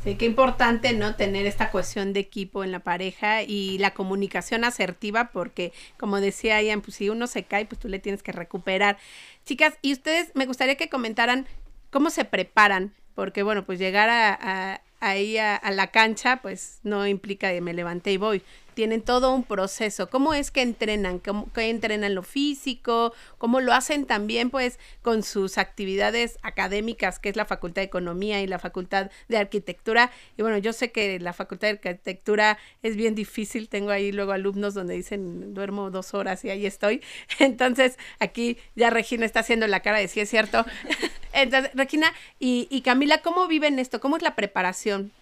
Sí, 0.02 0.16
qué 0.16 0.24
importante, 0.24 0.94
¿no? 0.94 1.14
Tener 1.14 1.46
esta 1.46 1.70
cuestión 1.70 2.12
de 2.12 2.18
equipo 2.18 2.64
en 2.64 2.72
la 2.72 2.80
pareja 2.80 3.42
y 3.42 3.78
la 3.78 3.94
comunicación 3.94 4.64
asertiva, 4.64 5.30
porque 5.32 5.72
como 5.96 6.20
decía 6.20 6.60
Ian, 6.60 6.80
pues 6.80 6.96
si 6.96 7.08
uno 7.08 7.28
se 7.28 7.44
cae, 7.44 7.66
pues 7.66 7.78
tú 7.80 7.88
le 7.88 8.00
tienes 8.00 8.24
que 8.24 8.32
recuperar. 8.32 8.98
Chicas, 9.44 9.74
y 9.80 9.92
ustedes 9.92 10.32
me 10.34 10.46
gustaría 10.46 10.74
que 10.74 10.88
comentaran 10.88 11.46
cómo 11.90 12.10
se 12.10 12.24
preparan, 12.24 12.92
porque 13.14 13.44
bueno, 13.44 13.64
pues 13.64 13.78
llegar 13.78 14.08
a, 14.10 14.82
ahí 14.98 15.38
a, 15.38 15.60
la 15.70 15.92
cancha, 15.92 16.40
pues 16.42 16.80
no 16.82 17.06
implica 17.06 17.52
que 17.52 17.60
me 17.60 17.72
levanté 17.72 18.10
y 18.12 18.16
voy. 18.16 18.42
Tienen 18.74 19.02
todo 19.02 19.34
un 19.34 19.44
proceso. 19.44 20.08
¿Cómo 20.10 20.34
es 20.34 20.50
que 20.50 20.62
entrenan? 20.62 21.18
¿Cómo 21.18 21.52
que 21.52 21.70
entrenan 21.70 22.14
lo 22.14 22.22
físico? 22.22 23.12
¿Cómo 23.38 23.60
lo 23.60 23.72
hacen 23.72 24.06
también 24.06 24.50
pues 24.50 24.78
con 25.02 25.22
sus 25.22 25.58
actividades 25.58 26.38
académicas, 26.42 27.18
que 27.18 27.28
es 27.28 27.36
la 27.36 27.44
Facultad 27.44 27.82
de 27.82 27.86
Economía 27.86 28.42
y 28.42 28.46
la 28.46 28.58
Facultad 28.58 29.10
de 29.28 29.36
Arquitectura? 29.36 30.10
Y 30.36 30.42
bueno, 30.42 30.58
yo 30.58 30.72
sé 30.72 30.92
que 30.92 31.18
la 31.20 31.32
Facultad 31.32 31.68
de 31.68 31.72
Arquitectura 31.72 32.58
es 32.82 32.96
bien 32.96 33.14
difícil. 33.14 33.68
Tengo 33.68 33.90
ahí 33.90 34.12
luego 34.12 34.32
alumnos 34.32 34.74
donde 34.74 34.94
dicen 34.94 35.54
duermo 35.54 35.90
dos 35.90 36.14
horas 36.14 36.44
y 36.44 36.50
ahí 36.50 36.66
estoy. 36.66 37.02
Entonces 37.38 37.98
aquí 38.18 38.58
ya 38.74 38.90
Regina 38.90 39.26
está 39.26 39.40
haciendo 39.40 39.66
la 39.66 39.80
cara 39.80 39.98
de 39.98 40.08
sí 40.08 40.20
es 40.20 40.30
cierto. 40.30 40.64
Entonces, 41.32 41.70
Regina 41.74 42.12
y, 42.38 42.68
y 42.70 42.82
Camila, 42.82 43.22
¿cómo 43.22 43.46
viven 43.46 43.78
esto? 43.78 44.00
¿Cómo 44.00 44.16
es 44.16 44.22
la 44.22 44.36
preparación? 44.36 45.12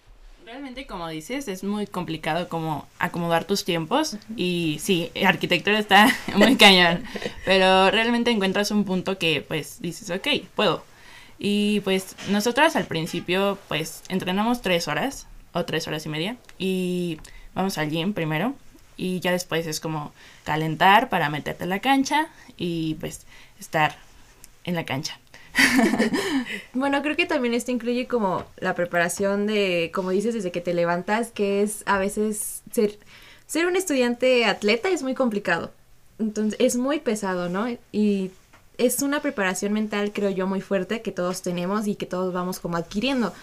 Realmente, 0.51 0.85
como 0.85 1.07
dices, 1.07 1.47
es 1.47 1.63
muy 1.63 1.87
complicado 1.87 2.49
como 2.49 2.85
acomodar 2.99 3.45
tus 3.45 3.63
tiempos. 3.63 4.17
Y 4.35 4.79
sí, 4.81 5.09
arquitectura 5.25 5.79
está 5.79 6.13
muy 6.35 6.57
cañón, 6.57 7.05
pero 7.45 7.89
realmente 7.89 8.31
encuentras 8.31 8.69
un 8.71 8.83
punto 8.83 9.17
que 9.17 9.45
pues 9.47 9.79
dices, 9.79 10.09
ok, 10.09 10.27
puedo. 10.53 10.83
Y 11.39 11.79
pues 11.85 12.17
nosotras 12.27 12.75
al 12.75 12.83
principio 12.83 13.59
pues 13.69 14.03
entrenamos 14.09 14.61
tres 14.61 14.89
horas 14.89 15.25
o 15.53 15.63
tres 15.63 15.87
horas 15.87 16.05
y 16.05 16.09
media. 16.09 16.35
Y 16.57 17.21
vamos 17.55 17.77
al 17.77 17.89
gym 17.89 18.11
primero. 18.11 18.53
Y 18.97 19.21
ya 19.21 19.31
después 19.31 19.65
es 19.67 19.79
como 19.79 20.11
calentar 20.43 21.07
para 21.07 21.29
meterte 21.29 21.63
en 21.63 21.69
la 21.69 21.79
cancha 21.79 22.27
y 22.57 22.95
pues 22.95 23.25
estar 23.57 23.95
en 24.65 24.75
la 24.75 24.83
cancha. 24.83 25.17
bueno, 26.73 27.01
creo 27.01 27.15
que 27.15 27.25
también 27.25 27.53
esto 27.53 27.71
incluye 27.71 28.07
como 28.07 28.45
la 28.57 28.75
preparación 28.75 29.47
de, 29.47 29.91
como 29.93 30.11
dices, 30.11 30.33
desde 30.33 30.51
que 30.51 30.61
te 30.61 30.73
levantas, 30.73 31.31
que 31.31 31.61
es 31.61 31.83
a 31.85 31.97
veces 31.97 32.63
ser, 32.71 32.97
ser 33.47 33.65
un 33.65 33.75
estudiante 33.75 34.45
atleta 34.45 34.89
es 34.89 35.03
muy 35.03 35.13
complicado. 35.13 35.71
Entonces 36.19 36.59
es 36.59 36.77
muy 36.77 36.99
pesado, 36.99 37.49
¿no? 37.49 37.67
Y 37.91 38.31
es 38.77 39.01
una 39.01 39.21
preparación 39.21 39.73
mental, 39.73 40.11
creo 40.13 40.29
yo, 40.29 40.47
muy 40.47 40.61
fuerte 40.61 41.01
que 41.01 41.11
todos 41.11 41.41
tenemos 41.41 41.87
y 41.87 41.95
que 41.95 42.05
todos 42.05 42.33
vamos 42.33 42.59
como 42.59 42.77
adquiriendo. 42.77 43.33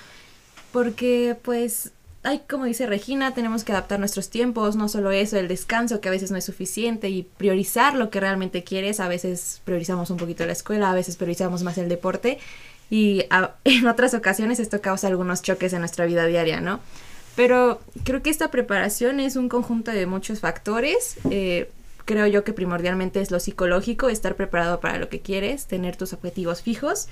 Porque 0.72 1.36
pues 1.42 1.92
hay, 2.24 2.40
como 2.48 2.64
dice 2.64 2.86
Regina, 2.86 3.32
tenemos 3.32 3.64
que 3.64 3.72
adaptar 3.72 4.00
nuestros 4.00 4.28
tiempos, 4.28 4.76
no 4.76 4.88
solo 4.88 5.10
eso, 5.12 5.38
el 5.38 5.48
descanso 5.48 6.00
que 6.00 6.08
a 6.08 6.12
veces 6.12 6.30
no 6.30 6.36
es 6.36 6.44
suficiente 6.44 7.08
y 7.08 7.22
priorizar 7.22 7.94
lo 7.94 8.10
que 8.10 8.20
realmente 8.20 8.64
quieres. 8.64 9.00
A 9.00 9.08
veces 9.08 9.60
priorizamos 9.64 10.10
un 10.10 10.16
poquito 10.16 10.44
la 10.44 10.52
escuela, 10.52 10.90
a 10.90 10.94
veces 10.94 11.16
priorizamos 11.16 11.62
más 11.62 11.78
el 11.78 11.88
deporte 11.88 12.38
y 12.90 13.24
en 13.64 13.86
otras 13.86 14.14
ocasiones 14.14 14.58
esto 14.58 14.80
causa 14.80 15.06
algunos 15.06 15.42
choques 15.42 15.72
en 15.72 15.80
nuestra 15.80 16.06
vida 16.06 16.26
diaria, 16.26 16.60
¿no? 16.60 16.80
Pero 17.36 17.80
creo 18.02 18.20
que 18.20 18.30
esta 18.30 18.50
preparación 18.50 19.20
es 19.20 19.36
un 19.36 19.48
conjunto 19.48 19.92
de 19.92 20.06
muchos 20.06 20.40
factores. 20.40 21.16
Eh, 21.30 21.70
creo 22.04 22.26
yo 22.26 22.42
que 22.42 22.52
primordialmente 22.52 23.20
es 23.20 23.30
lo 23.30 23.38
psicológico, 23.38 24.08
estar 24.08 24.34
preparado 24.34 24.80
para 24.80 24.98
lo 24.98 25.08
que 25.08 25.20
quieres, 25.20 25.66
tener 25.66 25.94
tus 25.94 26.12
objetivos 26.12 26.62
fijos 26.62 27.06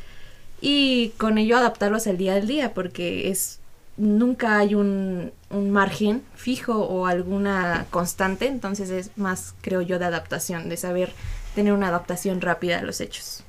y 0.61 1.13
con 1.19 1.39
ello 1.39 1.57
adaptarlos 1.57 2.09
al 2.09 2.17
día 2.17 2.35
al 2.35 2.49
día, 2.49 2.75
porque 2.75 3.31
es 3.31 3.61
nunca 3.97 4.59
hay 4.59 4.75
un, 4.75 5.33
un, 5.51 5.71
margen 5.71 6.23
fijo 6.35 6.75
o 6.75 7.07
alguna 7.07 7.87
constante, 7.91 8.47
entonces 8.47 8.91
es 8.91 9.17
más, 9.17 9.55
creo 9.61 9.83
yo, 9.83 9.99
de 9.99 10.05
adaptación, 10.05 10.69
de 10.69 10.77
saber 10.77 11.13
tener 11.55 11.73
una 11.73 11.89
adaptación 11.89 12.41
rápida 12.41 12.79
a 12.79 12.83
los 12.83 13.01
hechos. 13.01 13.43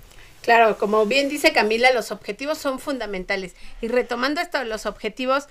Claro, 0.47 0.77
como 0.77 1.05
bien 1.05 1.27
dice 1.27 1.51
Camila, 1.51 1.91
los 1.91 2.11
objetivos 2.11 2.57
son 2.57 2.79
fundamentales. 2.79 3.53
Y 3.81 3.89
retomando 3.89 4.39
esto 4.39 4.59
de 4.59 4.65
los 4.65 4.85
objetivos, 4.85 5.49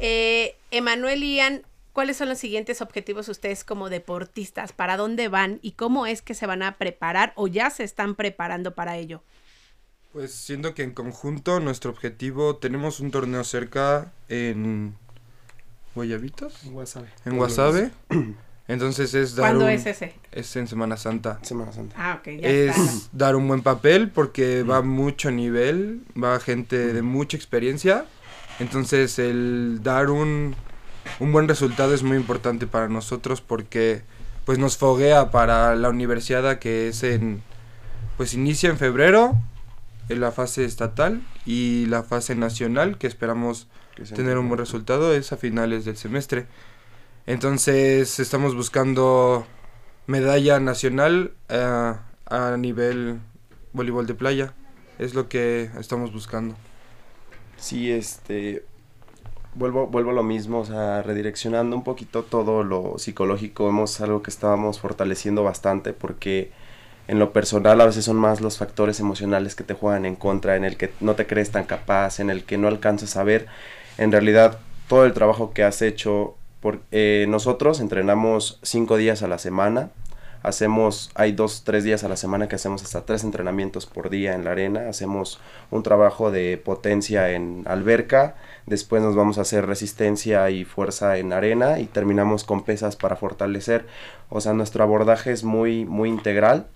eh, 0.00 0.56
Emanuel 0.70 1.22
y 1.22 1.36
Ian, 1.36 1.62
¿cuáles 1.92 2.16
son 2.16 2.30
los 2.30 2.38
siguientes 2.38 2.80
objetivos 2.80 3.28
ustedes 3.28 3.62
como 3.62 3.90
deportistas? 3.90 4.72
¿Para 4.72 4.96
dónde 4.96 5.28
van 5.28 5.58
y 5.60 5.72
cómo 5.72 6.06
es 6.06 6.22
que 6.22 6.32
se 6.32 6.46
van 6.46 6.62
a 6.62 6.78
preparar 6.78 7.34
o 7.36 7.46
ya 7.46 7.68
se 7.68 7.84
están 7.84 8.14
preparando 8.14 8.74
para 8.74 8.96
ello? 8.96 9.22
Pues 10.12 10.32
siendo 10.32 10.74
que 10.74 10.82
en 10.82 10.92
conjunto 10.92 11.60
nuestro 11.60 11.90
objetivo, 11.90 12.56
tenemos 12.56 13.00
un 13.00 13.10
torneo 13.10 13.44
cerca 13.44 14.10
en 14.28 14.94
Guayabitos. 15.94 16.64
En 16.64 16.72
Guasave. 16.72 17.08
En 17.26 17.36
Guasave. 17.36 17.90
Entonces 18.68 19.14
es 19.14 19.34
dar 19.34 19.50
¿Cuándo 19.50 19.68
es 19.68 19.86
ese? 19.86 20.14
Es 20.32 20.54
en 20.56 20.66
Semana 20.66 20.96
Santa. 20.96 21.38
Semana 21.42 21.72
Santa. 21.72 21.94
Ah, 21.98 22.18
ok, 22.20 22.40
ya 22.40 22.48
Es 22.48 23.08
dar 23.12 23.36
un 23.36 23.48
buen 23.48 23.62
papel 23.62 24.10
porque 24.10 24.62
va 24.62 24.82
mucho 24.82 25.30
nivel, 25.30 26.02
va 26.22 26.38
gente 26.40 26.92
de 26.92 27.02
mucha 27.02 27.36
experiencia. 27.36 28.04
Entonces 28.60 29.18
el 29.18 29.80
dar 29.82 30.10
un, 30.10 30.54
un 31.18 31.32
buen 31.32 31.48
resultado 31.48 31.94
es 31.94 32.02
muy 32.02 32.16
importante 32.16 32.66
para 32.66 32.88
nosotros 32.88 33.40
porque 33.40 34.02
pues 34.44 34.58
nos 34.58 34.76
foguea 34.76 35.30
para 35.30 35.74
la 35.74 35.88
universidad 35.90 36.58
que 36.58 36.88
es 36.88 37.02
en 37.02 37.42
pues 38.16 38.34
inicia 38.34 38.68
en 38.68 38.78
febrero 38.78 39.34
en 40.08 40.20
la 40.20 40.32
fase 40.32 40.64
estatal 40.64 41.22
y 41.44 41.86
la 41.86 42.02
fase 42.02 42.34
nacional, 42.34 42.98
que 42.98 43.06
esperamos 43.06 43.68
tener 44.14 44.38
un 44.38 44.48
buen 44.48 44.58
resultado, 44.58 45.12
es 45.12 45.32
a 45.32 45.36
finales 45.36 45.84
del 45.84 45.96
semestre. 45.96 46.46
Entonces 47.26 48.20
estamos 48.20 48.54
buscando 48.54 49.46
medalla 50.06 50.60
nacional 50.60 51.32
eh, 51.48 51.94
a 52.26 52.56
nivel 52.56 53.20
voleibol 53.72 54.06
de 54.06 54.14
playa. 54.14 54.54
Es 54.98 55.14
lo 55.14 55.28
que 55.28 55.70
estamos 55.78 56.12
buscando. 56.12 56.56
Sí, 57.56 57.90
este 57.90 58.64
vuelvo, 59.54 59.86
vuelvo 59.88 60.10
a 60.10 60.14
lo 60.14 60.22
mismo, 60.22 60.60
o 60.60 60.64
sea, 60.64 61.02
redireccionando 61.02 61.76
un 61.76 61.84
poquito 61.84 62.22
todo 62.22 62.62
lo 62.62 62.98
psicológico, 62.98 63.66
vemos 63.66 64.00
algo 64.00 64.22
que 64.22 64.30
estábamos 64.30 64.80
fortaleciendo 64.80 65.42
bastante 65.42 65.92
porque 65.92 66.50
en 67.08 67.18
lo 67.18 67.32
personal 67.32 67.80
a 67.80 67.86
veces 67.86 68.04
son 68.04 68.16
más 68.16 68.42
los 68.42 68.58
factores 68.58 69.00
emocionales 69.00 69.54
que 69.54 69.64
te 69.64 69.72
juegan 69.72 70.04
en 70.04 70.14
contra, 70.14 70.56
en 70.56 70.64
el 70.64 70.76
que 70.76 70.92
no 71.00 71.14
te 71.14 71.26
crees 71.26 71.50
tan 71.50 71.64
capaz, 71.64 72.20
en 72.20 72.28
el 72.28 72.44
que 72.44 72.58
no 72.58 72.68
alcanzas 72.68 73.16
a 73.16 73.24
ver. 73.24 73.46
En 73.96 74.12
realidad, 74.12 74.58
todo 74.88 75.06
el 75.06 75.14
trabajo 75.14 75.52
que 75.54 75.64
has 75.64 75.80
hecho, 75.80 76.36
por, 76.60 76.82
eh, 76.92 77.24
nosotros 77.28 77.80
entrenamos 77.80 78.60
cinco 78.62 78.98
días 78.98 79.22
a 79.22 79.28
la 79.28 79.38
semana, 79.38 79.88
hacemos, 80.42 81.10
hay 81.14 81.32
dos, 81.32 81.64
tres 81.64 81.82
días 81.82 82.04
a 82.04 82.08
la 82.08 82.16
semana 82.16 82.46
que 82.46 82.56
hacemos 82.56 82.82
hasta 82.82 83.06
tres 83.06 83.24
entrenamientos 83.24 83.86
por 83.86 84.10
día 84.10 84.34
en 84.34 84.44
la 84.44 84.50
arena, 84.50 84.90
hacemos 84.90 85.40
un 85.70 85.82
trabajo 85.82 86.30
de 86.30 86.60
potencia 86.62 87.30
en 87.30 87.64
alberca, 87.66 88.36
después 88.66 89.02
nos 89.02 89.16
vamos 89.16 89.38
a 89.38 89.42
hacer 89.42 89.66
resistencia 89.66 90.50
y 90.50 90.66
fuerza 90.66 91.16
en 91.16 91.32
arena 91.32 91.78
y 91.80 91.86
terminamos 91.86 92.44
con 92.44 92.64
pesas 92.64 92.96
para 92.96 93.16
fortalecer, 93.16 93.86
o 94.28 94.42
sea, 94.42 94.52
nuestro 94.52 94.84
abordaje 94.84 95.32
es 95.32 95.42
muy, 95.42 95.86
muy 95.86 96.10
integral 96.10 96.66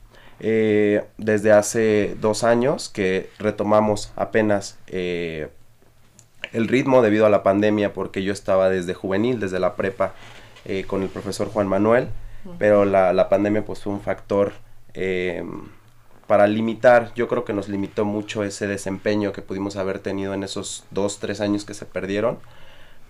eh, 0.40 1.04
desde 1.18 1.52
hace 1.52 2.16
dos 2.20 2.44
años 2.44 2.88
que 2.88 3.30
retomamos 3.38 4.12
apenas 4.16 4.78
eh, 4.88 5.48
el 6.52 6.68
ritmo 6.68 7.02
debido 7.02 7.26
a 7.26 7.30
la 7.30 7.42
pandemia 7.42 7.92
porque 7.92 8.22
yo 8.22 8.32
estaba 8.32 8.68
desde 8.68 8.94
juvenil, 8.94 9.40
desde 9.40 9.60
la 9.60 9.76
prepa 9.76 10.14
eh, 10.64 10.84
con 10.84 11.02
el 11.02 11.08
profesor 11.08 11.48
Juan 11.48 11.68
Manuel, 11.68 12.08
pero 12.58 12.84
la, 12.84 13.12
la, 13.12 13.28
pandemia 13.28 13.64
pues 13.64 13.80
fue 13.80 13.92
un 13.92 14.00
factor 14.00 14.52
para 16.26 16.46
limitar, 16.46 17.12
yo 17.14 17.28
creo 17.28 17.44
que 17.44 17.52
nos 17.52 17.68
limitó 17.68 18.04
mucho 18.04 18.42
ese 18.42 18.66
desempeño 18.66 19.32
que 19.32 19.42
pudimos 19.42 19.76
haber 19.76 20.00
tenido 20.00 20.34
en 20.34 20.42
esos 20.42 20.84
dos, 20.90 21.18
tres 21.18 21.40
años 21.40 21.64
que 21.64 21.74
se 21.74 21.86
perdieron, 21.86 22.38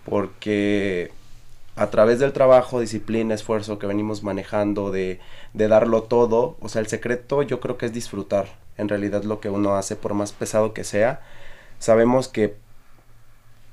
porque 0.04 1.12
a 1.76 1.90
través 1.90 2.18
del 2.18 2.32
trabajo, 2.32 2.80
disciplina, 2.80 3.34
esfuerzo 3.34 3.78
que 3.78 3.86
venimos 3.86 4.22
manejando, 4.22 4.90
de, 4.90 5.20
de, 5.54 5.68
darlo 5.68 6.02
todo, 6.02 6.56
o 6.60 6.68
sea, 6.68 6.80
el 6.80 6.86
secreto 6.88 7.42
yo 7.42 7.60
creo 7.60 7.78
que 7.78 7.86
es 7.86 7.92
disfrutar. 7.92 8.46
En 8.76 8.88
realidad 8.88 9.24
lo 9.24 9.40
que 9.40 9.50
uno 9.50 9.76
hace, 9.76 9.96
por 9.96 10.14
más 10.14 10.32
pesado 10.32 10.74
que 10.74 10.84
sea, 10.84 11.20
sabemos 11.78 12.28
que 12.28 12.56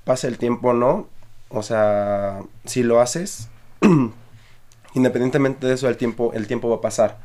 pasa 0.03 0.27
el 0.27 0.37
tiempo 0.37 0.73
no, 0.73 1.07
o 1.49 1.63
sea, 1.63 2.41
si 2.65 2.83
lo 2.83 3.01
haces, 3.01 3.49
independientemente 4.93 5.67
de 5.67 5.73
eso, 5.73 5.89
el 5.89 5.97
tiempo, 5.97 6.31
el 6.33 6.47
tiempo 6.47 6.69
va 6.69 6.77
a 6.77 6.81
pasar. 6.81 7.19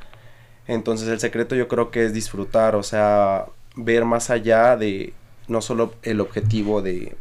Entonces 0.66 1.08
el 1.08 1.20
secreto 1.20 1.54
yo 1.54 1.68
creo 1.68 1.90
que 1.90 2.06
es 2.06 2.12
disfrutar, 2.12 2.74
o 2.74 2.82
sea, 2.82 3.46
ver 3.76 4.04
más 4.04 4.30
allá 4.30 4.76
de 4.76 5.14
no 5.48 5.60
solo 5.60 5.94
el 6.02 6.20
objetivo 6.20 6.82
de, 6.82 7.16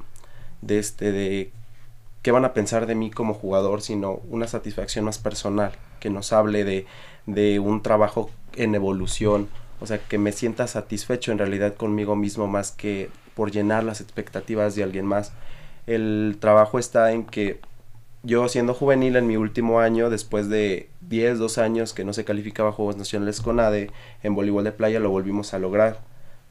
de 0.62 0.80
este, 0.80 1.12
de 1.12 1.52
qué 2.24 2.32
van 2.32 2.46
a 2.46 2.54
pensar 2.54 2.88
de 2.88 2.96
mí 2.96 3.12
como 3.12 3.34
jugador, 3.34 3.82
sino 3.82 4.22
una 4.30 4.48
satisfacción 4.48 5.06
más 5.06 5.20
personal, 5.20 5.74
que 6.00 6.10
nos 6.10 6.34
hable 6.34 6.64
de, 6.64 6.88
de 7.28 7.60
un 7.60 7.84
trabajo 7.84 8.32
en 8.56 8.74
evolución, 8.74 9.50
o 9.80 9.86
sea, 9.86 10.00
que 10.00 10.18
me 10.18 10.32
sienta 10.32 10.66
satisfecho 10.68 11.32
en 11.32 11.38
realidad 11.38 11.76
conmigo 11.76 12.16
mismo 12.16 12.48
más 12.48 12.72
que 12.72 13.10
por 13.36 13.52
llenar 13.52 13.84
las 13.84 14.02
expectativas 14.02 14.76
de 14.76 14.84
alguien 14.84 15.06
más. 15.06 15.34
El 15.86 16.38
trabajo 16.40 16.80
está 16.80 17.12
en 17.12 17.26
que 17.26 17.60
yo 18.24 18.48
siendo 18.48 18.74
juvenil 18.74 19.18
en 19.18 19.28
mi 19.28 19.36
último 19.36 19.82
año, 19.82 20.10
después 20.10 20.48
de 20.48 20.90
10, 21.02 21.40
2 21.40 21.58
años 21.58 21.94
que 21.94 22.06
no 22.06 22.14
se 22.14 22.24
calificaba 22.24 22.72
Juegos 22.72 22.96
Nacionales 22.96 23.42
con 23.42 23.60
ADE, 23.60 23.92
en 24.24 24.34
voleibol 24.34 24.64
de 24.64 24.72
playa 24.72 25.02
lo 25.02 25.10
volvimos 25.10 25.54
a 25.54 25.60
lograr, 25.60 26.00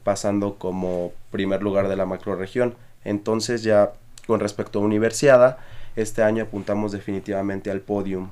pasando 0.03 0.59
como 0.59 1.13
primer 1.31 1.63
lugar 1.63 1.87
de 1.87 1.95
la 1.95 2.05
macroregión. 2.05 2.75
Entonces 3.03 3.63
ya 3.63 3.93
con 4.27 4.39
respecto 4.39 4.79
a 4.79 4.81
Universiada, 4.83 5.57
este 5.95 6.23
año 6.23 6.43
apuntamos 6.43 6.91
definitivamente 6.91 7.69
al 7.69 7.81
podium 7.81 8.29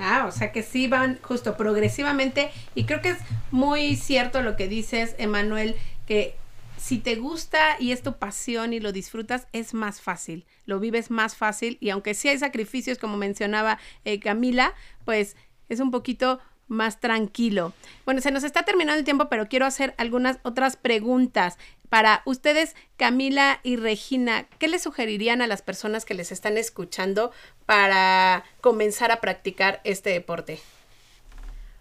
Ah, 0.00 0.26
o 0.28 0.32
sea 0.32 0.52
que 0.52 0.62
sí 0.62 0.86
van 0.86 1.18
justo 1.22 1.56
progresivamente 1.56 2.50
y 2.74 2.84
creo 2.84 3.00
que 3.00 3.10
es 3.10 3.18
muy 3.50 3.96
cierto 3.96 4.42
lo 4.42 4.54
que 4.54 4.68
dices, 4.68 5.16
Emanuel, 5.18 5.74
que 6.06 6.36
si 6.76 6.98
te 6.98 7.16
gusta 7.16 7.76
y 7.80 7.90
es 7.90 8.02
tu 8.02 8.16
pasión 8.16 8.72
y 8.72 8.78
lo 8.78 8.92
disfrutas, 8.92 9.48
es 9.52 9.74
más 9.74 10.00
fácil, 10.00 10.46
lo 10.66 10.78
vives 10.78 11.10
más 11.10 11.36
fácil 11.36 11.78
y 11.80 11.90
aunque 11.90 12.14
sí 12.14 12.28
hay 12.28 12.38
sacrificios, 12.38 12.98
como 12.98 13.16
mencionaba 13.16 13.78
eh, 14.04 14.20
Camila, 14.20 14.72
pues 15.04 15.36
es 15.68 15.80
un 15.80 15.90
poquito 15.90 16.38
más 16.68 17.00
tranquilo. 17.00 17.72
Bueno, 18.04 18.20
se 18.20 18.30
nos 18.30 18.44
está 18.44 18.62
terminando 18.62 18.98
el 18.98 19.04
tiempo, 19.04 19.28
pero 19.28 19.48
quiero 19.48 19.66
hacer 19.66 19.94
algunas 19.96 20.38
otras 20.42 20.76
preguntas. 20.76 21.58
Para 21.88 22.22
ustedes, 22.26 22.76
Camila 22.96 23.60
y 23.62 23.76
Regina, 23.76 24.46
¿qué 24.58 24.68
les 24.68 24.82
sugerirían 24.82 25.40
a 25.40 25.46
las 25.46 25.62
personas 25.62 26.04
que 26.04 26.14
les 26.14 26.32
están 26.32 26.58
escuchando 26.58 27.32
para 27.64 28.44
comenzar 28.60 29.10
a 29.10 29.20
practicar 29.20 29.80
este 29.84 30.10
deporte? 30.10 30.60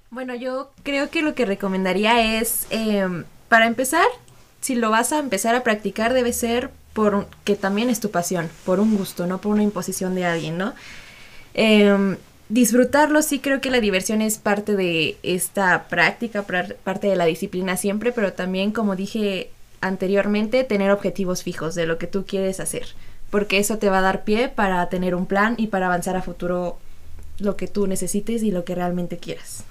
Bueno, 0.10 0.34
yo 0.34 0.72
creo 0.84 1.10
que 1.10 1.22
lo 1.22 1.36
que 1.36 1.46
recomendaría 1.46 2.40
es, 2.40 2.68
em, 2.70 3.26
para 3.50 3.68
empezar, 3.68 4.08
si 4.62 4.76
lo 4.76 4.90
vas 4.90 5.12
a 5.12 5.20
empezar 5.20 5.56
a 5.56 5.64
practicar, 5.64 6.14
debe 6.14 6.32
ser 6.32 6.72
por 6.94 7.28
que 7.44 7.56
también 7.56 7.90
es 7.90 8.00
tu 8.00 8.10
pasión, 8.10 8.50
por 8.66 8.80
un 8.80 8.96
gusto, 8.96 9.28
no 9.28 9.40
por 9.40 9.52
una 9.52 9.64
imposición 9.64 10.16
de 10.16 10.26
alguien, 10.26 10.58
¿no? 10.58 10.74
Em, 11.54 12.18
disfrutarlo, 12.48 13.22
sí 13.22 13.40
creo 13.40 13.60
que 13.60 13.70
la 13.70 13.82
diversión 13.82 14.22
es 14.22 14.38
parte 14.38 14.78
de 14.78 15.18
esta 15.22 15.90
práctica, 15.90 16.44
parte 16.44 17.08
de 17.08 17.16
la 17.18 17.26
disciplina 17.26 17.76
siempre, 17.76 18.14
pero 18.14 18.32
también, 18.34 18.72
como 18.72 18.96
dije 18.96 19.52
anteriormente, 19.82 20.64
tener 20.64 20.92
objetivos 20.92 21.44
fijos 21.44 21.76
de 21.76 21.86
lo 21.86 21.98
que 21.98 22.08
tú 22.08 22.26
quieres 22.26 22.60
hacer, 22.60 22.88
porque 23.30 23.60
eso 23.60 23.78
te 23.78 23.90
va 23.90 24.00
a 24.00 24.02
dar 24.02 24.24
pie 24.24 24.50
para 24.50 24.88
tener 24.90 25.16
un 25.16 25.26
plan 25.26 25.56
y 25.58 25.68
para 25.68 25.88
avanzar 25.88 26.16
a 26.16 26.22
futuro 26.22 26.78
lo 27.40 27.56
que 27.56 27.68
tú 27.68 27.88
necesites 27.88 28.44
y 28.44 28.52
lo 28.52 28.66
que 28.66 28.76
realmente 28.76 29.18
quieras. 29.18 29.64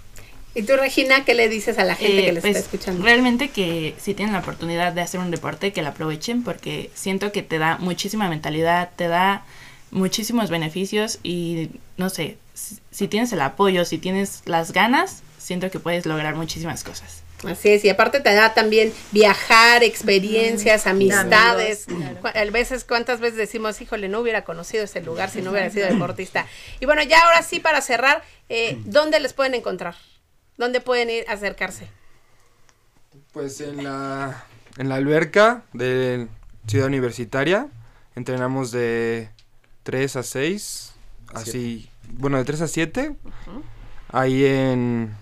¿Y 0.55 0.63
tú, 0.63 0.75
Regina, 0.75 1.25
qué 1.27 1.35
le 1.35 1.51
dices 1.51 1.79
a 1.79 1.85
la 1.85 1.95
gente 1.95 2.25
que 2.25 2.33
les 2.33 2.41
pues, 2.41 2.57
está 2.57 2.67
escuchando? 2.67 3.05
Realmente 3.05 3.51
que 3.51 3.95
si 3.99 4.15
tienen 4.15 4.33
la 4.33 4.41
oportunidad 4.41 4.95
de 4.95 5.03
hacer 5.03 5.21
un 5.21 5.31
deporte, 5.31 5.73
que 5.75 5.83
la 5.83 5.91
aprovechen 5.91 6.43
porque 6.45 6.91
siento 6.95 7.31
que 7.31 7.43
te 7.43 7.59
da 7.59 7.77
muchísima 7.77 8.31
mentalidad, 8.31 8.89
te 8.97 9.07
da 9.07 9.45
muchísimos 9.91 10.49
beneficios 10.49 11.19
y 11.23 11.71
no 11.99 12.09
sé, 12.09 12.39
si, 12.91 13.07
tienes 13.07 13.33
el 13.35 13.43
apoyo, 13.43 13.85
si 13.85 13.99
tienes 13.99 14.43
las 14.47 14.73
ganas, 14.73 15.23
siento 15.39 15.71
que 15.71 15.79
puedes 15.79 16.07
lograr 16.07 16.37
muchísimas 16.37 16.85
cosas. 16.85 17.23
Así 17.45 17.69
es, 17.69 17.85
y 17.85 17.91
aparte 17.91 18.21
te 18.21 18.33
da 18.35 18.55
también 18.55 18.93
viajar, 19.13 19.85
experiencias, 19.85 20.87
amistades. 20.87 21.87
A 22.23 22.45
veces, 22.51 22.85
¿cuántas 22.85 23.21
veces 23.21 23.37
decimos, 23.37 23.81
híjole, 23.81 24.09
no 24.09 24.21
hubiera 24.21 24.45
conocido 24.45 24.85
ese 24.85 25.03
lugar 25.03 25.31
si 25.31 25.43
no 25.43 25.51
hubiera 25.51 25.71
sido 25.71 25.87
deportista? 25.87 26.47
Y 26.81 26.87
bueno, 26.87 27.03
ya 27.03 27.21
ahora 27.21 27.43
sí, 27.43 27.61
para 27.61 27.83
cerrar, 27.83 28.23
eh, 28.49 28.79
¿dónde 28.85 29.21
les 29.21 29.35
pueden 29.35 29.55
encontrar? 29.55 29.97
¿Dónde 30.57 30.81
pueden 30.81 31.11
ir 31.11 31.25
a 31.29 31.35
acercarse? 31.35 31.89
Pues 33.33 33.61
en 33.61 33.85
la, 33.85 34.47
en 34.79 34.89
la 34.89 34.95
alberca 34.95 35.65
de 35.75 36.29
Ciudad 36.67 36.87
Universitaria. 36.87 37.69
Entrenamos 38.15 38.73
de 38.73 39.29
3 39.83 40.17
a 40.17 40.23
6, 40.23 40.95
así, 41.35 41.91
bueno, 42.13 42.39
de 42.39 42.45
3 42.45 42.63
a 42.63 42.69
7. 42.69 43.17
Ahí 44.09 44.47
en, 44.47 45.15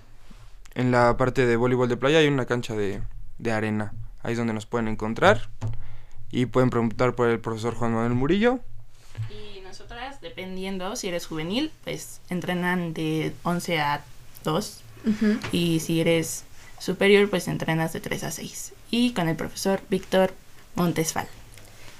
en 0.74 0.90
la 0.90 1.16
parte 1.16 1.46
de 1.46 1.56
voleibol 1.56 1.88
de 1.88 1.96
playa 1.96 2.18
hay 2.18 2.28
una 2.28 2.46
cancha 2.46 2.74
de, 2.74 3.02
de 3.38 3.52
arena. 3.52 3.92
Ahí 4.22 4.32
es 4.32 4.38
donde 4.38 4.52
nos 4.52 4.66
pueden 4.66 4.88
encontrar. 4.88 5.48
Y 6.30 6.46
pueden 6.46 6.70
preguntar 6.70 7.14
por 7.14 7.28
el 7.28 7.40
profesor 7.40 7.74
Juan 7.74 7.92
Manuel 7.92 8.14
Murillo. 8.14 8.60
Y 9.30 9.60
nosotras, 9.60 10.20
dependiendo 10.20 10.96
si 10.96 11.09
eres 11.09 11.26
juvenil, 11.26 11.70
pues 11.84 12.20
entrenan 12.28 12.92
de 12.92 13.32
11 13.44 13.80
a 13.80 14.02
2. 14.42 14.80
Y 15.52 15.80
si 15.80 16.01
eres 16.01 16.44
superior, 16.78 17.28
pues 17.28 17.46
entrenas 17.46 17.92
de 17.92 18.01
3 18.01 18.24
a 18.24 18.30
6. 18.30 18.72
Y 18.90 19.12
con 19.12 19.28
el 19.28 19.36
profesor 19.36 19.80
Víctor 19.90 20.32
Montesfal. 20.74 21.28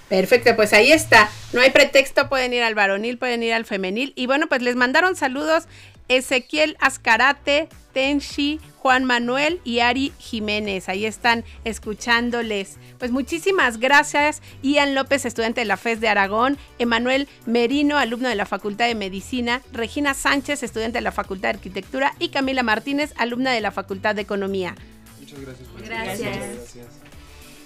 Perfecto, 0.09 0.55
pues 0.57 0.73
ahí 0.73 0.93
está. 0.93 1.31
No 1.53 1.61
hay 1.61 1.71
pretexto, 1.71 2.29
pueden 2.29 2.53
ir 2.53 2.63
al 2.63 2.75
varonil, 2.75 3.19
pueden 3.19 3.43
ir 3.43 3.53
al 3.53 3.65
femenil. 3.65 4.13
Y 4.17 4.27
bueno, 4.27 4.49
pues 4.49 4.63
les 4.63 4.77
mandaron 4.77 5.17
saludos 5.17 5.67
Ezequiel 6.09 6.77
Ascarate, 6.81 7.69
Tenshi, 7.93 8.61
Juan 8.79 9.05
Manuel 9.05 9.61
y 9.65 9.81
Ari 9.81 10.13
Jiménez. 10.19 10.89
Ahí 10.89 11.07
están 11.07 11.45
escuchándoles. 11.65 12.77
Pues 12.99 13.11
muchísimas 13.11 13.79
gracias. 13.79 14.43
Ian 14.63 14.95
López, 14.95 15.25
estudiante 15.25 15.63
de 15.63 15.65
la 15.65 15.77
FES 15.77 16.01
de 16.01 16.09
Aragón. 16.09 16.59
Emanuel 16.79 17.29
Merino, 17.47 17.97
alumno 17.97 18.29
de 18.29 18.35
la 18.35 18.47
Facultad 18.47 18.87
de 18.87 18.95
Medicina. 18.95 19.63
Regina 19.73 20.13
Sánchez, 20.13 20.63
estudiante 20.63 20.99
de 20.99 21.03
la 21.03 21.13
Facultad 21.13 21.49
de 21.51 21.57
Arquitectura. 21.57 22.15
Y 22.19 22.29
Camila 22.29 22.63
Martínez, 22.63 23.15
alumna 23.17 23.53
de 23.53 23.61
la 23.61 23.71
Facultad 23.71 24.15
de 24.15 24.23
Economía. 24.23 24.75
Muchas 25.21 25.41
gracias. 25.41 25.69
Gracias. 25.79 26.37
gracias. 26.37 27.04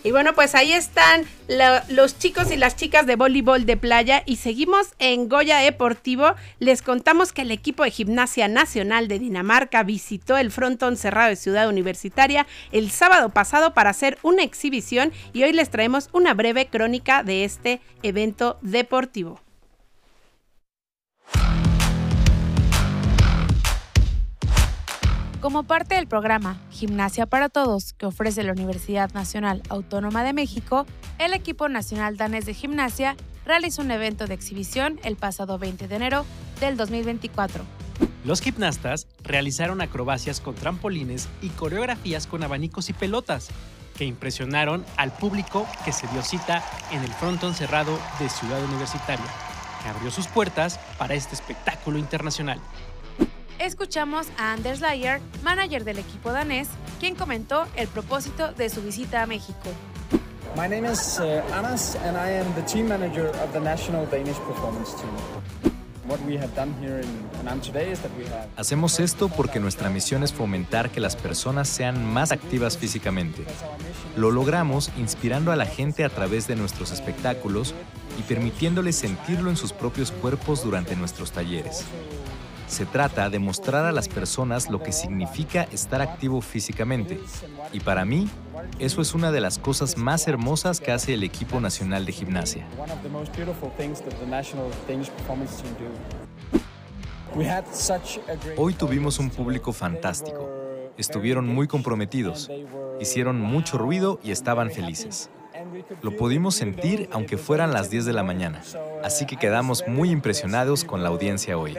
Y 0.08 0.10
bueno, 0.10 0.32
pues 0.32 0.54
ahí 0.54 0.72
están 0.72 1.26
los 1.90 2.18
chicos 2.18 2.50
y 2.50 2.56
las 2.56 2.76
chicas 2.76 3.04
de 3.06 3.16
voleibol 3.16 3.66
de 3.66 3.76
playa 3.76 4.22
y 4.24 4.36
seguimos 4.36 4.94
en 4.98 5.28
Goya 5.28 5.58
Deportivo. 5.58 6.34
Les 6.60 6.80
contamos 6.80 7.34
que 7.34 7.42
el 7.42 7.50
equipo 7.50 7.84
de 7.84 7.90
Gimnasia 7.90 8.48
Nacional 8.48 9.06
de 9.08 9.18
Dinamarca 9.18 9.82
visitó 9.82 10.38
el 10.38 10.50
frontón 10.50 10.96
cerrado 10.96 11.28
de 11.28 11.36
Ciudad 11.36 11.68
Universitaria 11.68 12.46
el 12.72 12.90
sábado 12.90 13.28
pasado 13.28 13.74
para 13.74 13.90
hacer 13.90 14.16
una 14.22 14.44
exhibición 14.44 15.12
y 15.34 15.42
hoy 15.42 15.52
les 15.52 15.68
traemos 15.68 16.08
una 16.14 16.32
breve 16.32 16.68
crónica 16.68 17.22
de 17.22 17.44
este 17.44 17.82
evento 18.02 18.56
deportivo. 18.62 19.42
Como 25.40 25.62
parte 25.62 25.94
del 25.94 26.08
programa 26.08 26.60
Gimnasia 26.72 27.24
para 27.24 27.48
Todos 27.48 27.92
que 27.92 28.06
ofrece 28.06 28.42
la 28.42 28.50
Universidad 28.50 29.12
Nacional 29.12 29.62
Autónoma 29.68 30.24
de 30.24 30.32
México, 30.32 30.84
el 31.20 31.32
equipo 31.32 31.68
nacional 31.68 32.16
danés 32.16 32.44
de 32.44 32.54
gimnasia 32.54 33.14
realizó 33.46 33.82
un 33.82 33.92
evento 33.92 34.26
de 34.26 34.34
exhibición 34.34 34.98
el 35.04 35.14
pasado 35.14 35.56
20 35.56 35.86
de 35.86 35.94
enero 35.94 36.26
del 36.58 36.76
2024. 36.76 37.62
Los 38.24 38.40
gimnastas 38.40 39.06
realizaron 39.22 39.80
acrobacias 39.80 40.40
con 40.40 40.56
trampolines 40.56 41.28
y 41.40 41.50
coreografías 41.50 42.26
con 42.26 42.42
abanicos 42.42 42.90
y 42.90 42.92
pelotas, 42.92 43.50
que 43.96 44.06
impresionaron 44.06 44.84
al 44.96 45.12
público 45.12 45.68
que 45.84 45.92
se 45.92 46.08
dio 46.08 46.22
cita 46.22 46.64
en 46.90 47.04
el 47.04 47.12
frontón 47.12 47.54
cerrado 47.54 47.96
de 48.18 48.28
Ciudad 48.28 48.62
Universitaria, 48.64 49.26
que 49.84 49.88
abrió 49.88 50.10
sus 50.10 50.26
puertas 50.26 50.80
para 50.98 51.14
este 51.14 51.36
espectáculo 51.36 51.96
internacional 51.96 52.60
escuchamos 53.58 54.26
a 54.38 54.52
Anders 54.52 54.80
Layer, 54.80 55.20
manager 55.42 55.84
del 55.84 55.98
equipo 55.98 56.32
danés, 56.32 56.68
quien 57.00 57.14
comentó 57.14 57.66
el 57.76 57.88
propósito 57.88 58.52
de 58.52 58.68
su 58.70 58.82
visita 58.82 59.22
a 59.22 59.26
México. 59.26 59.70
My 60.56 60.66
name 60.66 60.90
is 60.90 61.20
uh, 61.20 61.42
Anas 61.54 61.96
and 61.96 62.16
I 62.16 62.38
am 62.38 62.52
the 62.54 62.62
team 62.62 62.88
manager 62.88 63.28
of 63.28 63.52
the 63.52 63.60
national 63.60 64.06
Danish 64.06 64.38
performance 64.46 64.94
team. 64.94 65.10
Hacemos 68.56 69.00
esto 69.00 69.28
porque 69.28 69.60
nuestra 69.60 69.90
misión 69.90 70.22
es 70.22 70.32
fomentar 70.32 70.90
que 70.90 71.00
las 71.00 71.16
personas 71.16 71.68
sean 71.68 72.04
más 72.04 72.32
activas 72.32 72.78
físicamente. 72.78 73.44
Lo 74.16 74.30
logramos 74.30 74.90
inspirando 74.96 75.52
a 75.52 75.56
la 75.56 75.66
gente 75.66 76.04
a 76.04 76.08
través 76.08 76.46
de 76.46 76.56
nuestros 76.56 76.92
espectáculos 76.92 77.74
y 78.18 78.22
permitiéndoles 78.22 78.96
sentirlo 78.96 79.50
en 79.50 79.56
sus 79.56 79.72
propios 79.72 80.10
cuerpos 80.10 80.64
durante 80.64 80.96
nuestros 80.96 81.30
talleres. 81.32 81.84
Se 82.68 82.84
trata 82.84 83.30
de 83.30 83.38
mostrar 83.38 83.86
a 83.86 83.92
las 83.92 84.08
personas 84.08 84.70
lo 84.70 84.82
que 84.82 84.92
significa 84.92 85.62
estar 85.72 86.02
activo 86.02 86.40
físicamente. 86.40 87.18
Y 87.72 87.80
para 87.80 88.04
mí, 88.04 88.28
eso 88.78 89.00
es 89.00 89.14
una 89.14 89.32
de 89.32 89.40
las 89.40 89.58
cosas 89.58 89.96
más 89.96 90.28
hermosas 90.28 90.78
que 90.78 90.92
hace 90.92 91.14
el 91.14 91.24
equipo 91.24 91.60
nacional 91.60 92.04
de 92.04 92.12
gimnasia. 92.12 92.66
Hoy 98.56 98.74
tuvimos 98.74 99.18
un 99.18 99.30
público 99.30 99.72
fantástico. 99.72 100.48
Estuvieron 100.98 101.46
muy 101.46 101.68
comprometidos, 101.68 102.50
hicieron 103.00 103.40
mucho 103.40 103.78
ruido 103.78 104.20
y 104.22 104.30
estaban 104.30 104.70
felices. 104.70 105.30
Lo 106.02 106.16
pudimos 106.16 106.54
sentir 106.54 107.08
aunque 107.12 107.36
fueran 107.36 107.72
las 107.72 107.90
10 107.90 108.04
de 108.04 108.12
la 108.12 108.22
mañana, 108.22 108.62
así 109.02 109.26
que 109.26 109.36
quedamos 109.36 109.84
muy 109.86 110.10
impresionados 110.10 110.84
con 110.84 111.02
la 111.02 111.08
audiencia 111.08 111.58
hoy. 111.58 111.76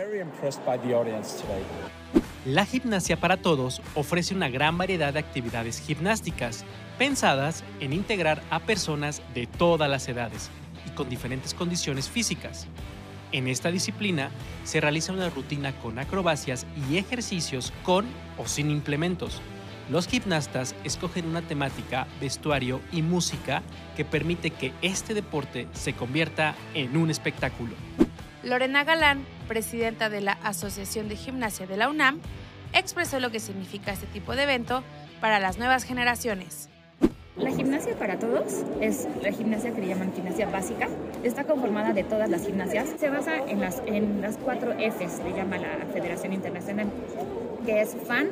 La 2.45 2.65
Gimnasia 2.65 3.19
para 3.19 3.37
Todos 3.37 3.81
ofrece 3.95 4.33
una 4.33 4.49
gran 4.49 4.77
variedad 4.77 5.13
de 5.13 5.19
actividades 5.19 5.79
gimnásticas 5.79 6.63
pensadas 6.97 7.63
en 7.79 7.93
integrar 7.93 8.41
a 8.49 8.59
personas 8.59 9.21
de 9.33 9.47
todas 9.47 9.89
las 9.89 10.07
edades 10.07 10.49
y 10.87 10.91
con 10.91 11.09
diferentes 11.09 11.53
condiciones 11.53 12.09
físicas. 12.09 12.67
En 13.31 13.47
esta 13.47 13.71
disciplina 13.71 14.31
se 14.63 14.81
realiza 14.81 15.13
una 15.13 15.29
rutina 15.29 15.73
con 15.79 15.99
acrobacias 15.99 16.65
y 16.89 16.97
ejercicios 16.97 17.73
con 17.83 18.05
o 18.37 18.47
sin 18.47 18.71
implementos, 18.71 19.41
los 19.89 20.07
gimnastas 20.07 20.75
escogen 20.83 21.25
una 21.25 21.41
temática, 21.41 22.07
vestuario 22.21 22.79
y 22.91 23.01
música 23.01 23.61
que 23.95 24.05
permite 24.05 24.51
que 24.51 24.71
este 24.81 25.13
deporte 25.13 25.67
se 25.73 25.93
convierta 25.93 26.55
en 26.73 26.95
un 26.95 27.09
espectáculo. 27.09 27.73
Lorena 28.43 28.83
Galán, 28.83 29.25
presidenta 29.47 30.09
de 30.09 30.21
la 30.21 30.33
Asociación 30.43 31.09
de 31.09 31.15
Gimnasia 31.15 31.67
de 31.67 31.77
la 31.77 31.89
UNAM, 31.89 32.19
expresó 32.73 33.19
lo 33.19 33.31
que 33.31 33.39
significa 33.39 33.91
este 33.91 34.05
tipo 34.07 34.35
de 34.35 34.43
evento 34.43 34.83
para 35.19 35.39
las 35.39 35.57
nuevas 35.57 35.83
generaciones. 35.83 36.69
La 37.35 37.51
gimnasia 37.51 37.97
para 37.97 38.19
todos 38.19 38.65
es 38.81 39.07
la 39.21 39.31
gimnasia 39.31 39.73
que 39.73 39.81
le 39.81 39.87
llaman 39.87 40.13
gimnasia 40.13 40.49
básica. 40.49 40.89
Está 41.23 41.45
conformada 41.45 41.93
de 41.93 42.03
todas 42.03 42.29
las 42.29 42.45
gimnasias. 42.45 42.89
Se 42.99 43.09
basa 43.09 43.37
en 43.37 43.61
las, 43.61 43.81
en 43.85 44.21
las 44.21 44.37
cuatro 44.37 44.73
Fs, 44.73 45.21
le 45.23 45.35
llama 45.35 45.57
la 45.57 45.85
Federación 45.93 46.33
Internacional, 46.33 46.87
que 47.65 47.81
es 47.81 47.95
fan, 48.05 48.27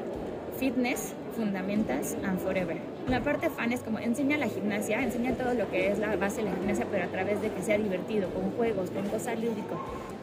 fitness, 0.59 1.13
fundamentas 1.37 2.17
and 2.23 2.39
forever. 2.39 2.75
La 3.07 3.21
parte 3.21 3.49
fan 3.49 3.71
es 3.71 3.81
como 3.81 3.99
enseña 3.99 4.37
la 4.37 4.47
gimnasia, 4.47 5.01
enseña 5.01 5.33
todo 5.35 5.53
lo 5.53 5.69
que 5.69 5.91
es 5.91 5.99
la 5.99 6.15
base 6.15 6.37
de 6.37 6.49
la 6.49 6.55
gimnasia, 6.55 6.85
pero 6.91 7.05
a 7.05 7.07
través 7.07 7.41
de 7.41 7.49
que 7.49 7.61
sea 7.61 7.77
divertido, 7.77 8.29
con 8.31 8.51
juegos, 8.51 8.89
con 8.89 9.07
cosas 9.07 9.39
lúdico. 9.39 9.79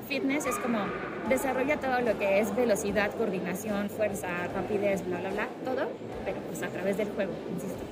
Fitness 0.09 0.45
es 0.45 0.57
como 0.57 0.81
desarrolla 1.29 1.79
todo 1.79 2.01
lo 2.01 2.19
que 2.19 2.41
es 2.41 2.55
velocidad, 2.55 3.11
coordinación, 3.13 3.89
fuerza, 3.89 4.29
rapidez, 4.55 5.07
bla, 5.07 5.19
bla, 5.21 5.31
bla, 5.31 5.49
todo, 5.65 5.89
pero 6.25 6.37
pues 6.49 6.63
a 6.63 6.69
través 6.69 6.99
del 6.99 7.09
juego, 7.09 7.33
insisto. 7.55 7.83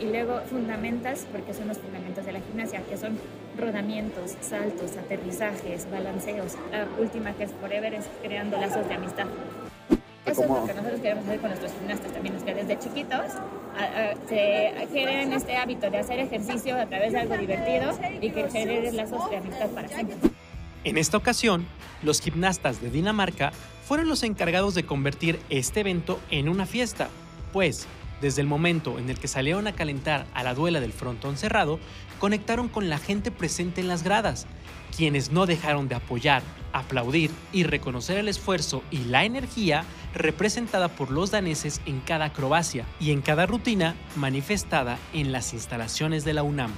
Y 0.00 0.06
luego 0.06 0.40
fundamentas, 0.50 1.26
porque 1.30 1.54
son 1.54 1.68
los 1.68 1.78
fundamentos 1.78 2.26
de 2.26 2.32
la 2.32 2.40
gimnasia, 2.40 2.82
que 2.88 2.96
son 2.96 3.18
rodamientos, 3.56 4.36
saltos, 4.40 4.96
aterrizajes, 4.96 5.88
balanceos. 5.90 6.56
La 6.72 6.88
última 6.98 7.32
que 7.34 7.44
es 7.44 7.52
forever 7.52 7.94
es 7.94 8.06
creando 8.20 8.58
lazos 8.58 8.88
de 8.88 8.94
amistad. 8.94 9.26
Eso 10.24 10.42
es 10.42 10.48
lo 10.48 10.66
que 10.66 10.74
nosotros 10.74 11.00
queremos 11.00 11.24
hacer 11.24 11.40
con 11.40 11.50
nuestros 11.50 11.72
gimnastas 11.72 12.12
también, 12.12 12.36
es 12.36 12.42
que 12.44 12.54
desde 12.54 12.78
chiquitos 12.78 13.32
se 14.28 14.72
generen 14.92 15.32
este 15.32 15.56
hábito 15.56 15.90
de 15.90 15.98
hacer 15.98 16.20
ejercicio 16.20 16.80
a 16.80 16.86
través 16.86 17.12
de 17.12 17.20
algo 17.20 17.36
divertido 17.36 17.92
y 18.20 18.30
que 18.30 18.48
generen 18.48 18.96
lazos 18.96 19.28
de 19.30 19.36
amistad 19.38 19.68
para 19.70 19.88
siempre. 19.88 20.16
En 20.84 20.96
esta 20.98 21.16
ocasión, 21.16 21.66
los 22.02 22.20
gimnastas 22.20 22.80
de 22.80 22.90
Dinamarca 22.90 23.52
fueron 23.84 24.08
los 24.08 24.22
encargados 24.22 24.74
de 24.74 24.84
convertir 24.84 25.40
este 25.50 25.80
evento 25.80 26.20
en 26.30 26.48
una 26.48 26.66
fiesta, 26.66 27.08
pues 27.52 27.86
desde 28.20 28.40
el 28.40 28.46
momento 28.46 29.00
en 29.00 29.10
el 29.10 29.18
que 29.18 29.26
salieron 29.26 29.66
a 29.66 29.72
calentar 29.72 30.26
a 30.34 30.44
la 30.44 30.54
duela 30.54 30.80
del 30.80 30.92
frontón 30.92 31.36
cerrado, 31.36 31.80
conectaron 32.20 32.68
con 32.68 32.88
la 32.88 32.98
gente 32.98 33.32
presente 33.32 33.80
en 33.80 33.88
las 33.88 34.04
gradas, 34.04 34.46
quienes 34.96 35.32
no 35.32 35.46
dejaron 35.46 35.88
de 35.88 35.96
apoyar, 35.96 36.42
aplaudir 36.72 37.30
y 37.52 37.64
reconocer 37.64 38.18
el 38.18 38.28
esfuerzo 38.28 38.82
y 38.90 38.98
la 39.04 39.24
energía 39.24 39.84
representada 40.14 40.88
por 40.88 41.10
los 41.10 41.30
daneses 41.30 41.80
en 41.86 42.00
cada 42.00 42.26
acrobacia 42.26 42.84
y 43.00 43.12
en 43.12 43.22
cada 43.22 43.46
rutina 43.46 43.94
manifestada 44.16 44.98
en 45.12 45.32
las 45.32 45.52
instalaciones 45.52 46.24
de 46.24 46.34
la 46.34 46.42
UNAM. 46.42 46.72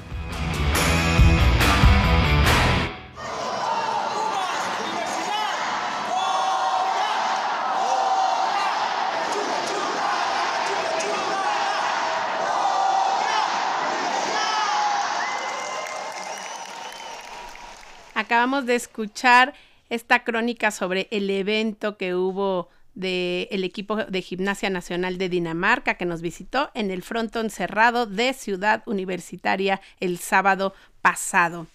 Acabamos 18.14 18.64
de 18.64 18.76
escuchar 18.76 19.54
esta 19.94 20.24
crónica 20.24 20.70
sobre 20.70 21.08
el 21.10 21.30
evento 21.30 21.96
que 21.96 22.14
hubo 22.14 22.68
del 22.94 23.64
equipo 23.64 23.96
de 23.96 24.22
Gimnasia 24.22 24.70
Nacional 24.70 25.18
de 25.18 25.28
Dinamarca 25.28 25.94
que 25.94 26.04
nos 26.04 26.22
visitó 26.22 26.70
en 26.74 26.90
el 26.90 27.02
frontón 27.02 27.50
cerrado 27.50 28.06
de 28.06 28.32
Ciudad 28.34 28.82
Universitaria 28.86 29.80
el 30.00 30.18
sábado 30.18 30.74
pasado. 31.02 31.66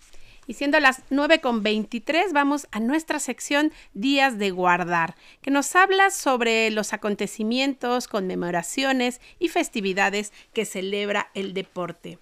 Y 0.47 0.55
siendo 0.55 0.79
las 0.79 1.07
9.23, 1.09 2.33
vamos 2.33 2.67
a 2.71 2.79
nuestra 2.79 3.19
sección 3.19 3.71
Días 3.93 4.39
de 4.39 4.49
Guardar, 4.49 5.15
que 5.41 5.51
nos 5.51 5.75
habla 5.75 6.09
sobre 6.09 6.71
los 6.71 6.91
acontecimientos, 6.91 8.07
conmemoraciones 8.07 9.21
y 9.37 9.49
festividades 9.49 10.33
que 10.53 10.65
celebra 10.65 11.29
el 11.35 11.53
deporte. 11.53 12.17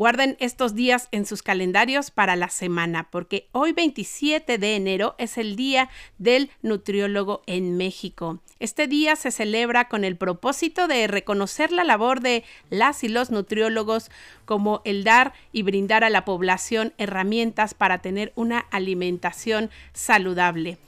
Guarden 0.00 0.38
estos 0.40 0.74
días 0.74 1.08
en 1.12 1.26
sus 1.26 1.42
calendarios 1.42 2.10
para 2.10 2.34
la 2.34 2.48
semana, 2.48 3.08
porque 3.10 3.48
hoy 3.52 3.72
27 3.72 4.56
de 4.56 4.74
enero 4.74 5.14
es 5.18 5.36
el 5.36 5.56
Día 5.56 5.90
del 6.16 6.48
Nutriólogo 6.62 7.42
en 7.44 7.76
México. 7.76 8.40
Este 8.60 8.86
día 8.86 9.14
se 9.14 9.30
celebra 9.30 9.88
con 9.88 10.04
el 10.04 10.16
propósito 10.16 10.88
de 10.88 11.06
reconocer 11.06 11.70
la 11.70 11.84
labor 11.84 12.22
de 12.22 12.44
las 12.70 13.04
y 13.04 13.08
los 13.08 13.30
nutriólogos 13.30 14.10
como 14.46 14.80
el 14.86 15.04
dar 15.04 15.34
y 15.52 15.64
brindar 15.64 16.02
a 16.02 16.08
la 16.08 16.24
población 16.24 16.94
herramientas 16.96 17.74
para 17.74 17.98
tener 17.98 18.32
una 18.36 18.60
alimentación 18.70 19.68
saludable. 19.92 20.78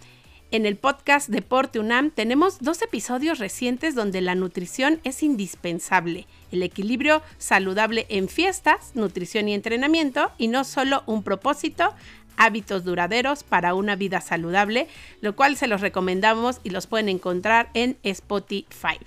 En 0.53 0.67
el 0.67 0.77
podcast 0.77 1.31
Deporte 1.31 1.81
UNAM 1.81 2.11
tenemos 2.11 2.59
dos 2.59 2.83
episodios 2.83 3.39
recientes 3.39 3.95
donde 3.95 4.21
la 4.21 4.35
nutrición 4.35 5.01
es 5.03 5.23
indispensable. 5.23 6.27
El 6.51 6.63
equilibrio 6.63 7.23
saludable 7.39 8.05
en 8.11 8.29
fiestas, 8.29 8.91
nutrición 8.95 9.49
y 9.49 9.55
entrenamiento, 9.55 10.31
y 10.37 10.49
no 10.49 10.65
solo 10.65 11.05
un 11.07 11.23
propósito, 11.23 11.95
hábitos 12.37 12.85
duraderos 12.85 13.45
para 13.45 13.73
una 13.73 13.97
vida 13.97 14.21
saludable, 14.21 14.89
lo 15.23 15.35
cual 15.35 15.57
se 15.57 15.69
los 15.69 15.81
recomendamos 15.81 16.61
y 16.63 16.69
los 16.69 16.87
pueden 16.87 17.09
encontrar 17.09 17.71
en 17.73 17.97
Spotify. 18.03 18.99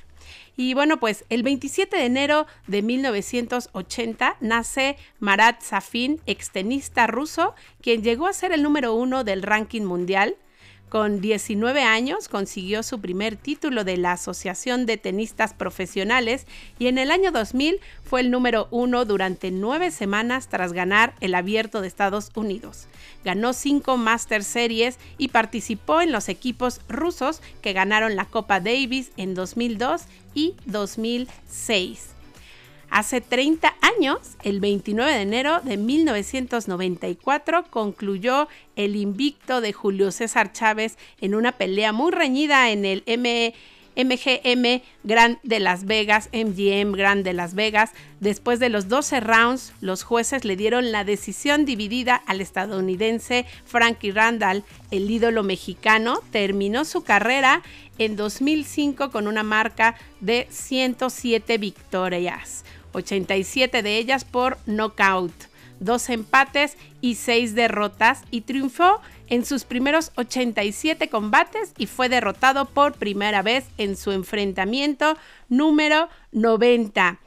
Y 0.58 0.74
bueno, 0.74 1.00
pues 1.00 1.26
el 1.30 1.44
27 1.44 1.96
de 1.96 2.06
enero 2.06 2.48
de 2.66 2.82
1980 2.82 4.38
nace 4.40 4.98
Marat 5.20 5.62
Safin, 5.62 6.22
extenista 6.26 7.06
ruso, 7.06 7.54
quien 7.84 8.02
llegó 8.02 8.26
a 8.26 8.34
ser 8.34 8.52
el 8.52 8.64
número 8.64 8.96
uno 8.96 9.24
del 9.24 9.44
ranking 9.44 9.84
mundial 9.84 10.38
con 10.90 11.20
19 11.20 11.82
años 11.84 12.30
consiguió 12.30 12.84
su 12.84 13.02
primer 13.02 13.36
título 13.36 13.84
de 13.84 13.98
la 13.98 14.14
Asociación 14.14 14.86
de 14.86 14.98
Tenistas 14.98 15.54
Profesionales 15.54 16.46
y 16.80 16.88
en 16.88 16.98
el 16.98 17.12
año 17.12 17.32
2000 17.32 17.80
fue 18.04 18.22
el 18.22 18.32
número 18.32 18.68
uno 18.72 19.06
durante 19.06 19.52
nueve 19.52 19.92
semanas 19.92 20.48
tras 20.48 20.74
ganar 20.74 21.16
el 21.22 21.36
Abierto 21.36 21.82
de 21.82 21.88
Estados 21.88 22.32
Unidos. 22.36 22.88
Ganó 23.24 23.54
cinco 23.54 23.98
Master 23.98 24.44
Series 24.44 24.98
y 25.18 25.30
participó 25.30 26.02
en 26.02 26.12
los 26.12 26.30
equipos 26.30 26.82
rusos 26.88 27.42
que 27.62 27.74
ganaron 27.74 28.16
la 28.16 28.26
Copa 28.26 28.60
Davis 28.60 29.12
en 29.18 29.34
2002 29.34 30.04
y 30.34 30.56
2006. 30.66 32.15
Hace 32.96 33.20
30 33.20 33.76
años, 33.82 34.20
el 34.44 34.62
29 34.62 35.12
de 35.12 35.22
enero 35.22 35.60
de 35.60 35.76
1994, 35.76 37.66
concluyó 37.70 38.48
el 38.78 38.96
invicto 38.96 39.60
de 39.60 39.74
Julio 39.74 40.14
César 40.14 40.54
Chávez 40.54 40.98
en 41.20 41.36
una 41.36 41.52
pelea 41.52 41.92
muy 41.92 42.14
reñida 42.14 42.72
en 42.72 42.86
el 42.86 43.04
MGM 43.98 44.82
Grand 45.04 45.40
de 45.44 45.60
Las 45.60 45.84
Vegas, 45.84 46.30
MGM 46.32 46.94
Grand 46.94 47.26
de 47.26 47.34
Las 47.34 47.54
Vegas. 47.54 47.92
Después 48.22 48.60
de 48.62 48.70
los 48.70 48.88
12 48.88 49.20
rounds, 49.20 49.74
los 49.82 50.04
jueces 50.04 50.46
le 50.46 50.56
dieron 50.56 50.94
la 50.94 51.04
decisión 51.04 51.66
dividida 51.66 52.16
al 52.16 52.40
estadounidense 52.40 53.46
Frankie 53.66 54.14
Randall. 54.14 54.64
El 54.92 55.12
ídolo 55.12 55.44
mexicano 55.44 56.22
terminó 56.32 56.86
su 56.86 57.04
carrera 57.04 57.62
en 57.98 58.16
2005 58.16 59.12
con 59.12 59.28
una 59.28 59.44
marca 59.44 59.96
de 60.22 60.48
107 60.50 61.58
victorias. 61.58 62.64
87 62.96 63.84
de 63.84 63.98
ellas 63.98 64.26
por 64.26 64.58
knockout, 64.66 65.34
dos 65.80 66.10
empates 66.10 66.78
y 67.02 67.16
seis 67.16 67.54
derrotas 67.56 68.24
y 68.32 68.42
triunfó 68.42 69.02
en 69.28 69.46
sus 69.46 69.64
primeros 69.64 70.12
87 70.16 71.10
combates 71.10 71.74
y 71.78 71.88
fue 71.88 72.10
derrotado 72.10 72.66
por 72.66 72.94
primera 72.94 73.42
vez 73.42 73.66
en 73.78 73.96
su 73.96 74.12
enfrentamiento 74.12 75.18
número 75.50 76.10
90. 76.32 77.20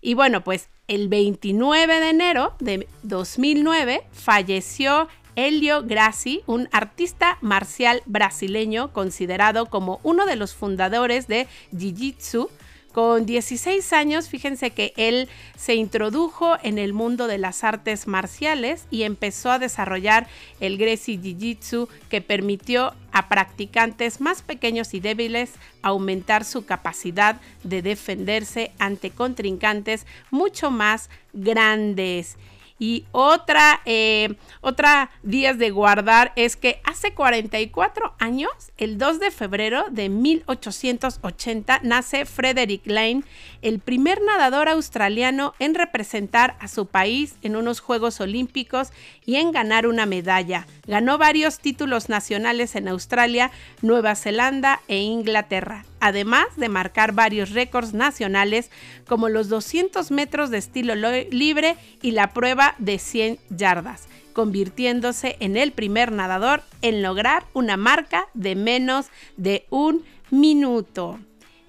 Y 0.00 0.14
bueno, 0.14 0.42
pues 0.42 0.68
el 0.88 1.08
29 1.08 2.00
de 2.00 2.10
enero 2.10 2.54
de 2.60 2.86
2009 3.02 4.02
falleció 4.12 5.08
Helio 5.36 5.82
Grassi, 5.82 6.42
un 6.46 6.68
artista 6.72 7.38
marcial 7.40 8.02
brasileño 8.06 8.92
considerado 8.92 9.66
como 9.66 10.00
uno 10.02 10.26
de 10.26 10.36
los 10.36 10.54
fundadores 10.54 11.26
de 11.26 11.48
Jiu-Jitsu 11.72 12.48
con 12.94 13.26
16 13.26 13.92
años, 13.92 14.28
fíjense 14.28 14.70
que 14.70 14.92
él 14.96 15.28
se 15.58 15.74
introdujo 15.74 16.56
en 16.62 16.78
el 16.78 16.92
mundo 16.92 17.26
de 17.26 17.38
las 17.38 17.64
artes 17.64 18.06
marciales 18.06 18.86
y 18.88 19.02
empezó 19.02 19.50
a 19.50 19.58
desarrollar 19.58 20.28
el 20.60 20.78
Gracie 20.78 21.18
Jiu-Jitsu 21.18 21.88
que 22.08 22.20
permitió 22.20 22.94
a 23.10 23.28
practicantes 23.28 24.20
más 24.20 24.42
pequeños 24.42 24.94
y 24.94 25.00
débiles 25.00 25.54
aumentar 25.82 26.44
su 26.44 26.66
capacidad 26.66 27.40
de 27.64 27.82
defenderse 27.82 28.70
ante 28.78 29.10
contrincantes 29.10 30.06
mucho 30.30 30.70
más 30.70 31.10
grandes. 31.32 32.36
Y 32.84 33.06
otra, 33.12 33.80
eh, 33.86 34.34
otra 34.60 35.10
días 35.22 35.56
de 35.56 35.70
guardar 35.70 36.34
es 36.36 36.54
que 36.54 36.82
hace 36.84 37.14
44 37.14 38.12
años, 38.18 38.50
el 38.76 38.98
2 38.98 39.20
de 39.20 39.30
febrero 39.30 39.86
de 39.90 40.10
1880, 40.10 41.80
nace 41.82 42.26
Frederick 42.26 42.82
Lane, 42.84 43.22
el 43.62 43.78
primer 43.78 44.20
nadador 44.20 44.68
australiano 44.68 45.54
en 45.60 45.74
representar 45.74 46.58
a 46.60 46.68
su 46.68 46.84
país 46.84 47.36
en 47.40 47.56
unos 47.56 47.80
Juegos 47.80 48.20
Olímpicos 48.20 48.90
y 49.24 49.36
en 49.36 49.50
ganar 49.50 49.86
una 49.86 50.04
medalla. 50.04 50.66
Ganó 50.86 51.16
varios 51.16 51.60
títulos 51.60 52.10
nacionales 52.10 52.74
en 52.74 52.88
Australia, 52.88 53.50
Nueva 53.80 54.14
Zelanda 54.14 54.82
e 54.88 54.98
Inglaterra 54.98 55.86
además 56.04 56.44
de 56.56 56.68
marcar 56.68 57.12
varios 57.12 57.52
récords 57.52 57.94
nacionales 57.94 58.70
como 59.08 59.30
los 59.30 59.48
200 59.48 60.10
metros 60.10 60.50
de 60.50 60.58
estilo 60.58 60.94
libre 60.94 61.76
y 62.02 62.10
la 62.10 62.34
prueba 62.34 62.74
de 62.76 62.98
100 62.98 63.38
yardas, 63.48 64.06
convirtiéndose 64.34 65.36
en 65.40 65.56
el 65.56 65.72
primer 65.72 66.12
nadador 66.12 66.62
en 66.82 67.00
lograr 67.00 67.46
una 67.54 67.78
marca 67.78 68.28
de 68.34 68.54
menos 68.54 69.06
de 69.38 69.64
un 69.70 70.04
minuto. 70.30 71.18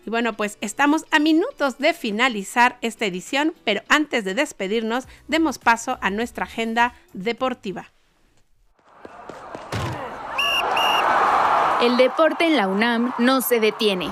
Y 0.05 0.09
bueno, 0.09 0.33
pues 0.33 0.57
estamos 0.59 1.05
a 1.11 1.19
minutos 1.19 1.77
de 1.77 1.93
finalizar 1.93 2.77
esta 2.81 3.05
edición, 3.05 3.53
pero 3.63 3.83
antes 3.87 4.25
de 4.25 4.33
despedirnos, 4.33 5.07
demos 5.29 5.59
paso 5.59 5.97
a 6.01 6.09
nuestra 6.09 6.43
agenda 6.43 6.93
deportiva. 7.13 7.94
El 11.81 11.97
deporte 11.97 12.45
en 12.45 12.55
la 12.55 12.67
UNAM 12.67 13.13
no 13.17 13.41
se 13.41 13.59
detiene. 13.59 14.09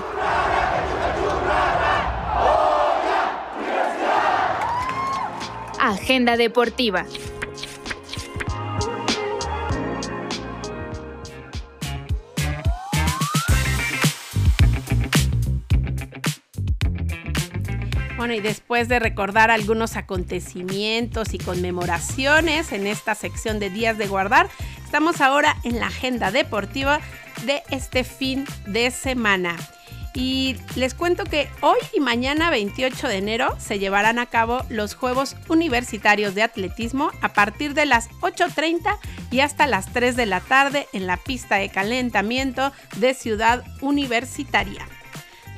Agenda 5.80 6.36
deportiva. 6.36 7.06
Bueno, 18.16 18.34
y 18.34 18.40
después 18.40 18.88
de 18.88 18.98
recordar 18.98 19.50
algunos 19.50 19.96
acontecimientos 19.96 21.34
y 21.34 21.38
conmemoraciones 21.38 22.72
en 22.72 22.86
esta 22.86 23.14
sección 23.14 23.58
de 23.58 23.68
días 23.68 23.98
de 23.98 24.06
guardar, 24.06 24.48
estamos 24.94 25.20
ahora 25.20 25.56
en 25.64 25.80
la 25.80 25.88
agenda 25.88 26.30
deportiva 26.30 27.00
de 27.46 27.64
este 27.70 28.04
fin 28.04 28.44
de 28.64 28.92
semana. 28.92 29.56
Y 30.14 30.54
les 30.76 30.94
cuento 30.94 31.24
que 31.24 31.48
hoy 31.62 31.78
y 31.92 31.98
mañana 31.98 32.48
28 32.48 33.08
de 33.08 33.16
enero 33.16 33.56
se 33.58 33.80
llevarán 33.80 34.20
a 34.20 34.26
cabo 34.26 34.64
los 34.68 34.94
Juegos 34.94 35.34
Universitarios 35.48 36.36
de 36.36 36.44
Atletismo 36.44 37.10
a 37.22 37.32
partir 37.32 37.74
de 37.74 37.86
las 37.86 38.08
8.30 38.20 38.96
y 39.32 39.40
hasta 39.40 39.66
las 39.66 39.92
3 39.92 40.14
de 40.14 40.26
la 40.26 40.38
tarde 40.38 40.86
en 40.92 41.08
la 41.08 41.16
pista 41.16 41.56
de 41.56 41.70
calentamiento 41.70 42.70
de 42.94 43.14
Ciudad 43.14 43.64
Universitaria. 43.80 44.86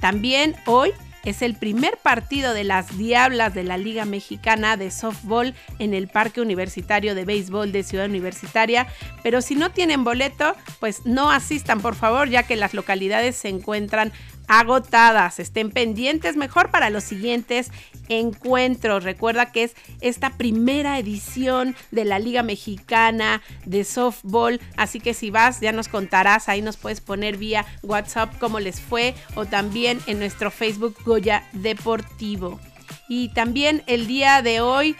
También 0.00 0.56
hoy 0.64 0.92
es 1.26 1.42
el 1.42 1.54
primer 1.56 1.96
partido 1.98 2.54
de 2.54 2.64
las 2.64 2.96
Diablas 2.96 3.52
de 3.52 3.64
la 3.64 3.76
Liga 3.78 4.04
Mexicana 4.04 4.76
de 4.76 4.90
Softball 4.90 5.54
en 5.78 5.92
el 5.92 6.08
Parque 6.08 6.40
Universitario 6.40 7.14
de 7.14 7.24
Béisbol 7.24 7.72
de 7.72 7.82
Ciudad 7.82 8.06
Universitaria, 8.06 8.86
pero 9.22 9.42
si 9.42 9.56
no 9.56 9.70
tienen 9.70 10.04
boleto, 10.04 10.54
pues 10.78 11.04
no 11.04 11.30
asistan 11.30 11.80
por 11.80 11.96
favor, 11.96 12.28
ya 12.28 12.44
que 12.44 12.56
las 12.56 12.74
localidades 12.74 13.36
se 13.36 13.48
encuentran 13.48 14.12
agotadas. 14.48 15.38
Estén 15.38 15.70
pendientes 15.70 16.36
mejor 16.36 16.70
para 16.70 16.90
los 16.90 17.04
siguientes 17.04 17.70
encuentros. 18.08 19.04
Recuerda 19.04 19.52
que 19.52 19.64
es 19.64 19.74
esta 20.00 20.30
primera 20.30 20.98
edición 20.98 21.74
de 21.90 22.04
la 22.04 22.18
Liga 22.18 22.42
Mexicana 22.42 23.42
de 23.64 23.84
Softball. 23.84 24.60
Así 24.76 25.00
que 25.00 25.14
si 25.14 25.30
vas, 25.30 25.60
ya 25.60 25.72
nos 25.72 25.88
contarás. 25.88 26.48
Ahí 26.48 26.62
nos 26.62 26.76
puedes 26.76 27.00
poner 27.00 27.36
vía 27.36 27.66
WhatsApp 27.82 28.38
cómo 28.38 28.60
les 28.60 28.80
fue 28.80 29.14
o 29.34 29.46
también 29.46 30.00
en 30.06 30.18
nuestro 30.18 30.50
Facebook 30.50 30.96
Goya 31.04 31.48
Deportivo. 31.52 32.60
Y 33.08 33.28
también 33.30 33.82
el 33.86 34.06
día 34.06 34.42
de 34.42 34.60
hoy 34.60 34.96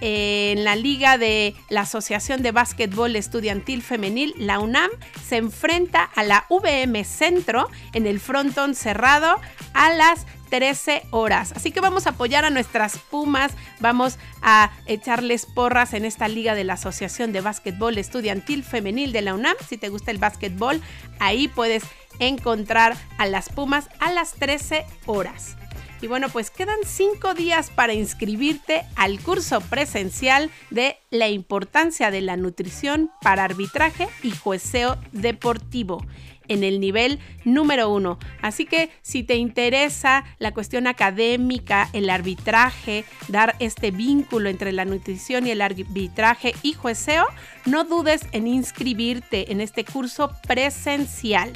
en 0.00 0.64
la 0.64 0.76
liga 0.76 1.18
de 1.18 1.54
la 1.68 1.82
Asociación 1.82 2.42
de 2.42 2.52
Básquetbol 2.52 3.16
Estudiantil 3.16 3.82
Femenil, 3.82 4.34
la 4.38 4.58
UNAM, 4.60 4.90
se 5.26 5.36
enfrenta 5.36 6.02
a 6.02 6.22
la 6.22 6.46
VM 6.50 7.04
Centro 7.04 7.70
en 7.92 8.06
el 8.06 8.20
frontón 8.20 8.74
cerrado 8.74 9.40
a 9.72 9.92
las 9.92 10.26
13 10.50 11.02
horas. 11.10 11.52
Así 11.56 11.72
que 11.72 11.80
vamos 11.80 12.06
a 12.06 12.10
apoyar 12.10 12.44
a 12.44 12.50
nuestras 12.50 12.98
Pumas, 12.98 13.52
vamos 13.80 14.18
a 14.40 14.70
echarles 14.86 15.46
porras 15.46 15.94
en 15.94 16.04
esta 16.04 16.28
liga 16.28 16.54
de 16.54 16.64
la 16.64 16.74
Asociación 16.74 17.32
de 17.32 17.40
Básquetbol 17.40 17.98
Estudiantil 17.98 18.62
Femenil 18.62 19.12
de 19.12 19.22
la 19.22 19.34
UNAM. 19.34 19.56
Si 19.68 19.78
te 19.78 19.88
gusta 19.88 20.10
el 20.10 20.18
básquetbol, 20.18 20.80
ahí 21.18 21.48
puedes 21.48 21.82
encontrar 22.20 22.96
a 23.18 23.26
las 23.26 23.48
Pumas 23.48 23.88
a 23.98 24.12
las 24.12 24.34
13 24.34 24.84
horas. 25.06 25.56
Y 26.04 26.06
bueno, 26.06 26.28
pues 26.28 26.50
quedan 26.50 26.76
cinco 26.84 27.32
días 27.32 27.70
para 27.70 27.94
inscribirte 27.94 28.84
al 28.94 29.18
curso 29.20 29.62
presencial 29.62 30.50
de 30.68 30.98
la 31.08 31.30
importancia 31.30 32.10
de 32.10 32.20
la 32.20 32.36
nutrición 32.36 33.10
para 33.22 33.42
arbitraje 33.42 34.08
y 34.22 34.32
jueceo 34.32 34.98
deportivo 35.12 36.04
en 36.46 36.62
el 36.62 36.78
nivel 36.78 37.20
número 37.46 37.88
uno. 37.88 38.18
Así 38.42 38.66
que 38.66 38.90
si 39.00 39.22
te 39.22 39.36
interesa 39.36 40.26
la 40.38 40.52
cuestión 40.52 40.86
académica, 40.86 41.88
el 41.94 42.10
arbitraje, 42.10 43.06
dar 43.28 43.56
este 43.58 43.90
vínculo 43.90 44.50
entre 44.50 44.72
la 44.72 44.84
nutrición 44.84 45.46
y 45.46 45.52
el 45.52 45.62
arbitraje 45.62 46.54
y 46.60 46.74
jueceo, 46.74 47.24
no 47.64 47.84
dudes 47.84 48.26
en 48.32 48.46
inscribirte 48.46 49.52
en 49.52 49.62
este 49.62 49.86
curso 49.86 50.32
presencial. 50.46 51.54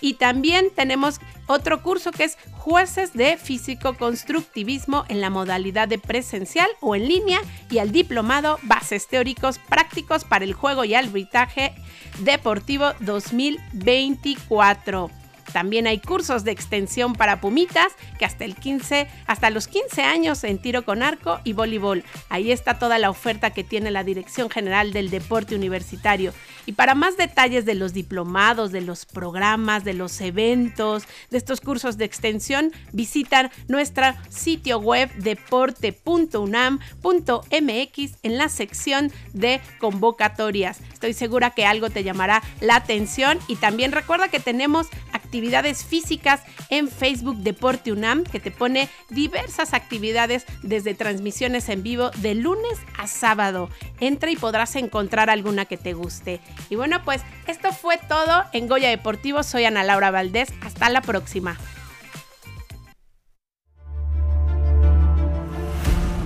Y 0.00 0.14
también 0.14 0.70
tenemos 0.74 1.20
otro 1.46 1.82
curso 1.82 2.12
que 2.12 2.24
es 2.24 2.38
jueces 2.52 3.12
de 3.12 3.36
físico-constructivismo 3.36 5.04
en 5.08 5.20
la 5.20 5.28
modalidad 5.30 5.86
de 5.88 5.98
presencial 5.98 6.68
o 6.80 6.96
en 6.96 7.06
línea 7.06 7.40
y 7.70 7.78
el 7.78 7.92
diplomado 7.92 8.58
Bases 8.62 9.06
Teóricos 9.06 9.58
Prácticos 9.58 10.24
para 10.24 10.44
el 10.44 10.54
Juego 10.54 10.84
y 10.84 10.94
Arbitraje 10.94 11.74
Deportivo 12.20 12.92
2024. 13.00 15.10
También 15.52 15.86
hay 15.86 16.00
cursos 16.00 16.44
de 16.44 16.50
extensión 16.50 17.14
para 17.14 17.40
pumitas 17.40 17.92
que 18.18 18.24
hasta 18.24 18.44
el 18.44 18.56
15, 18.56 19.08
hasta 19.26 19.50
los 19.50 19.68
15 19.68 20.02
años 20.02 20.42
en 20.44 20.58
tiro 20.58 20.84
con 20.84 21.02
arco 21.02 21.40
y 21.44 21.52
voleibol. 21.52 22.04
Ahí 22.28 22.52
está 22.52 22.78
toda 22.78 22.98
la 22.98 23.10
oferta 23.10 23.50
que 23.50 23.64
tiene 23.64 23.90
la 23.90 24.04
Dirección 24.04 24.50
General 24.50 24.92
del 24.92 25.10
Deporte 25.10 25.54
Universitario. 25.54 26.32
Y 26.66 26.72
para 26.72 26.94
más 26.94 27.16
detalles 27.16 27.64
de 27.64 27.74
los 27.74 27.92
diplomados, 27.92 28.72
de 28.72 28.80
los 28.80 29.06
programas, 29.06 29.84
de 29.84 29.94
los 29.94 30.20
eventos, 30.20 31.04
de 31.30 31.38
estos 31.38 31.60
cursos 31.60 31.96
de 31.96 32.04
extensión, 32.04 32.72
visitan 32.92 33.50
nuestro 33.68 34.06
sitio 34.28 34.78
web 34.78 35.12
deporte.unam.mx 35.14 38.12
en 38.22 38.38
la 38.38 38.48
sección 38.48 39.12
de 39.32 39.60
convocatorias. 39.78 40.80
Estoy 40.92 41.12
segura 41.12 41.50
que 41.50 41.66
algo 41.66 41.90
te 41.90 42.04
llamará 42.04 42.42
la 42.60 42.76
atención 42.76 43.38
y 43.48 43.56
también 43.56 43.92
recuerda 43.92 44.28
que 44.28 44.40
tenemos 44.40 44.88
actividades 45.36 45.84
físicas 45.84 46.40
en 46.70 46.88
Facebook 46.88 47.36
Deporte 47.36 47.92
UNAM 47.92 48.24
que 48.24 48.40
te 48.40 48.50
pone 48.50 48.88
diversas 49.10 49.74
actividades 49.74 50.46
desde 50.62 50.94
transmisiones 50.94 51.68
en 51.68 51.82
vivo 51.82 52.10
de 52.22 52.34
lunes 52.34 52.78
a 52.96 53.06
sábado. 53.06 53.68
Entra 54.00 54.30
y 54.30 54.36
podrás 54.36 54.76
encontrar 54.76 55.28
alguna 55.28 55.66
que 55.66 55.76
te 55.76 55.92
guste. 55.92 56.40
Y 56.70 56.76
bueno, 56.76 57.04
pues 57.04 57.20
esto 57.46 57.70
fue 57.72 57.98
todo 58.08 58.44
en 58.54 58.66
Goya 58.66 58.88
Deportivo. 58.88 59.42
Soy 59.42 59.66
Ana 59.66 59.84
Laura 59.84 60.10
Valdés. 60.10 60.48
Hasta 60.62 60.88
la 60.88 61.02
próxima. 61.02 61.58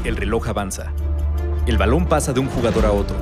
El 0.04 0.16
reloj 0.16 0.48
avanza. 0.48 0.92
El 1.66 1.78
balón 1.78 2.06
pasa 2.06 2.32
de 2.32 2.38
un 2.38 2.46
jugador 2.46 2.86
a 2.86 2.92
otro. 2.92 3.16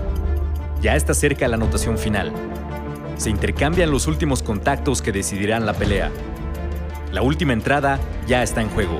Ya 0.82 0.96
está 0.96 1.14
cerca 1.14 1.48
la 1.48 1.56
anotación 1.56 1.96
final. 1.96 2.30
Se 3.18 3.30
intercambian 3.30 3.90
los 3.90 4.06
últimos 4.06 4.44
contactos 4.44 5.02
que 5.02 5.10
decidirán 5.10 5.66
la 5.66 5.74
pelea. 5.74 6.10
La 7.12 7.20
última 7.20 7.52
entrada 7.52 7.98
ya 8.28 8.44
está 8.44 8.62
en 8.62 8.68
juego. 8.68 8.98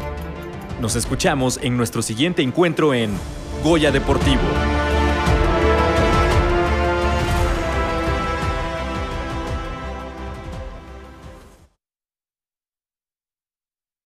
Nos 0.81 0.97
escuchamos 0.97 1.61
en 1.63 1.77
nuestro 1.77 2.03
siguiente 2.03 2.43
encuentro 2.43 2.95
en 2.95 3.13
Goya 3.63 3.93
Deportivo. 3.93 4.43